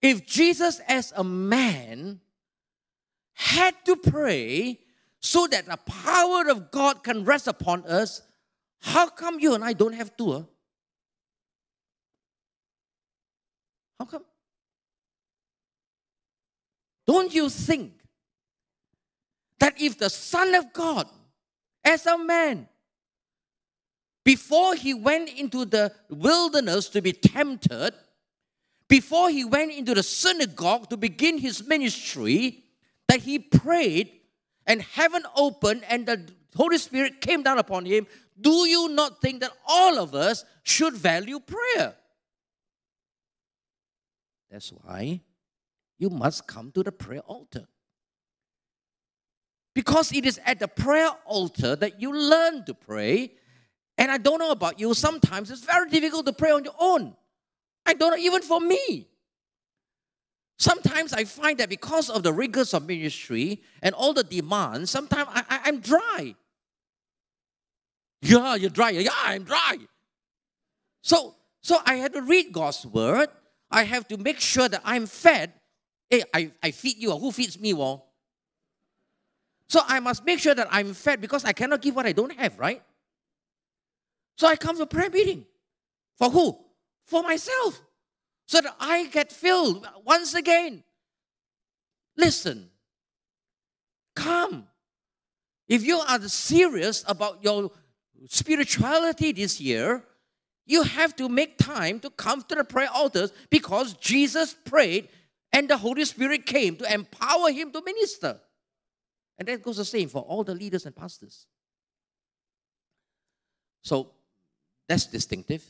if 0.00 0.26
Jesus, 0.26 0.80
as 0.88 1.12
a 1.14 1.22
man, 1.22 2.20
had 3.34 3.74
to 3.84 3.96
pray 3.96 4.80
so 5.20 5.46
that 5.46 5.66
the 5.66 5.76
power 5.76 6.48
of 6.48 6.70
God 6.70 7.04
can 7.04 7.24
rest 7.24 7.46
upon 7.46 7.84
us, 7.84 8.22
how 8.80 9.08
come 9.08 9.38
you 9.38 9.54
and 9.54 9.62
I 9.62 9.74
don't 9.74 9.92
have 9.92 10.16
to? 10.16 10.32
Huh? 10.32 10.42
How 13.98 14.04
come? 14.06 14.24
Don't 17.06 17.34
you 17.34 17.50
think 17.50 17.92
that 19.58 19.78
if 19.78 19.98
the 19.98 20.08
Son 20.08 20.54
of 20.54 20.72
God, 20.72 21.06
as 21.84 22.06
a 22.06 22.16
man, 22.16 22.66
before 24.30 24.76
he 24.76 24.94
went 24.94 25.28
into 25.28 25.64
the 25.64 25.92
wilderness 26.08 26.88
to 26.88 27.02
be 27.02 27.12
tempted, 27.12 27.92
before 28.86 29.28
he 29.28 29.44
went 29.44 29.72
into 29.72 29.92
the 29.92 30.04
synagogue 30.04 30.88
to 30.88 30.96
begin 30.96 31.36
his 31.36 31.66
ministry, 31.66 32.62
that 33.08 33.18
he 33.22 33.40
prayed 33.40 34.08
and 34.68 34.82
heaven 34.82 35.24
opened 35.34 35.82
and 35.90 36.06
the 36.06 36.30
Holy 36.54 36.78
Spirit 36.78 37.20
came 37.20 37.42
down 37.42 37.58
upon 37.58 37.84
him. 37.84 38.06
Do 38.40 38.68
you 38.68 38.88
not 38.90 39.20
think 39.20 39.40
that 39.40 39.50
all 39.66 39.98
of 39.98 40.14
us 40.14 40.44
should 40.62 40.94
value 40.94 41.40
prayer? 41.40 41.96
That's 44.48 44.68
why 44.68 45.22
you 45.98 46.08
must 46.08 46.46
come 46.46 46.70
to 46.76 46.84
the 46.84 46.92
prayer 46.92 47.26
altar. 47.26 47.66
Because 49.74 50.12
it 50.12 50.24
is 50.24 50.38
at 50.46 50.60
the 50.60 50.68
prayer 50.68 51.10
altar 51.24 51.74
that 51.74 52.00
you 52.00 52.16
learn 52.16 52.64
to 52.66 52.74
pray 52.74 53.32
and 54.00 54.10
I 54.10 54.16
don't 54.16 54.38
know 54.38 54.50
about 54.50 54.80
you, 54.80 54.94
sometimes 54.94 55.50
it's 55.50 55.62
very 55.62 55.90
difficult 55.90 56.24
to 56.24 56.32
pray 56.32 56.50
on 56.50 56.64
your 56.64 56.74
own. 56.80 57.14
I 57.84 57.92
don't 57.92 58.12
know, 58.12 58.16
even 58.16 58.40
for 58.40 58.58
me. 58.58 59.06
Sometimes 60.58 61.12
I 61.12 61.24
find 61.24 61.58
that 61.58 61.68
because 61.68 62.08
of 62.08 62.22
the 62.22 62.32
rigors 62.32 62.72
of 62.72 62.86
ministry 62.86 63.62
and 63.82 63.94
all 63.94 64.14
the 64.14 64.24
demands, 64.24 64.90
sometimes 64.90 65.28
I, 65.30 65.44
I, 65.50 65.60
I'm 65.64 65.80
dry. 65.80 66.34
Yeah, 68.22 68.54
you're 68.54 68.70
dry. 68.70 68.90
Yeah, 68.90 69.10
I'm 69.22 69.44
dry. 69.44 69.76
So, 71.02 71.34
so 71.62 71.78
I 71.84 71.96
had 71.96 72.14
to 72.14 72.22
read 72.22 72.52
God's 72.52 72.86
word. 72.86 73.28
I 73.70 73.84
have 73.84 74.08
to 74.08 74.16
make 74.16 74.40
sure 74.40 74.68
that 74.68 74.80
I'm 74.82 75.04
fed. 75.06 75.52
Hey, 76.08 76.24
I, 76.32 76.52
I 76.62 76.70
feed 76.70 76.96
you. 76.96 77.16
Who 77.16 77.32
feeds 77.32 77.60
me? 77.60 77.74
Well? 77.74 78.06
So 79.68 79.80
I 79.86 80.00
must 80.00 80.24
make 80.24 80.38
sure 80.38 80.54
that 80.54 80.68
I'm 80.70 80.94
fed 80.94 81.20
because 81.20 81.44
I 81.44 81.52
cannot 81.52 81.82
give 81.82 81.94
what 81.94 82.06
I 82.06 82.12
don't 82.12 82.32
have, 82.32 82.58
right? 82.58 82.82
So 84.40 84.46
I 84.46 84.56
come 84.56 84.78
to 84.78 84.86
prayer 84.86 85.10
meeting. 85.10 85.44
For 86.16 86.30
who? 86.30 86.58
For 87.04 87.22
myself. 87.22 87.82
So 88.46 88.62
that 88.62 88.74
I 88.80 89.04
get 89.08 89.30
filled 89.30 89.86
once 90.02 90.32
again. 90.32 90.82
Listen. 92.16 92.70
Come. 94.16 94.66
If 95.68 95.84
you 95.84 95.98
are 95.98 96.18
serious 96.22 97.04
about 97.06 97.44
your 97.44 97.70
spirituality 98.28 99.32
this 99.32 99.60
year, 99.60 100.04
you 100.64 100.84
have 100.84 101.14
to 101.16 101.28
make 101.28 101.58
time 101.58 102.00
to 102.00 102.08
come 102.08 102.40
to 102.44 102.54
the 102.54 102.64
prayer 102.64 102.88
altars 102.94 103.34
because 103.50 103.92
Jesus 103.92 104.54
prayed 104.64 105.10
and 105.52 105.68
the 105.68 105.76
Holy 105.76 106.06
Spirit 106.06 106.46
came 106.46 106.76
to 106.76 106.90
empower 106.90 107.50
him 107.50 107.72
to 107.72 107.82
minister. 107.84 108.40
And 109.36 109.46
that 109.48 109.62
goes 109.62 109.76
the 109.76 109.84
same 109.84 110.08
for 110.08 110.22
all 110.22 110.44
the 110.44 110.54
leaders 110.54 110.86
and 110.86 110.96
pastors. 110.96 111.44
So 113.82 114.12
that's 114.90 115.06
distinctive. 115.06 115.62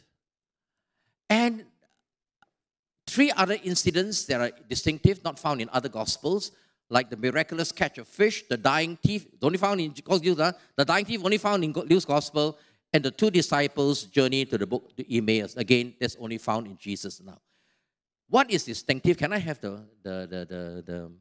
And 1.28 1.64
three 3.06 3.30
other 3.42 3.58
incidents 3.62 4.24
that 4.24 4.40
are 4.40 4.50
distinctive, 4.68 5.22
not 5.22 5.38
found 5.38 5.60
in 5.60 5.68
other 5.72 5.90
gospels. 5.90 6.52
like 6.90 7.08
the 7.08 7.16
miraculous 7.16 7.70
catch 7.70 7.98
of 7.98 8.08
fish, 8.08 8.42
the 8.48 8.56
dying 8.56 8.96
thief, 8.96 9.26
only 9.40 9.56
found 9.56 9.80
in 9.80 9.94
uh, 10.08 10.52
the 10.76 10.84
dying 10.84 11.04
thief 11.04 11.24
only 11.24 11.38
found 11.38 11.62
in 11.62 11.72
Luke's 11.72 12.04
gospel, 12.04 12.58
and 12.92 13.04
the 13.04 13.12
two 13.12 13.30
disciples' 13.30 14.02
journey 14.04 14.44
to 14.44 14.58
the 14.58 14.66
book 14.66 14.96
to 14.96 15.16
Emmaus. 15.16 15.56
Again, 15.56 15.94
that's 16.00 16.16
only 16.18 16.38
found 16.38 16.66
in 16.66 16.76
Jesus 16.76 17.22
now. 17.22 17.38
What 18.28 18.50
is 18.50 18.64
distinctive? 18.64 19.16
Can 19.16 19.32
I 19.32 19.38
have 19.38 19.60
the, 19.60 19.86
the, 20.02 20.26
the, 20.32 20.46
the, 20.52 20.82
the, 20.86 21.12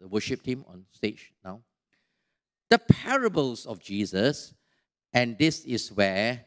the 0.00 0.08
worship 0.08 0.42
team 0.42 0.64
on 0.68 0.84
stage 0.92 1.32
now? 1.44 1.60
The 2.70 2.78
parables 2.78 3.66
of 3.66 3.80
Jesus, 3.80 4.54
and 5.12 5.36
this 5.36 5.64
is 5.64 5.90
where, 5.90 6.44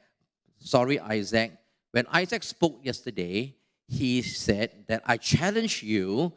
sorry, 0.60 1.00
Isaac, 1.00 1.54
when 1.92 2.06
Isaac 2.12 2.44
spoke 2.44 2.80
yesterday, 2.84 3.56
he 3.88 4.22
said 4.22 4.86
that 4.88 5.02
I 5.06 5.18
challenge 5.18 5.82
you 5.82 6.34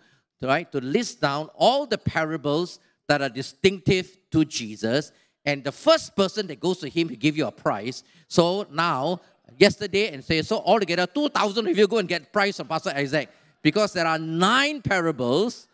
right, 0.47 0.71
to 0.73 0.81
list 0.81 1.21
down 1.21 1.49
all 1.55 1.87
the 1.87 1.99
parables 1.99 2.81
that 3.09 3.23
are 3.23 3.29
distinctive 3.29 4.17
to 4.31 4.45
Jesus. 4.45 5.13
And 5.45 5.65
the 5.65 5.73
first 5.73 6.15
person 6.17 6.47
that 6.49 6.61
goes 6.61 6.79
to 6.79 6.89
him, 6.89 7.09
he 7.09 7.17
give 7.17 7.37
you 7.37 7.47
a 7.47 7.53
prize. 7.53 8.05
So 8.29 8.67
now, 8.71 9.21
yesterday, 9.59 10.13
and 10.13 10.25
say, 10.25 10.43
so 10.43 10.61
altogether, 10.61 11.07
2,000 11.07 11.69
of 11.69 11.77
you 11.77 11.87
go 11.87 11.99
and 11.99 12.09
get 12.09 12.33
prize 12.33 12.57
from 12.57 12.69
Pastor 12.69 12.93
Isaac. 12.95 13.29
Because 13.63 13.93
there 13.93 14.07
are 14.07 14.19
nine 14.19 14.83
parables 14.83 15.69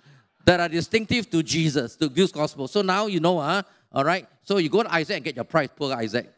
that 0.45 0.61
are 0.61 0.69
distinctive 0.69 1.31
to 1.31 1.43
Jesus, 1.43 1.97
to 1.97 2.09
this 2.09 2.33
gospel. 2.33 2.69
So 2.69 2.83
now 2.83 3.07
you 3.07 3.21
know, 3.21 3.41
huh? 3.41 3.63
All 3.93 4.05
right? 4.05 4.27
So 4.43 4.59
you 4.59 4.69
go 4.69 4.83
to 4.83 4.93
Isaac 4.93 5.17
and 5.17 5.25
get 5.25 5.37
your 5.37 5.45
prize, 5.45 5.69
poor 5.75 5.95
Isaac. 5.95 6.33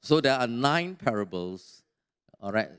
So 0.00 0.20
there 0.20 0.34
are 0.34 0.46
nine 0.46 0.94
parables, 0.96 1.82
all 2.40 2.52
right? 2.52 2.70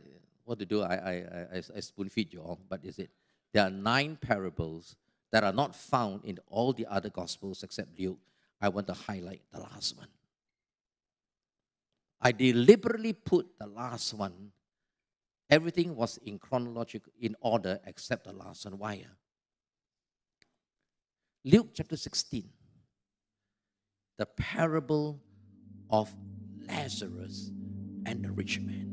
what 0.49 0.57
to 0.57 0.65
do, 0.65 0.81
I, 0.81 0.95
I, 0.95 1.13
I, 1.53 1.61
I 1.75 1.79
spoon 1.79 2.09
feed 2.09 2.33
you 2.33 2.41
all, 2.41 2.59
but 2.67 2.83
is 2.83 2.97
it? 2.97 3.11
There 3.53 3.63
are 3.63 3.69
nine 3.69 4.17
parables 4.19 4.95
that 5.31 5.43
are 5.43 5.53
not 5.53 5.75
found 5.75 6.25
in 6.25 6.39
all 6.47 6.73
the 6.73 6.87
other 6.87 7.09
gospels 7.09 7.61
except 7.61 7.99
Luke. 7.99 8.17
I 8.59 8.69
want 8.69 8.87
to 8.87 8.93
highlight 8.93 9.43
the 9.53 9.59
last 9.59 9.95
one. 9.95 10.07
I 12.19 12.31
deliberately 12.31 13.13
put 13.13 13.45
the 13.59 13.67
last 13.67 14.11
one. 14.15 14.51
Everything 15.51 15.95
was 15.95 16.17
in 16.25 16.39
chronological 16.39 17.13
in 17.21 17.35
order 17.41 17.79
except 17.85 18.23
the 18.23 18.33
last 18.33 18.65
one. 18.65 18.79
Why? 18.79 19.05
Ah? 19.07 19.13
Luke 21.45 21.69
chapter 21.75 21.95
16. 21.95 22.49
The 24.17 24.25
parable 24.25 25.19
of 25.91 26.11
Lazarus 26.69 27.51
and 28.05 28.23
the 28.23 28.31
rich 28.31 28.59
man. 28.61 28.85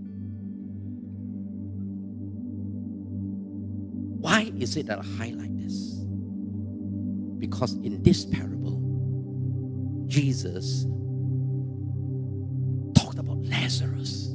Why 4.20 4.50
is 4.58 4.76
it 4.76 4.86
that 4.86 4.98
I 4.98 5.04
highlight 5.18 5.56
this? 5.56 5.74
Because 7.38 7.74
in 7.74 8.02
this 8.02 8.24
parable, 8.24 8.82
Jesus 10.06 10.86
talked 12.94 13.18
about 13.18 13.38
Lazarus. 13.44 14.34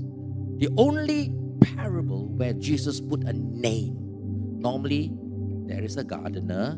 The 0.58 0.70
only 0.78 1.34
parable 1.62 2.28
where 2.28 2.54
Jesus 2.54 3.02
put 3.02 3.24
a 3.24 3.34
name. 3.34 3.98
Normally, 4.60 5.12
there 5.66 5.84
is 5.84 5.98
a 5.98 6.04
gardener, 6.04 6.78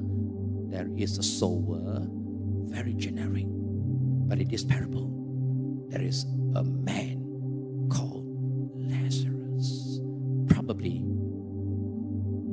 there 0.69 0.89
is 0.97 1.17
a 1.17 1.23
sower, 1.23 2.07
very 2.67 2.93
generic. 2.93 3.45
But 3.47 4.39
in 4.39 4.47
this 4.47 4.63
parable, 4.63 5.22
there 5.89 6.01
is 6.01 6.25
a 6.55 6.63
man 6.63 7.87
called 7.89 8.25
Lazarus. 8.75 9.99
Probably 10.49 11.05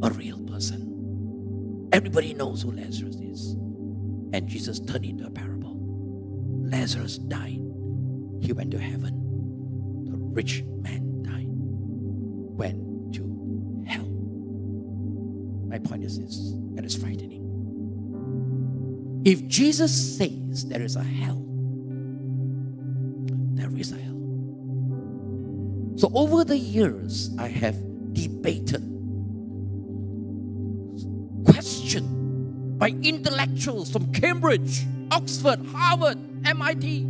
a 0.03 0.11
real 0.11 0.39
person. 0.41 1.89
Everybody 1.93 2.35
knows 2.35 2.63
who 2.63 2.73
Lazarus 2.73 3.17
is. 3.17 3.53
And 4.33 4.49
Jesus 4.49 4.79
turned 4.81 5.05
into 5.05 5.27
a 5.27 5.31
parable. 5.31 5.77
Lazarus 6.63 7.19
died. 7.19 7.61
He 8.41 8.53
went 8.53 8.71
to 8.71 8.79
heaven. 8.79 9.15
The 10.05 10.17
rich 10.17 10.63
man 10.81 11.23
died. 11.23 11.49
Went 11.49 13.15
to 13.15 13.85
hell. 13.87 14.07
My 15.69 15.79
point 15.79 16.05
is 16.05 16.19
this, 16.19 16.37
and 16.77 16.85
it's 16.85 16.95
frightening. 16.97 17.39
If 19.25 19.47
Jesus 19.49 20.17
says 20.17 20.67
there 20.67 20.83
is 20.83 20.97
a 20.97 21.03
hell, 21.03 21.45
So 26.01 26.11
over 26.15 26.45
the 26.45 26.57
years, 26.57 27.31
I 27.39 27.49
have 27.49 27.77
debated 28.15 28.81
questioned 31.45 32.79
by 32.79 32.89
intellectuals 33.03 33.91
from 33.91 34.11
Cambridge, 34.11 34.87
Oxford, 35.11 35.61
Harvard, 35.67 36.17
MIT, 36.47 37.07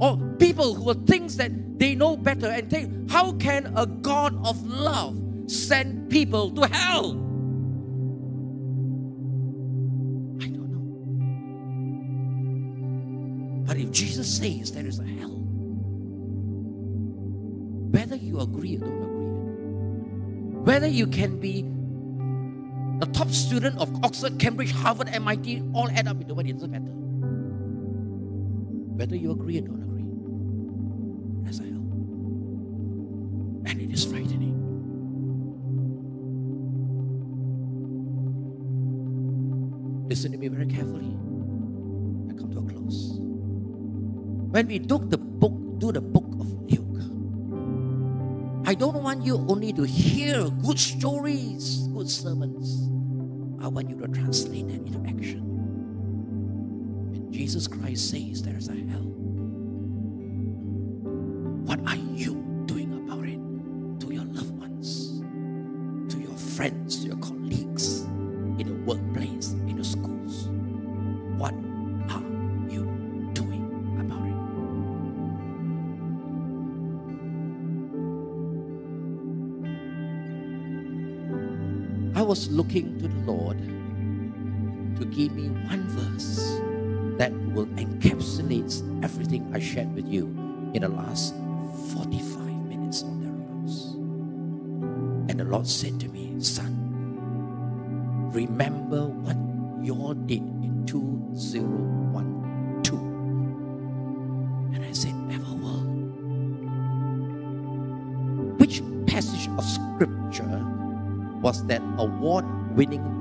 or 0.00 0.16
people 0.38 0.72
who 0.72 0.94
think 1.04 1.32
that 1.32 1.78
they 1.78 1.94
know 1.94 2.16
better 2.16 2.46
and 2.46 2.70
think, 2.70 3.10
how 3.10 3.32
can 3.32 3.70
a 3.76 3.84
God 3.84 4.34
of 4.46 4.66
love 4.66 5.20
send 5.46 6.08
people 6.08 6.50
to 6.52 6.66
hell? 6.68 7.10
I 10.40 10.48
don't 10.48 10.70
know. 10.72 10.86
But 13.66 13.76
if 13.76 13.90
Jesus 13.90 14.34
says 14.34 14.72
there 14.72 14.86
is 14.86 14.98
a 14.98 15.04
hell, 15.04 15.45
you 18.26 18.40
agree 18.40 18.76
or 18.76 18.80
don't 18.80 19.02
agree, 19.02 19.26
whether 20.60 20.86
you 20.86 21.06
can 21.06 21.38
be 21.38 21.64
the 22.98 23.06
top 23.12 23.30
student 23.30 23.78
of 23.78 23.88
Oxford, 24.04 24.38
Cambridge, 24.38 24.72
Harvard, 24.72 25.08
MIT 25.12 25.62
all 25.74 25.88
add 25.90 26.08
up 26.08 26.20
into 26.20 26.34
one. 26.34 26.46
It 26.46 26.54
doesn't 26.54 26.70
matter. 26.70 26.92
Whether 28.96 29.16
you 29.16 29.32
agree 29.32 29.58
or 29.58 29.62
don't 29.62 29.82
agree. 29.82 30.04
That's 31.44 31.58
a 31.60 31.62
hell. 31.64 31.84
And 33.66 33.82
it 33.82 33.92
is 33.92 34.04
frightening. 34.04 34.54
Listen 40.08 40.32
to 40.32 40.38
me 40.38 40.48
very 40.48 40.66
carefully. 40.66 41.18
I 42.30 42.34
come 42.38 42.50
to 42.52 42.58
a 42.60 42.62
close. 42.62 43.18
When 43.18 44.68
we 44.68 44.78
took 44.78 45.10
the 45.10 45.18
I 48.68 48.74
don't 48.74 49.00
want 49.00 49.24
you 49.24 49.36
only 49.48 49.72
to 49.74 49.84
hear 49.84 50.50
good 50.50 50.78
stories, 50.80 51.86
good 51.94 52.10
sermons. 52.10 52.90
I 53.64 53.68
want 53.68 53.88
you 53.88 53.96
to 54.00 54.08
translate 54.08 54.66
them 54.66 54.84
into 54.86 55.08
action. 55.08 55.38
And 57.14 57.32
Jesus 57.32 57.68
Christ 57.68 58.10
says 58.10 58.42
there 58.42 58.56
is 58.56 58.68
a 58.68 58.74
hell. 58.74 59.25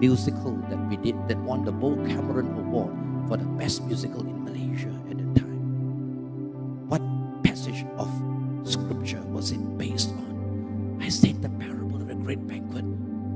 Musical 0.05 0.53
that 0.69 0.77
we 0.87 0.97
did 0.97 1.17
that 1.27 1.37
won 1.39 1.65
the 1.65 1.71
Bo 1.71 1.95
Cameron 2.05 2.53
Award 2.61 2.93
for 3.27 3.37
the 3.37 3.49
best 3.57 3.81
musical 3.89 4.21
in 4.21 4.37
Malaysia 4.45 4.93
at 5.09 5.17
the 5.17 5.25
time. 5.39 5.57
What 6.85 7.01
passage 7.41 7.81
of 7.97 8.05
scripture 8.61 9.23
was 9.33 9.49
it 9.49 9.77
based 9.79 10.11
on? 10.13 11.01
I 11.01 11.09
said 11.09 11.41
the 11.41 11.49
parable 11.57 11.97
of 11.97 12.07
the 12.07 12.13
great 12.13 12.45
banquet. 12.45 12.85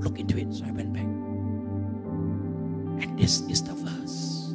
Look 0.05 0.19
into 0.19 0.37
it. 0.37 0.53
So 0.53 0.65
I 0.69 0.71
went 0.71 0.93
back. 0.93 1.09
And 3.01 3.17
this 3.17 3.41
is 3.49 3.63
the 3.63 3.73
verse 3.73 4.53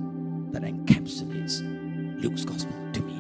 that 0.54 0.62
encapsulates 0.62 1.66
Luke's 2.22 2.44
gospel 2.44 2.78
to 2.94 3.00
me. 3.02 3.18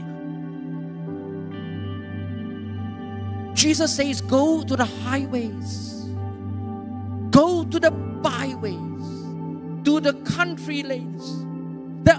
Jesus 3.58 3.90
says, 3.90 4.20
Go 4.20 4.62
to 4.62 4.76
the 4.76 4.86
highways, 4.86 5.93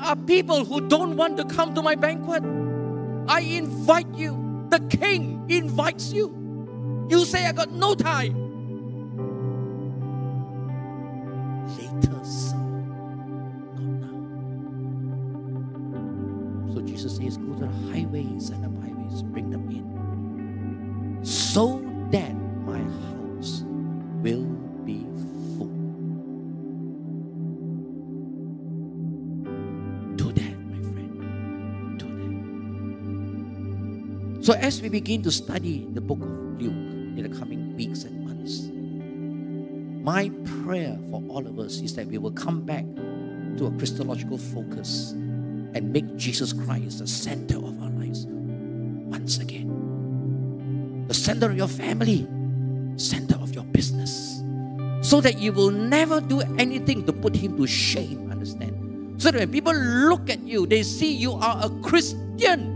are 0.06 0.16
people 0.16 0.64
who 0.66 0.88
don't 0.88 1.18
want 1.18 1.36
to 1.38 1.44
come 1.46 1.74
to 1.74 1.82
my 1.82 1.96
banquet. 1.96 2.44
I 3.28 3.42
invite 3.42 4.14
you. 4.14 4.68
The 4.70 4.80
king 4.82 5.46
invites 5.50 6.14
you. 6.14 7.08
You 7.10 7.26
say, 7.26 7.46
I 7.46 7.52
got 7.52 7.72
no 7.72 7.96
time. 7.96 8.45
We 34.86 35.02
begin 35.02 35.24
to 35.24 35.32
study 35.32 35.88
the 35.94 36.02
book 36.02 36.22
of 36.22 36.30
Luke 36.62 37.18
in 37.18 37.26
the 37.26 37.36
coming 37.40 37.76
weeks 37.76 38.04
and 38.04 38.22
months, 38.22 38.70
my 40.06 40.30
prayer 40.62 40.96
for 41.10 41.24
all 41.28 41.48
of 41.48 41.58
us 41.58 41.82
is 41.82 41.96
that 41.96 42.06
we 42.06 42.20
will 42.20 42.30
come 42.30 42.62
back 42.62 42.86
to 43.58 43.66
a 43.66 43.72
Christological 43.80 44.38
focus 44.38 45.18
and 45.74 45.92
make 45.92 46.06
Jesus 46.18 46.54
Christ 46.54 47.00
the 47.00 47.08
center 47.08 47.58
of 47.58 47.82
our 47.82 47.90
lives 47.98 48.28
once 49.10 49.40
again. 49.40 51.06
The 51.08 51.16
center 51.16 51.50
of 51.50 51.58
your 51.58 51.68
family, 51.68 52.28
center 52.96 53.42
of 53.42 53.56
your 53.56 53.66
business. 53.66 54.44
So 55.02 55.20
that 55.20 55.40
you 55.40 55.52
will 55.52 55.72
never 55.72 56.22
do 56.22 56.42
anything 56.60 57.08
to 57.08 57.14
put 57.14 57.36
him 57.36 57.58
to 57.58 57.66
shame, 57.66 58.30
understand? 58.30 58.78
So 59.18 59.32
that 59.32 59.40
when 59.40 59.52
people 59.52 59.74
look 59.74 60.30
at 60.30 60.42
you, 60.42 60.68
they 60.68 60.84
see 60.84 61.12
you 61.12 61.34
are 61.34 61.66
a 61.66 61.70
Christian 61.82 62.75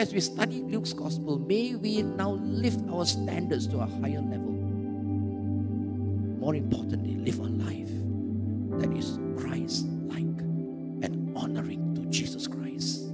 as 0.00 0.14
we 0.14 0.20
study 0.20 0.62
Luke's 0.62 0.94
gospel, 0.94 1.38
may 1.38 1.74
we 1.74 2.00
now 2.00 2.30
lift 2.40 2.80
our 2.88 3.04
standards 3.04 3.66
to 3.66 3.76
a 3.80 3.86
higher 4.00 4.22
level. 4.22 4.56
More 6.40 6.54
importantly, 6.54 7.16
live 7.16 7.38
a 7.38 7.42
life 7.42 7.92
that 8.80 8.96
is 8.96 9.18
Christ 9.36 9.84
like 10.08 10.40
and 11.04 11.36
honoring 11.36 11.94
to 11.96 12.06
Jesus 12.06 12.48
Christ. 12.48 13.10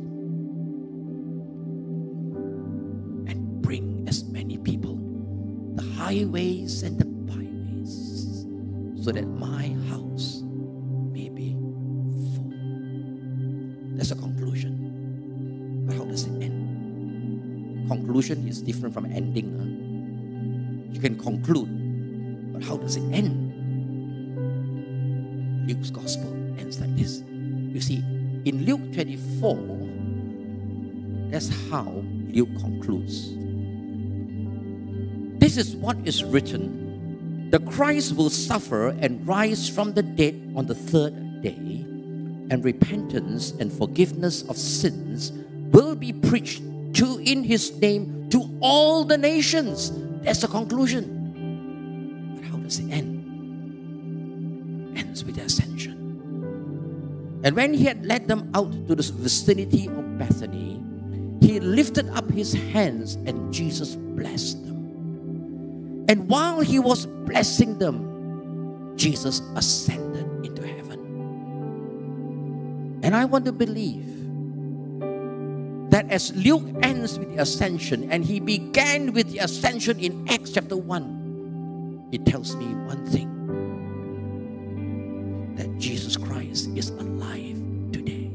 And 3.26 3.60
bring 3.62 4.04
as 4.06 4.22
many 4.22 4.56
people 4.56 4.94
the 5.74 5.82
highways 5.82 6.84
and 6.84 7.00
the 7.00 7.04
byways 7.04 8.46
so 9.04 9.10
that 9.10 9.26
my 9.26 9.74
Conclusion 18.26 18.48
is 18.48 18.60
different 18.60 18.92
from 18.92 19.06
ending. 19.06 19.54
huh? 19.54 19.62
You 20.92 21.00
can 21.00 21.16
conclude, 21.16 22.52
but 22.52 22.64
how 22.64 22.76
does 22.76 22.96
it 22.96 23.04
end? 23.12 23.52
Luke's 25.68 25.90
gospel 25.90 26.32
ends 26.58 26.80
like 26.80 26.96
this. 26.96 27.22
You 27.30 27.80
see, 27.80 28.02
in 28.44 28.66
Luke 28.66 28.92
24, 28.92 29.56
that's 31.30 31.50
how 31.70 32.02
Luke 32.26 32.50
concludes. 32.58 33.30
This 35.38 35.56
is 35.56 35.76
what 35.76 35.96
is 36.04 36.24
written 36.24 36.82
the 37.50 37.60
Christ 37.60 38.16
will 38.16 38.30
suffer 38.30 38.88
and 38.88 39.24
rise 39.24 39.68
from 39.68 39.92
the 39.92 40.02
dead 40.02 40.52
on 40.56 40.66
the 40.66 40.74
third 40.74 41.42
day, 41.42 41.84
and 42.50 42.64
repentance 42.64 43.52
and 43.60 43.72
forgiveness 43.72 44.42
of 44.48 44.56
sins 44.56 45.30
will 45.70 45.94
be 45.94 46.12
preached 46.12 46.62
to 46.94 47.18
in 47.18 47.44
his 47.44 47.70
name 47.78 48.15
to 48.30 48.58
all 48.60 49.04
the 49.04 49.18
nations. 49.18 49.92
That's 50.22 50.40
the 50.40 50.48
conclusion. 50.48 52.34
But 52.34 52.44
how 52.44 52.56
does 52.58 52.78
it 52.80 52.90
end? 52.90 53.22
Ends 54.98 55.24
with 55.24 55.36
the 55.36 55.42
ascension. 55.42 55.94
And 57.44 57.54
when 57.54 57.74
he 57.74 57.84
had 57.84 58.04
led 58.04 58.26
them 58.26 58.50
out 58.54 58.72
to 58.88 58.94
the 58.94 59.02
vicinity 59.02 59.86
of 59.86 60.18
Bethany, 60.18 60.82
he 61.40 61.60
lifted 61.60 62.08
up 62.10 62.28
his 62.30 62.52
hands 62.52 63.14
and 63.14 63.52
Jesus 63.52 63.94
blessed 63.94 64.64
them. 64.64 64.76
And 66.08 66.28
while 66.28 66.60
he 66.60 66.78
was 66.78 67.06
blessing 67.06 67.78
them, 67.78 68.94
Jesus 68.96 69.42
ascended 69.54 70.26
into 70.44 70.66
heaven. 70.66 70.98
And 73.02 73.14
I 73.14 73.26
want 73.26 73.44
to 73.44 73.52
believe 73.52 74.15
that 75.96 76.12
as 76.12 76.36
Luke 76.36 76.62
ends 76.82 77.18
with 77.18 77.34
the 77.34 77.40
ascension 77.40 78.12
and 78.12 78.22
he 78.22 78.38
began 78.38 79.14
with 79.14 79.32
the 79.32 79.38
ascension 79.38 79.98
in 79.98 80.28
Acts 80.28 80.50
chapter 80.50 80.76
1, 80.76 82.08
it 82.12 82.26
tells 82.26 82.54
me 82.54 82.66
one 82.66 83.06
thing 83.06 83.32
that 85.56 85.78
Jesus 85.78 86.18
Christ 86.18 86.68
is 86.76 86.90
alive 86.90 87.56
today. 87.92 88.30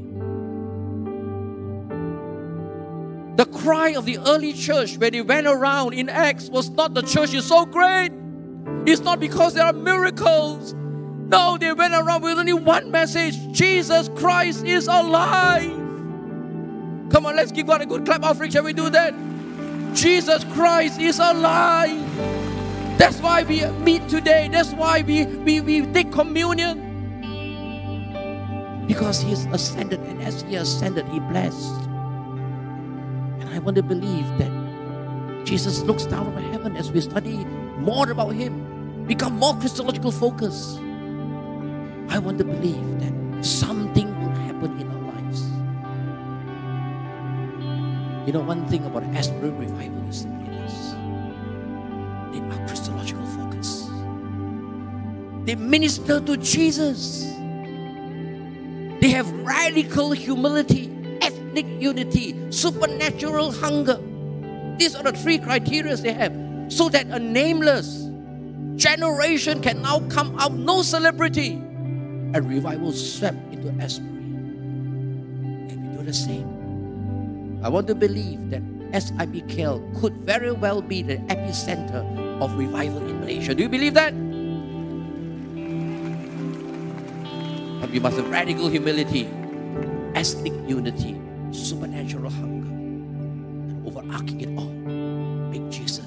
The 3.36 3.46
cry 3.56 3.90
of 3.90 4.06
the 4.06 4.18
early 4.26 4.54
church 4.54 4.98
when 4.98 5.12
they 5.12 5.22
went 5.22 5.46
around 5.46 5.94
in 5.94 6.08
Acts 6.08 6.48
was 6.48 6.68
not 6.68 6.94
the 6.94 7.02
church 7.02 7.32
is 7.32 7.46
so 7.46 7.64
great. 7.64 8.10
It's 8.86 9.02
not 9.02 9.20
because 9.20 9.54
there 9.54 9.66
are 9.66 9.72
miracles. 9.72 10.74
No, 10.74 11.56
they 11.58 11.72
went 11.72 11.94
around 11.94 12.22
with 12.24 12.40
only 12.40 12.54
one 12.54 12.90
message 12.90 13.36
Jesus 13.52 14.08
Christ 14.16 14.64
is 14.64 14.88
alive. 14.88 15.81
Come 17.12 17.26
on, 17.26 17.36
let's 17.36 17.52
give 17.52 17.66
God 17.66 17.82
a 17.82 17.86
good 17.86 18.06
clap 18.06 18.22
offering. 18.22 18.50
Shall 18.50 18.64
we 18.64 18.72
do 18.72 18.88
that? 18.88 19.14
Jesus 19.94 20.44
Christ 20.44 20.98
is 20.98 21.18
alive. 21.18 22.00
That's 22.96 23.20
why 23.20 23.42
we 23.42 23.66
meet 23.84 24.08
today. 24.08 24.48
That's 24.50 24.72
why 24.72 25.02
we, 25.02 25.26
we, 25.26 25.60
we 25.60 25.82
take 25.92 26.10
communion. 26.10 26.88
Because 28.86 29.20
He 29.20 29.32
is 29.32 29.44
ascended, 29.46 30.00
and 30.00 30.22
as 30.22 30.40
He 30.42 30.56
ascended, 30.56 31.06
He 31.08 31.20
blessed. 31.20 31.74
And 33.40 33.48
I 33.50 33.58
want 33.58 33.76
to 33.76 33.82
believe 33.82 34.26
that 34.38 34.50
Jesus 35.44 35.82
looks 35.82 36.06
down 36.06 36.32
from 36.32 36.42
heaven 36.50 36.76
as 36.76 36.90
we 36.90 37.02
study 37.02 37.44
more 37.76 38.10
about 38.10 38.30
Him, 38.30 39.04
become 39.06 39.38
more 39.38 39.54
Christological 39.56 40.12
focus. 40.12 40.78
I 42.08 42.18
want 42.18 42.38
to 42.38 42.44
believe 42.44 43.00
that 43.00 43.44
something 43.44 43.81
You 48.26 48.32
know, 48.32 48.40
one 48.40 48.68
thing 48.68 48.84
about 48.84 49.02
Asbury 49.18 49.50
Revival 49.50 50.08
is 50.08 50.20
simply 50.20 50.54
this 50.62 50.94
they 52.30 52.38
are 52.38 52.66
Christological 52.68 53.26
focus. 53.26 53.90
They 55.44 55.56
minister 55.56 56.20
to 56.20 56.36
Jesus. 56.36 57.24
They 59.02 59.10
have 59.10 59.28
radical 59.42 60.12
humility, 60.12 60.88
ethnic 61.20 61.66
unity, 61.82 62.38
supernatural 62.50 63.50
hunger. 63.50 63.98
These 64.78 64.94
are 64.94 65.02
the 65.02 65.18
three 65.18 65.38
criteria 65.38 65.96
they 65.96 66.12
have. 66.12 66.32
So 66.68 66.88
that 66.90 67.06
a 67.08 67.18
nameless 67.18 68.06
generation 68.76 69.60
can 69.60 69.82
now 69.82 69.98
come 70.08 70.38
out, 70.38 70.52
no 70.52 70.82
celebrity, 70.82 71.54
and 71.54 72.48
revival 72.48 72.92
swept 72.92 73.52
into 73.52 73.68
Asbury. 73.82 74.08
And 75.74 75.90
we 75.90 75.96
do 75.98 76.04
the 76.04 76.14
same. 76.14 76.61
I 77.62 77.68
want 77.70 77.86
to 77.86 77.94
believe 77.94 78.50
that 78.50 78.62
SIBKL 78.90 80.00
could 80.02 80.18
very 80.26 80.50
well 80.50 80.82
be 80.82 81.00
the 81.00 81.22
epicenter 81.30 82.02
of 82.42 82.58
revival 82.58 83.06
in 83.06 83.20
Malaysia. 83.22 83.54
Do 83.54 83.62
you 83.62 83.70
believe 83.70 83.94
that? 83.94 84.10
But 87.78 87.94
we 87.94 88.02
must 88.02 88.18
have 88.18 88.26
radical 88.28 88.66
humility, 88.66 89.30
ethnic 90.18 90.58
unity, 90.66 91.14
supernatural 91.54 92.34
hunger, 92.34 92.66
and 92.66 93.86
overarching 93.86 94.40
it 94.42 94.50
all, 94.58 94.74
make 95.54 95.62
Jesus 95.70 96.01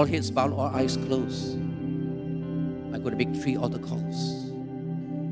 All 0.00 0.06
heads 0.06 0.30
bowed, 0.30 0.54
all 0.54 0.74
eyes 0.74 0.96
closed. 0.96 1.56
I'm 1.56 3.02
going 3.02 3.18
to 3.18 3.22
make 3.22 3.36
three 3.36 3.58
altar 3.58 3.78
calls. 3.78 4.48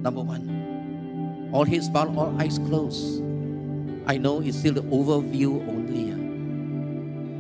Number 0.05 0.21
one. 0.21 1.49
All 1.55 1.65
heads 1.65 1.89
bowed, 1.89 2.15
all 2.15 2.39
eyes 2.39 2.59
closed. 2.59 3.23
I 4.07 4.19
know 4.19 4.43
it's 4.43 4.59
still 4.59 4.75
the 4.75 4.83
overview 4.83 5.67
only. 5.67 6.13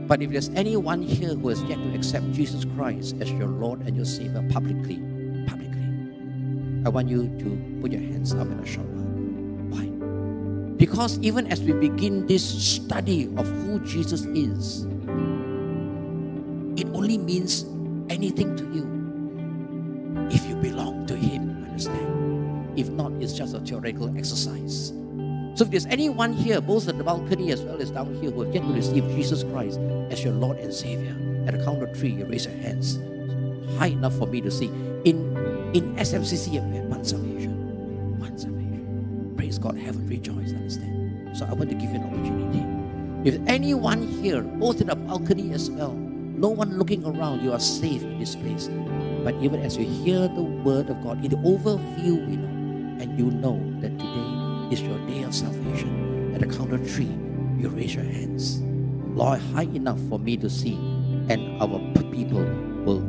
But 0.06 0.22
if 0.22 0.30
there's 0.30 0.48
anyone 0.56 1.02
here 1.02 1.34
who 1.34 1.50
has 1.50 1.62
yet 1.64 1.76
to 1.76 1.94
accept 1.94 2.32
Jesus 2.32 2.64
Christ 2.64 3.16
as 3.20 3.30
your 3.32 3.48
Lord 3.48 3.82
and 3.82 3.94
your 3.94 4.06
Savior 4.06 4.42
publicly, 4.48 4.96
publicly, 5.46 5.84
I 6.86 6.88
want 6.88 7.10
you 7.10 7.28
to 7.28 7.78
put 7.82 7.92
your 7.92 8.00
hands 8.00 8.32
up 8.32 8.46
in 8.46 8.58
a 8.58 8.64
shower. 8.64 8.84
Why? 9.68 9.84
Because 10.78 11.18
even 11.18 11.46
as 11.48 11.60
we 11.60 11.74
begin 11.74 12.26
this 12.26 12.42
study 12.42 13.24
of 13.36 13.46
who 13.46 13.80
Jesus 13.80 14.24
is, 14.32 14.86
means 17.16 17.64
anything 18.10 18.56
to 18.56 18.64
you 18.74 20.28
if 20.30 20.44
you 20.46 20.56
belong 20.56 21.06
to 21.06 21.16
Him, 21.16 21.64
understand? 21.64 22.78
If 22.78 22.90
not, 22.90 23.12
it's 23.20 23.32
just 23.32 23.54
a 23.54 23.60
theoretical 23.60 24.14
exercise. 24.18 24.92
So 25.54 25.64
if 25.64 25.70
there's 25.70 25.86
anyone 25.86 26.32
here, 26.32 26.60
both 26.60 26.88
at 26.88 26.98
the 26.98 27.04
balcony 27.04 27.50
as 27.50 27.62
well 27.62 27.80
as 27.80 27.90
down 27.90 28.14
here, 28.20 28.30
who 28.30 28.42
have 28.42 28.54
yet 28.54 28.62
to 28.62 28.72
receive 28.72 29.04
Jesus 29.16 29.42
Christ 29.44 29.80
as 30.10 30.22
your 30.22 30.34
Lord 30.34 30.58
and 30.58 30.72
Savior, 30.72 31.16
at 31.46 31.56
the 31.56 31.64
count 31.64 31.82
of 31.82 31.96
three, 31.96 32.10
you 32.10 32.26
raise 32.26 32.44
your 32.44 32.54
hands 32.56 32.98
high 33.76 33.88
enough 33.88 34.16
for 34.16 34.26
me 34.26 34.40
to 34.40 34.50
see. 34.50 34.66
In 35.04 35.36
in 35.74 35.94
SMCC, 35.96 36.50
we 36.70 36.76
have 36.76 36.86
one 36.86 37.04
salvation. 37.04 37.52
One 38.18 38.38
salvation. 38.38 39.34
Praise 39.36 39.58
God, 39.58 39.76
heaven 39.76 40.06
rejoice, 40.08 40.52
understand? 40.52 41.36
So 41.36 41.46
I 41.46 41.52
want 41.52 41.70
to 41.70 41.76
give 41.76 41.90
you 41.90 41.96
an 41.96 42.04
opportunity. 42.04 43.28
If 43.28 43.38
anyone 43.46 44.06
here, 44.06 44.42
both 44.42 44.80
in 44.80 44.86
the 44.88 44.96
balcony 44.96 45.52
as 45.52 45.70
well, 45.70 45.92
no 46.38 46.48
one 46.48 46.78
looking 46.78 47.04
around, 47.04 47.42
you 47.42 47.52
are 47.52 47.60
safe 47.60 48.02
in 48.02 48.18
this 48.18 48.36
place. 48.36 48.70
But 49.24 49.34
even 49.42 49.60
as 49.62 49.76
you 49.76 49.84
hear 49.84 50.28
the 50.28 50.42
word 50.42 50.88
of 50.88 51.02
God, 51.02 51.22
in 51.24 51.30
the 51.30 51.36
overview, 51.38 52.30
you 52.30 52.36
know, 52.38 53.02
and 53.02 53.18
you 53.18 53.30
know 53.30 53.58
that 53.80 53.98
today 53.98 54.72
is 54.72 54.82
your 54.82 54.98
day 55.06 55.22
of 55.24 55.34
salvation. 55.34 56.32
At 56.34 56.40
the 56.40 56.46
count 56.46 56.72
of 56.72 56.88
three, 56.88 57.10
you 57.58 57.68
raise 57.68 57.94
your 57.94 58.04
hands. 58.04 58.60
Lord, 59.18 59.40
high 59.52 59.68
enough 59.74 59.98
for 60.08 60.18
me 60.18 60.36
to 60.36 60.48
see, 60.48 60.74
and 61.28 61.60
our 61.60 61.80
people 62.12 62.44
will 62.84 63.02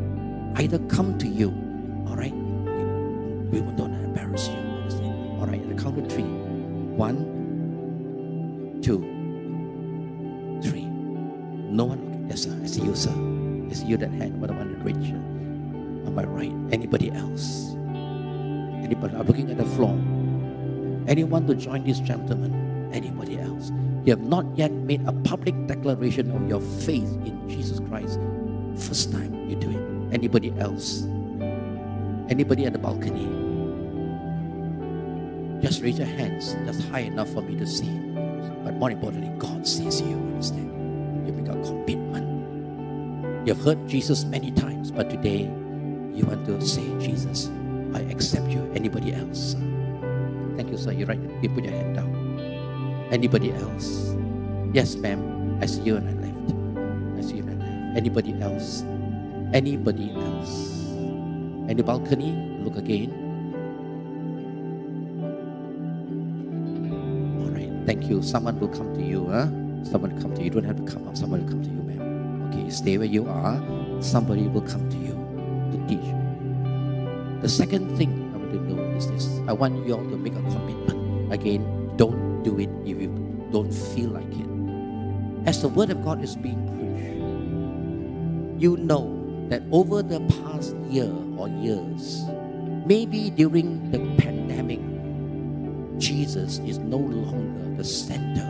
either 0.56 0.80
come 0.90 1.18
to 1.20 1.28
you, 1.28 1.50
all 2.10 2.16
right? 2.16 2.34
We 2.34 3.62
will 3.62 3.74
not 3.74 3.92
embarrass 3.92 4.48
you. 4.48 4.56
All 5.40 5.46
right, 5.46 5.62
at 5.62 5.70
the 5.70 5.76
count 5.82 6.00
of 6.00 6.12
three. 6.12 6.24
One, 6.24 7.18
two, 8.82 9.00
three. 10.64 10.86
No 10.86 11.86
one. 11.86 12.09
Yes, 12.30 12.44
sir. 12.44 12.54
I 12.62 12.68
see 12.68 12.86
you, 12.86 12.96
sir. 12.96 13.10
I 13.10 13.74
see 13.74 13.88
you 13.88 13.98
that 13.98 14.12
hand. 14.14 14.40
What 14.40 14.52
I 14.52 14.54
want 14.54 14.78
to 14.78 14.84
reach 14.86 15.10
uh, 15.10 16.06
on 16.06 16.14
my 16.14 16.24
right. 16.24 16.54
Anybody 16.72 17.10
else? 17.10 17.74
Anybody? 18.86 19.18
I'm 19.18 19.26
looking 19.26 19.50
at 19.50 19.58
the 19.58 19.66
floor. 19.66 19.98
Anyone 21.10 21.48
to 21.48 21.56
join 21.56 21.84
this 21.84 22.00
gentleman? 22.00 22.94
Anybody 22.94 23.40
else? 23.40 23.72
You 24.06 24.14
have 24.14 24.22
not 24.22 24.46
yet 24.56 24.72
made 24.72 25.02
a 25.08 25.12
public 25.26 25.58
declaration 25.66 26.30
of 26.30 26.48
your 26.48 26.62
faith 26.86 27.10
in 27.26 27.50
Jesus 27.50 27.80
Christ. 27.90 28.20
First 28.78 29.12
time 29.12 29.50
you 29.50 29.56
do 29.56 29.72
it. 29.74 30.14
Anybody 30.14 30.54
else? 30.60 31.10
Anybody 32.30 32.66
at 32.66 32.74
the 32.74 32.80
balcony? 32.80 33.26
Just 35.66 35.82
raise 35.82 35.98
your 35.98 36.08
hands, 36.08 36.54
just 36.66 36.88
high 36.90 37.10
enough 37.10 37.30
for 37.34 37.42
me 37.42 37.58
to 37.58 37.66
see. 37.66 37.90
But 38.64 38.76
more 38.76 38.92
importantly, 38.92 39.34
God 39.40 39.68
sees 39.68 40.00
you. 40.00 40.14
Understand? 40.14 40.79
You 41.30 41.38
make 41.38 41.54
a 41.54 41.62
commitment. 41.62 42.26
You've 43.46 43.62
heard 43.62 43.78
Jesus 43.86 44.26
many 44.26 44.50
times, 44.50 44.90
but 44.90 45.14
today 45.14 45.46
you 46.18 46.26
want 46.26 46.42
to 46.50 46.58
say, 46.58 46.82
Jesus, 46.98 47.54
I 47.94 48.02
accept 48.10 48.50
you. 48.50 48.66
Anybody 48.74 49.14
else? 49.14 49.54
Thank 50.58 50.74
you, 50.74 50.78
sir. 50.82 50.90
You're 50.90 51.06
right. 51.06 51.22
You 51.46 51.54
put 51.54 51.70
your 51.70 51.78
hand 51.78 52.02
down. 52.02 52.10
Anybody 53.14 53.54
else? 53.54 54.18
Yes, 54.74 54.98
ma'am. 54.98 55.22
I 55.62 55.70
see 55.70 55.86
you 55.86 56.02
and 56.02 56.10
I 56.10 56.18
left. 56.18 56.50
I 57.14 57.22
see 57.22 57.38
you 57.38 57.46
on 57.46 57.54
the 57.54 57.62
left. 57.62 57.98
Anybody 58.02 58.34
else? 58.42 58.82
Anybody 59.54 60.10
else? 60.18 60.90
Any 61.70 61.86
balcony? 61.86 62.34
Look 62.66 62.82
again. 62.82 63.14
All 67.22 67.54
right. 67.54 67.70
Thank 67.86 68.10
you. 68.10 68.26
Someone 68.26 68.60
will 68.60 68.74
come 68.74 68.98
to 68.98 69.04
you. 69.06 69.30
Huh? 69.30 69.46
Someone 69.84 70.16
will 70.16 70.22
come 70.22 70.34
to 70.36 70.40
you. 70.40 70.46
You 70.46 70.52
don't 70.52 70.64
have 70.66 70.78
to 70.78 70.92
come 70.92 71.08
up. 71.08 71.18
Someone 71.18 71.46
will 71.46 71.52
come 71.52 71.64
to 71.64 71.70
you, 71.70 71.82
ma'am. 71.84 72.50
Okay. 72.50 72.70
Stay 72.70 72.98
where 72.98 73.08
you 73.08 73.28
are. 73.28 73.62
Somebody 74.02 74.48
will 74.48 74.62
come 74.62 74.90
to 74.90 74.98
you 74.98 75.16
to 75.72 75.78
teach. 75.88 76.10
The 77.42 77.50
second 77.50 77.96
thing 77.98 78.32
I 78.34 78.38
want 78.38 78.52
to 78.52 78.60
know 78.60 78.84
is 78.98 79.08
this. 79.10 79.28
I 79.48 79.54
want 79.54 79.86
you 79.88 79.96
all 79.96 80.04
to 80.04 80.18
make 80.18 80.34
a 80.34 80.42
commitment. 80.52 81.32
Again, 81.32 81.64
don't 81.96 82.44
do 82.44 82.60
it 82.60 82.70
if 82.86 83.00
you 83.00 83.10
don't 83.52 83.72
feel 83.72 84.10
like 84.10 84.30
it. 84.34 84.50
As 85.48 85.62
the 85.62 85.70
word 85.70 85.90
of 85.90 86.04
God 86.04 86.24
is 86.24 86.36
being 86.36 86.60
preached, 86.68 87.16
you 88.62 88.76
know 88.78 89.16
that 89.50 89.64
over 89.72 90.04
the 90.04 90.20
past 90.44 90.76
year 90.90 91.10
or 91.38 91.48
years, 91.48 92.24
maybe 92.86 93.30
during 93.30 93.90
the 93.92 94.00
pandemic, 94.22 94.82
Jesus 95.98 96.60
is 96.60 96.78
no 96.78 96.98
longer 96.98 97.78
the 97.78 97.84
center. 97.84 98.49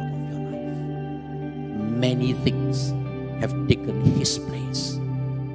Many 2.00 2.32
things 2.47 2.95
have 3.43 3.52
taken 3.68 4.00
his 4.16 4.39
place. 4.39 4.95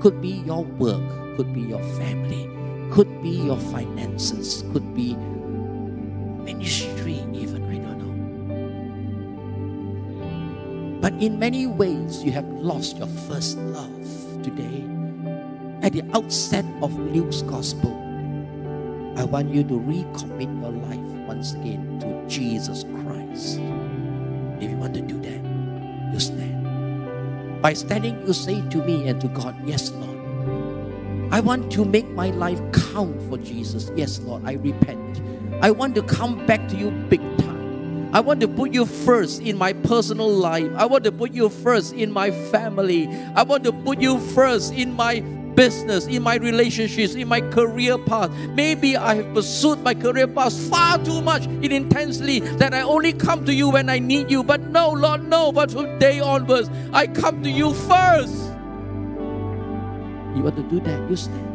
Could 0.00 0.20
be 0.20 0.44
your 0.44 0.64
work, 0.76 1.00
could 1.40 1.54
be 1.56 1.62
your 1.62 1.80
family, 1.96 2.44
could 2.92 3.08
be 3.22 3.30
your 3.30 3.56
finances, 3.72 4.62
could 4.76 4.94
be 4.94 5.16
ministry, 6.44 7.24
even, 7.32 7.64
I 7.64 7.80
don't 7.80 7.96
know. 7.96 8.12
But 11.00 11.14
in 11.16 11.38
many 11.38 11.66
ways, 11.66 12.22
you 12.22 12.30
have 12.32 12.44
lost 12.60 12.98
your 12.98 13.08
first 13.24 13.56
love 13.72 14.04
today. 14.44 14.84
At 15.80 15.96
the 15.96 16.04
outset 16.12 16.66
of 16.82 16.92
Luke's 16.98 17.40
gospel, 17.40 17.96
I 19.16 19.24
want 19.24 19.48
you 19.48 19.64
to 19.64 19.80
recommit 19.80 20.52
your 20.60 20.76
life 20.92 21.08
once 21.24 21.54
again 21.54 22.04
to 22.04 22.20
Jesus 22.28 22.84
Christ. 23.00 23.64
If 24.60 24.68
you 24.68 24.76
want 24.76 24.92
to 24.92 25.00
do 25.00 25.18
that, 25.24 25.53
you 26.12 26.20
stand. 26.20 27.62
By 27.62 27.72
standing, 27.72 28.26
you 28.26 28.32
say 28.32 28.60
to 28.70 28.84
me 28.84 29.08
and 29.08 29.20
to 29.20 29.28
God, 29.28 29.56
Yes, 29.66 29.90
Lord. 29.92 30.14
I 31.32 31.40
want 31.40 31.72
to 31.72 31.84
make 31.84 32.08
my 32.10 32.30
life 32.30 32.60
count 32.72 33.20
for 33.28 33.38
Jesus. 33.38 33.90
Yes, 33.96 34.20
Lord, 34.20 34.42
I 34.44 34.52
repent. 34.52 35.20
I 35.62 35.70
want 35.70 35.94
to 35.96 36.02
come 36.02 36.44
back 36.46 36.68
to 36.68 36.76
you 36.76 36.90
big 37.08 37.20
time. 37.38 38.10
I 38.14 38.20
want 38.20 38.40
to 38.42 38.46
put 38.46 38.72
you 38.72 38.86
first 38.86 39.42
in 39.42 39.58
my 39.58 39.72
personal 39.72 40.28
life. 40.28 40.70
I 40.76 40.86
want 40.86 41.02
to 41.02 41.10
put 41.10 41.32
you 41.32 41.48
first 41.48 41.94
in 41.94 42.12
my 42.12 42.30
family. 42.52 43.08
I 43.34 43.42
want 43.42 43.64
to 43.64 43.72
put 43.72 44.00
you 44.00 44.20
first 44.20 44.72
in 44.74 44.92
my 44.92 45.24
business, 45.54 46.06
in 46.06 46.22
my 46.22 46.36
relationships, 46.36 47.14
in 47.14 47.28
my 47.28 47.40
career 47.40 47.98
path. 47.98 48.30
Maybe 48.50 48.96
I 48.96 49.16
have 49.16 49.34
pursued 49.34 49.80
my 49.82 49.94
career 49.94 50.26
path 50.26 50.52
far 50.68 50.98
too 50.98 51.20
much 51.20 51.44
and 51.46 51.72
intensely 51.72 52.40
that 52.40 52.74
I 52.74 52.82
only 52.82 53.12
come 53.12 53.44
to 53.46 53.54
you 53.54 53.70
when 53.70 53.88
I 53.88 53.98
need 53.98 54.30
you. 54.30 54.42
But 54.42 54.60
no, 54.70 54.90
Lord, 54.90 55.28
no. 55.28 55.52
But 55.52 55.70
from 55.70 55.86
today 55.86 56.20
onwards, 56.20 56.70
I 56.92 57.06
come 57.06 57.42
to 57.42 57.50
you 57.50 57.74
first. 57.74 58.34
You 60.34 60.42
want 60.42 60.56
to 60.56 60.62
do 60.64 60.80
that, 60.80 61.08
you 61.08 61.16
stand. 61.16 61.54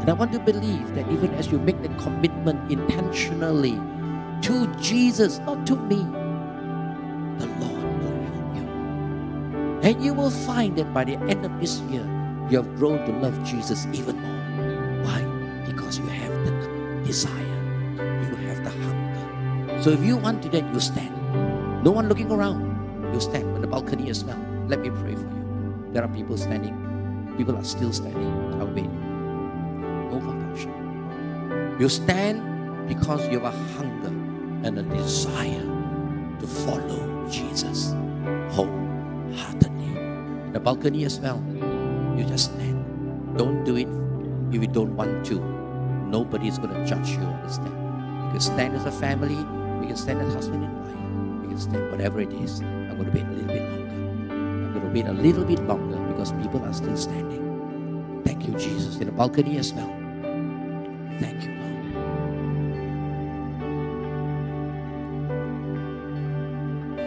And 0.00 0.10
I 0.10 0.12
want 0.12 0.32
to 0.32 0.38
believe 0.38 0.94
that 0.94 1.10
even 1.10 1.34
as 1.34 1.50
you 1.50 1.58
make 1.58 1.82
the 1.82 1.88
commitment 2.00 2.70
intentionally 2.70 3.80
to 4.42 4.66
Jesus, 4.80 5.38
not 5.40 5.66
to 5.66 5.76
me, 5.76 5.96
the 7.38 7.46
Lord 7.58 7.82
will 8.00 8.22
help 8.30 8.54
you. 8.54 8.68
And 9.82 10.04
you 10.04 10.14
will 10.14 10.30
find 10.30 10.76
that 10.76 10.92
by 10.92 11.04
the 11.04 11.16
end 11.26 11.44
of 11.44 11.58
this 11.58 11.80
year, 11.90 12.06
you 12.50 12.56
have 12.56 12.76
grown 12.76 13.04
to 13.06 13.12
love 13.18 13.42
Jesus 13.44 13.86
even 13.92 14.18
more. 14.20 15.04
Why? 15.04 15.22
Because 15.66 15.98
you 15.98 16.06
have 16.06 16.32
the 16.44 17.02
desire, 17.04 17.32
you 17.98 18.36
have 18.46 18.62
the 18.62 18.70
hunger. 18.70 19.82
So 19.82 19.90
if 19.90 20.02
you 20.02 20.16
want 20.16 20.42
to 20.42 20.48
that, 20.50 20.72
you 20.72 20.80
stand. 20.80 21.14
No 21.84 21.90
one 21.90 22.08
looking 22.08 22.30
around. 22.30 22.74
You 23.12 23.20
stand 23.20 23.44
on 23.54 23.60
the 23.60 23.66
balcony 23.66 24.10
as 24.10 24.24
well. 24.24 24.38
Let 24.68 24.80
me 24.80 24.90
pray 24.90 25.14
for 25.14 25.22
you. 25.22 25.90
There 25.92 26.02
are 26.02 26.08
people 26.08 26.36
standing. 26.36 26.74
People 27.36 27.56
are 27.56 27.64
still 27.64 27.92
standing. 27.92 28.60
I'll 28.60 28.66
wait. 28.66 28.90
No 30.10 30.20
compassion. 30.20 31.76
You 31.78 31.88
stand 31.88 32.88
because 32.88 33.28
you 33.28 33.40
have 33.40 33.54
a 33.54 33.58
hunger 33.74 34.08
and 34.66 34.78
a 34.78 34.82
desire 34.82 35.66
to 36.40 36.46
follow 36.46 37.28
Jesus 37.30 37.94
wholeheartedly. 38.50 40.52
The 40.52 40.60
balcony 40.60 41.04
as 41.04 41.20
well 41.20 41.42
you 42.18 42.24
just 42.24 42.52
stand. 42.52 43.36
Don't 43.36 43.64
do 43.64 43.76
it 43.76 43.88
if 44.54 44.62
you 44.62 44.68
don't 44.68 44.96
want 44.96 45.24
to. 45.26 45.40
Nobody 46.08 46.48
is 46.48 46.58
going 46.58 46.70
to 46.70 46.86
judge 46.86 47.10
you 47.10 47.18
on 47.18 47.50
stand. 47.50 47.68
You 47.68 48.30
can 48.32 48.40
stand 48.40 48.74
as 48.76 48.84
a 48.84 48.92
family, 48.92 49.34
you 49.34 49.86
can 49.88 49.96
stand 49.96 50.20
as 50.20 50.34
husband 50.34 50.64
and 50.64 50.74
wife, 50.80 51.42
you 51.42 51.48
can 51.48 51.58
stand 51.58 51.90
whatever 51.90 52.20
it 52.20 52.32
is. 52.32 52.60
I'm 52.60 52.96
going 52.96 53.10
to 53.10 53.18
wait 53.18 53.26
a 53.26 53.30
little 53.30 53.48
bit 53.48 53.62
longer. 53.70 53.94
I'm 53.94 54.72
going 54.72 54.84
to 54.84 54.90
wait 54.92 55.06
a 55.06 55.12
little 55.12 55.44
bit 55.44 55.60
longer 55.64 55.98
because 56.12 56.32
people 56.32 56.64
are 56.64 56.72
still 56.72 56.96
standing. 56.96 58.22
Thank 58.24 58.46
you, 58.46 58.54
Jesus, 58.54 58.96
in 58.98 59.06
the 59.06 59.12
balcony 59.12 59.58
as 59.58 59.72
well. 59.72 59.92
Thank 61.18 61.44
you, 61.44 61.52
Lord. 61.54 61.76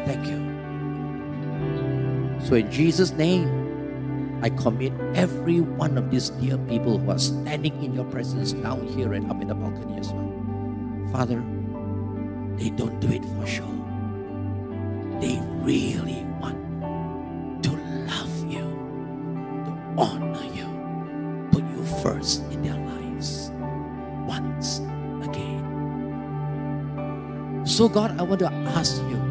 Thank 0.06 0.28
you. 0.28 0.40
So, 2.46 2.56
in 2.56 2.72
Jesus' 2.72 3.12
name, 3.12 3.59
I 4.42 4.50
commit 4.50 4.94
every 5.16 5.60
one 5.60 5.98
of 5.98 6.10
these 6.10 6.30
dear 6.30 6.58
people 6.58 6.98
who 6.98 7.12
are 7.12 7.20
standing 7.20 7.84
in 7.84 7.94
your 7.94 8.06
presence 8.06 8.54
down 8.54 8.88
here 8.88 9.14
and 9.14 9.30
up 9.30 9.42
in 9.42 9.48
the 9.50 9.56
balcony 9.56 10.00
as 10.00 10.12
well. 10.12 10.32
Father, 11.12 11.44
they 12.56 12.70
don't 12.70 13.00
do 13.00 13.12
it 13.12 13.24
for 13.26 13.46
show. 13.46 13.68
They 15.20 15.40
really 15.60 16.24
want 16.40 16.56
to 17.64 17.72
love 18.08 18.52
you, 18.52 18.64
to 19.66 19.72
honor 19.98 20.46
you, 20.56 20.68
put 21.52 21.64
you 21.76 21.84
first 22.02 22.44
in 22.52 22.62
their 22.64 22.80
lives 22.80 23.52
once 24.26 24.80
again. 25.28 25.66
So, 27.66 27.90
God, 27.90 28.18
I 28.18 28.24
want 28.24 28.40
to 28.40 28.52
ask 28.52 29.02
you 29.04 29.29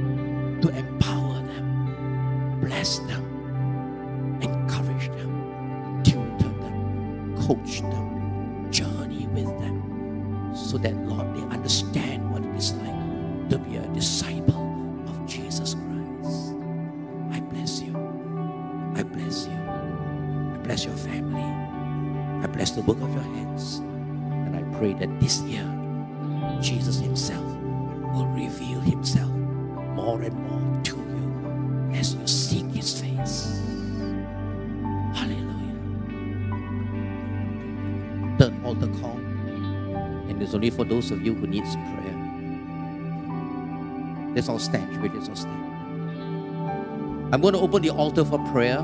I'm 47.30 47.42
going 47.42 47.52
to 47.52 47.60
open 47.60 47.82
the 47.82 47.90
altar 47.90 48.24
for 48.24 48.38
prayer. 48.52 48.80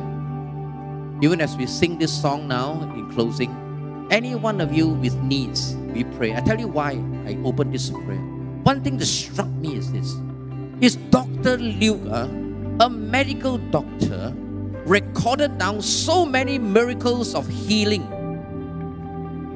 Even 1.23 1.41
as 1.41 1.57
we 1.57 1.65
sing 1.65 1.99
this 1.99 2.13
song 2.13 2.47
now 2.47 2.83
in 2.95 3.11
closing, 3.13 3.49
any 4.11 4.35
one 4.35 4.61
of 4.61 4.71
you 4.71 4.89
with 4.89 5.15
needs, 5.23 5.75
we 5.95 6.05
pray. 6.05 6.37
I 6.37 6.41
tell 6.41 6.61
you 6.61 6.69
why 6.69 7.01
I 7.25 7.39
open 7.43 7.73
this 7.73 7.89
prayer. 7.89 8.21
One 8.65 8.83
thing 8.85 8.99
that 8.99 9.07
struck 9.07 9.49
me 9.49 9.77
is 9.77 9.91
this 9.93 10.15
is 10.83 10.97
Dr. 11.09 11.57
Luke, 11.57 12.03
uh, 12.11 12.29
a 12.85 12.91
medical 12.91 13.57
doctor, 13.57 14.35
recorded 14.85 15.57
down 15.57 15.81
so 15.81 16.27
many 16.27 16.59
miracles 16.59 17.35
of 17.35 17.49
healing. 17.49 18.05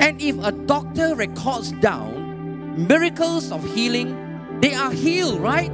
And 0.00 0.22
if 0.22 0.38
a 0.42 0.52
doctor 0.52 1.14
records 1.14 1.72
down 1.72 2.86
miracles 2.88 3.52
of 3.52 3.62
healing, 3.74 4.16
they 4.60 4.72
are 4.72 4.92
healed, 4.92 5.40
right? 5.40 5.72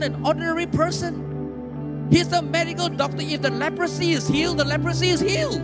Not 0.00 0.12
an 0.12 0.24
ordinary 0.24 0.66
person. 0.66 2.08
He's 2.10 2.32
a 2.32 2.40
medical 2.40 2.88
doctor. 2.88 3.20
If 3.20 3.42
the 3.42 3.50
leprosy 3.50 4.12
is 4.12 4.26
healed, 4.26 4.56
the 4.56 4.64
leprosy 4.64 5.10
is 5.10 5.20
healed. 5.20 5.60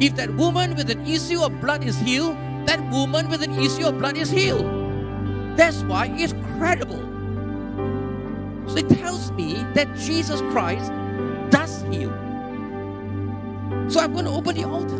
If 0.00 0.16
that 0.16 0.34
woman 0.34 0.74
with 0.74 0.90
an 0.90 1.06
issue 1.06 1.40
of 1.40 1.60
blood 1.60 1.84
is 1.84 1.96
healed, 2.00 2.36
that 2.66 2.80
woman 2.90 3.28
with 3.28 3.44
an 3.44 3.56
issue 3.60 3.86
of 3.86 3.98
blood 3.98 4.16
is 4.16 4.28
healed. 4.28 4.66
That's 5.56 5.84
why 5.84 6.06
it's 6.18 6.34
credible. 6.58 6.98
So 8.66 8.78
it 8.78 8.88
tells 8.88 9.30
me 9.30 9.54
that 9.74 9.86
Jesus 9.96 10.40
Christ 10.50 10.90
does 11.50 11.82
heal. 11.92 12.10
So 13.88 14.00
I'm 14.00 14.14
going 14.14 14.24
to 14.24 14.32
open 14.32 14.56
the 14.56 14.64
altar. 14.64 14.98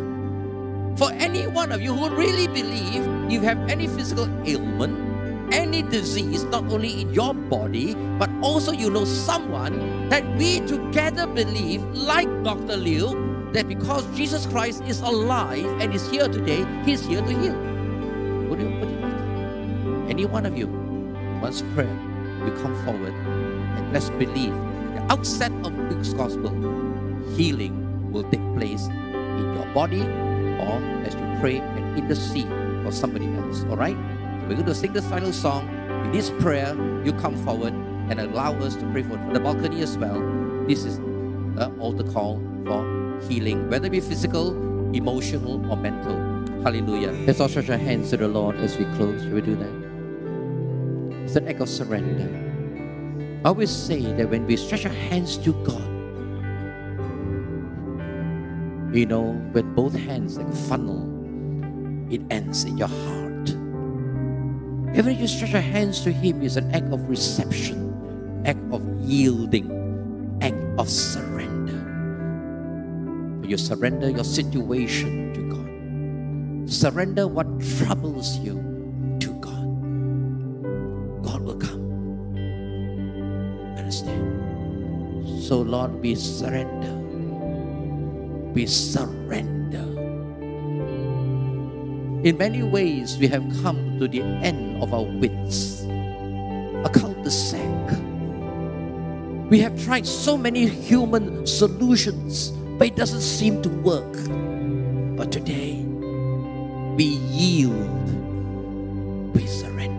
For 0.95 1.11
any 1.11 1.45
one 1.47 1.73
of 1.73 1.81
you 1.81 1.93
who 1.93 2.09
really 2.15 2.47
believe 2.47 3.05
you 3.29 3.41
have 3.41 3.59
any 3.69 3.87
physical 3.87 4.29
ailment, 4.45 5.08
any 5.51 5.81
disease, 5.81 6.43
not 6.45 6.63
only 6.71 7.01
in 7.01 7.13
your 7.13 7.33
body, 7.33 7.95
but 8.17 8.29
also 8.41 8.71
you 8.71 8.89
know 8.89 9.05
someone 9.05 10.09
that 10.09 10.25
we 10.37 10.59
together 10.61 11.27
believe, 11.27 11.83
like 11.93 12.27
Dr. 12.43 12.77
Luke, 12.77 13.17
that 13.53 13.67
because 13.67 14.05
Jesus 14.15 14.45
Christ 14.45 14.83
is 14.85 15.01
alive 15.01 15.65
and 15.81 15.93
is 15.93 16.09
here 16.09 16.27
today, 16.27 16.65
He's 16.85 17.05
here 17.05 17.21
to 17.21 17.33
heal. 17.41 17.55
Would 18.49 18.61
you, 18.61 18.69
you, 18.69 20.05
any 20.09 20.25
one 20.25 20.45
of 20.45 20.57
you 20.57 20.67
wants 21.41 21.63
prayer, 21.73 21.97
you 22.45 22.51
come 22.61 22.75
forward 22.85 23.13
and 23.13 23.93
let's 23.93 24.09
believe 24.11 24.53
the 24.95 25.05
outset 25.09 25.51
of 25.63 25.73
Luke's 25.89 26.13
gospel, 26.13 26.51
healing 27.35 28.11
will 28.11 28.23
take 28.29 28.43
place 28.55 28.85
in 28.87 29.53
your 29.55 29.65
body 29.73 30.01
or 30.01 30.77
as 31.05 31.13
you 31.13 31.37
pray 31.39 31.57
and 31.57 31.97
intercede 31.97 32.47
for 32.83 32.91
somebody 32.91 33.25
else. 33.35 33.63
All 33.69 33.77
right? 33.77 33.97
We're 34.49 34.55
going 34.55 34.65
to 34.65 34.73
sing 34.73 34.93
this 34.93 35.05
final 35.05 35.31
song. 35.31 35.69
In 36.05 36.11
this 36.11 36.31
prayer, 36.31 36.75
you 37.05 37.13
come 37.13 37.37
forward 37.45 37.71
and 38.09 38.19
allow 38.19 38.53
us 38.53 38.75
to 38.77 38.91
pray 38.91 39.03
for 39.03 39.15
the 39.31 39.39
balcony 39.39 39.83
as 39.83 39.95
well. 39.95 40.19
This 40.67 40.85
is 40.85 40.97
the 40.97 41.71
altar 41.77 42.03
call 42.03 42.41
for 42.65 43.19
healing, 43.29 43.69
whether 43.69 43.85
it 43.85 43.91
be 43.91 43.99
physical, 43.99 44.55
emotional, 44.95 45.71
or 45.71 45.77
mental. 45.77 46.15
Hallelujah. 46.63 47.11
Let's 47.27 47.39
all 47.39 47.47
stretch 47.47 47.69
our 47.69 47.77
hands 47.77 48.09
to 48.09 48.17
the 48.17 48.27
Lord 48.27 48.55
as 48.55 48.75
we 48.75 48.85
close. 48.95 49.21
Should 49.21 49.33
we 49.33 49.41
do 49.41 49.55
that? 49.55 51.25
It's 51.25 51.35
an 51.35 51.47
act 51.47 51.61
of 51.61 51.69
surrender. 51.69 52.27
I 53.45 53.49
always 53.49 53.69
say 53.69 54.01
that 54.13 54.31
when 54.31 54.47
we 54.47 54.57
stretch 54.57 54.83
our 54.83 54.91
hands 54.91 55.37
to 55.37 55.53
God, 55.63 55.85
you 58.95 59.05
know, 59.05 59.39
with 59.53 59.75
both 59.75 59.93
hands 59.93 60.39
like 60.39 60.47
a 60.47 60.55
funnel, 60.55 61.05
it 62.11 62.21
ends 62.31 62.63
in 62.63 62.79
your 62.79 62.87
heart. 62.87 63.18
Every 64.95 65.13
you 65.13 65.27
stretch 65.27 65.51
your 65.51 65.61
hands 65.61 66.01
to 66.01 66.11
Him 66.11 66.41
is 66.41 66.57
an 66.57 66.73
act 66.73 66.91
of 66.91 67.07
reception, 67.07 68.41
act 68.45 68.59
of 68.71 68.81
yielding, 68.99 69.69
act 70.41 70.57
of 70.77 70.89
surrender. 70.89 71.77
When 73.39 73.49
you 73.49 73.57
surrender 73.57 74.09
your 74.09 74.23
situation 74.23 75.33
to 75.33 75.41
God, 75.53 75.69
surrender 76.69 77.27
what 77.27 77.47
troubles 77.77 78.39
you 78.39 78.57
to 79.19 79.29
God, 79.39 79.67
God 81.23 81.41
will 81.43 81.57
come. 81.57 81.85
Understand? 83.77 84.25
So, 85.43 85.61
Lord, 85.61 86.01
we 86.01 86.15
surrender. 86.15 86.93
We 88.53 88.65
surrender. 88.65 89.58
In 92.21 92.37
many 92.37 92.63
ways, 92.63 93.17
we 93.17 93.27
have 93.27 93.43
come 93.63 93.97
to 93.97 94.05
the 94.05 94.21
end 94.21 94.83
of 94.83 94.93
our 94.93 95.03
wits, 95.03 95.83
a 96.83 96.89
cul-de-sac. 96.91 97.97
We 99.49 99.59
have 99.59 99.81
tried 99.81 100.05
so 100.05 100.35
many 100.35 100.67
human 100.67 101.47
solutions, 101.47 102.51
but 102.77 102.87
it 102.89 102.97
doesn't 102.97 103.21
seem 103.21 103.61
to 103.61 103.69
work. 103.69 104.11
But 105.15 105.31
today, 105.31 105.81
we 106.97 107.05
yield, 107.31 108.11
we 109.33 109.47
surrender, 109.47 109.98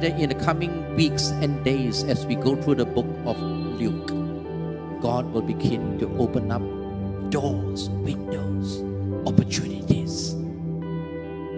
That 0.00 0.18
in 0.18 0.30
the 0.30 0.34
coming 0.34 0.96
weeks 0.96 1.28
and 1.44 1.62
days, 1.62 2.04
as 2.04 2.24
we 2.24 2.34
go 2.34 2.56
through 2.56 2.76
the 2.76 2.86
book 2.86 3.04
of 3.26 3.36
Luke, 3.76 4.08
God 5.02 5.30
will 5.30 5.42
begin 5.42 5.98
to 5.98 6.08
open 6.16 6.50
up 6.50 6.62
doors, 7.28 7.90
windows, 8.00 8.80
opportunities, 9.28 10.32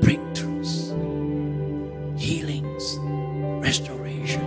breakthroughs, 0.03 0.91
healings, 2.19 2.99
restoration, 3.63 4.43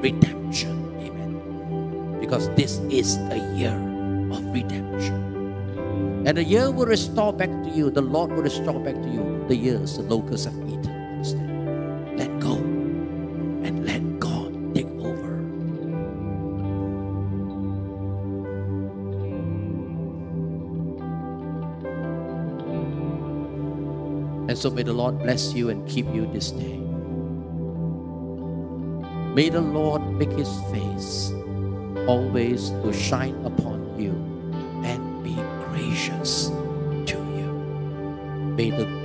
redemption. 0.00 0.72
Amen. 1.04 2.16
Because 2.18 2.48
this 2.56 2.80
is 2.88 3.18
the 3.28 3.44
year 3.60 3.76
of 4.32 4.40
redemption. 4.56 5.20
And 6.24 6.38
the 6.38 6.44
year 6.44 6.70
will 6.70 6.86
restore 6.86 7.34
back 7.34 7.50
to 7.50 7.68
you, 7.68 7.90
the 7.90 8.00
Lord 8.00 8.32
will 8.32 8.42
restore 8.42 8.80
back 8.80 8.94
to 8.94 9.08
you 9.10 9.44
the 9.48 9.56
years 9.56 9.98
the 9.98 10.02
locusts 10.02 10.46
have 10.46 10.56
eaten. 10.66 10.81
So 24.62 24.70
may 24.70 24.84
the 24.84 24.92
Lord 24.92 25.18
bless 25.18 25.54
you 25.54 25.70
and 25.70 25.82
keep 25.88 26.06
you 26.14 26.24
this 26.32 26.52
day. 26.52 26.78
May 29.34 29.48
the 29.48 29.60
Lord 29.60 30.06
make 30.14 30.30
his 30.30 30.48
face 30.70 31.32
always 32.06 32.70
to 32.70 32.92
shine 32.92 33.34
upon 33.44 33.98
you 33.98 34.12
and 34.86 35.24
be 35.24 35.34
gracious 35.66 36.46
to 37.10 37.18
you. 37.34 37.50
May 38.54 38.70
the 38.70 39.01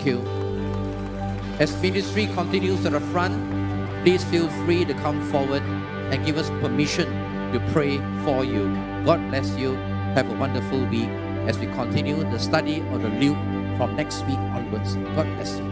Thank 0.00 0.16
you. 0.16 0.24
As 1.60 1.76
ministry 1.82 2.26
continues 2.28 2.82
to 2.84 2.88
the 2.88 3.00
front, 3.12 3.36
please 4.02 4.24
feel 4.24 4.48
free 4.64 4.86
to 4.86 4.94
come 4.94 5.20
forward 5.30 5.60
and 6.08 6.24
give 6.24 6.38
us 6.38 6.48
permission 6.64 7.04
to 7.52 7.60
pray 7.74 7.98
for 8.24 8.42
you. 8.42 8.72
God 9.04 9.20
bless 9.28 9.54
you. 9.58 9.74
Have 10.16 10.30
a 10.30 10.38
wonderful 10.38 10.86
week 10.86 11.10
as 11.44 11.58
we 11.58 11.66
continue 11.76 12.16
the 12.16 12.38
study 12.38 12.80
of 12.96 13.02
the 13.02 13.10
Luke 13.20 13.36
from 13.76 13.94
next 13.94 14.24
week 14.24 14.40
onwards. 14.56 14.96
God 15.12 15.28
bless 15.36 15.58
you. 15.58 15.69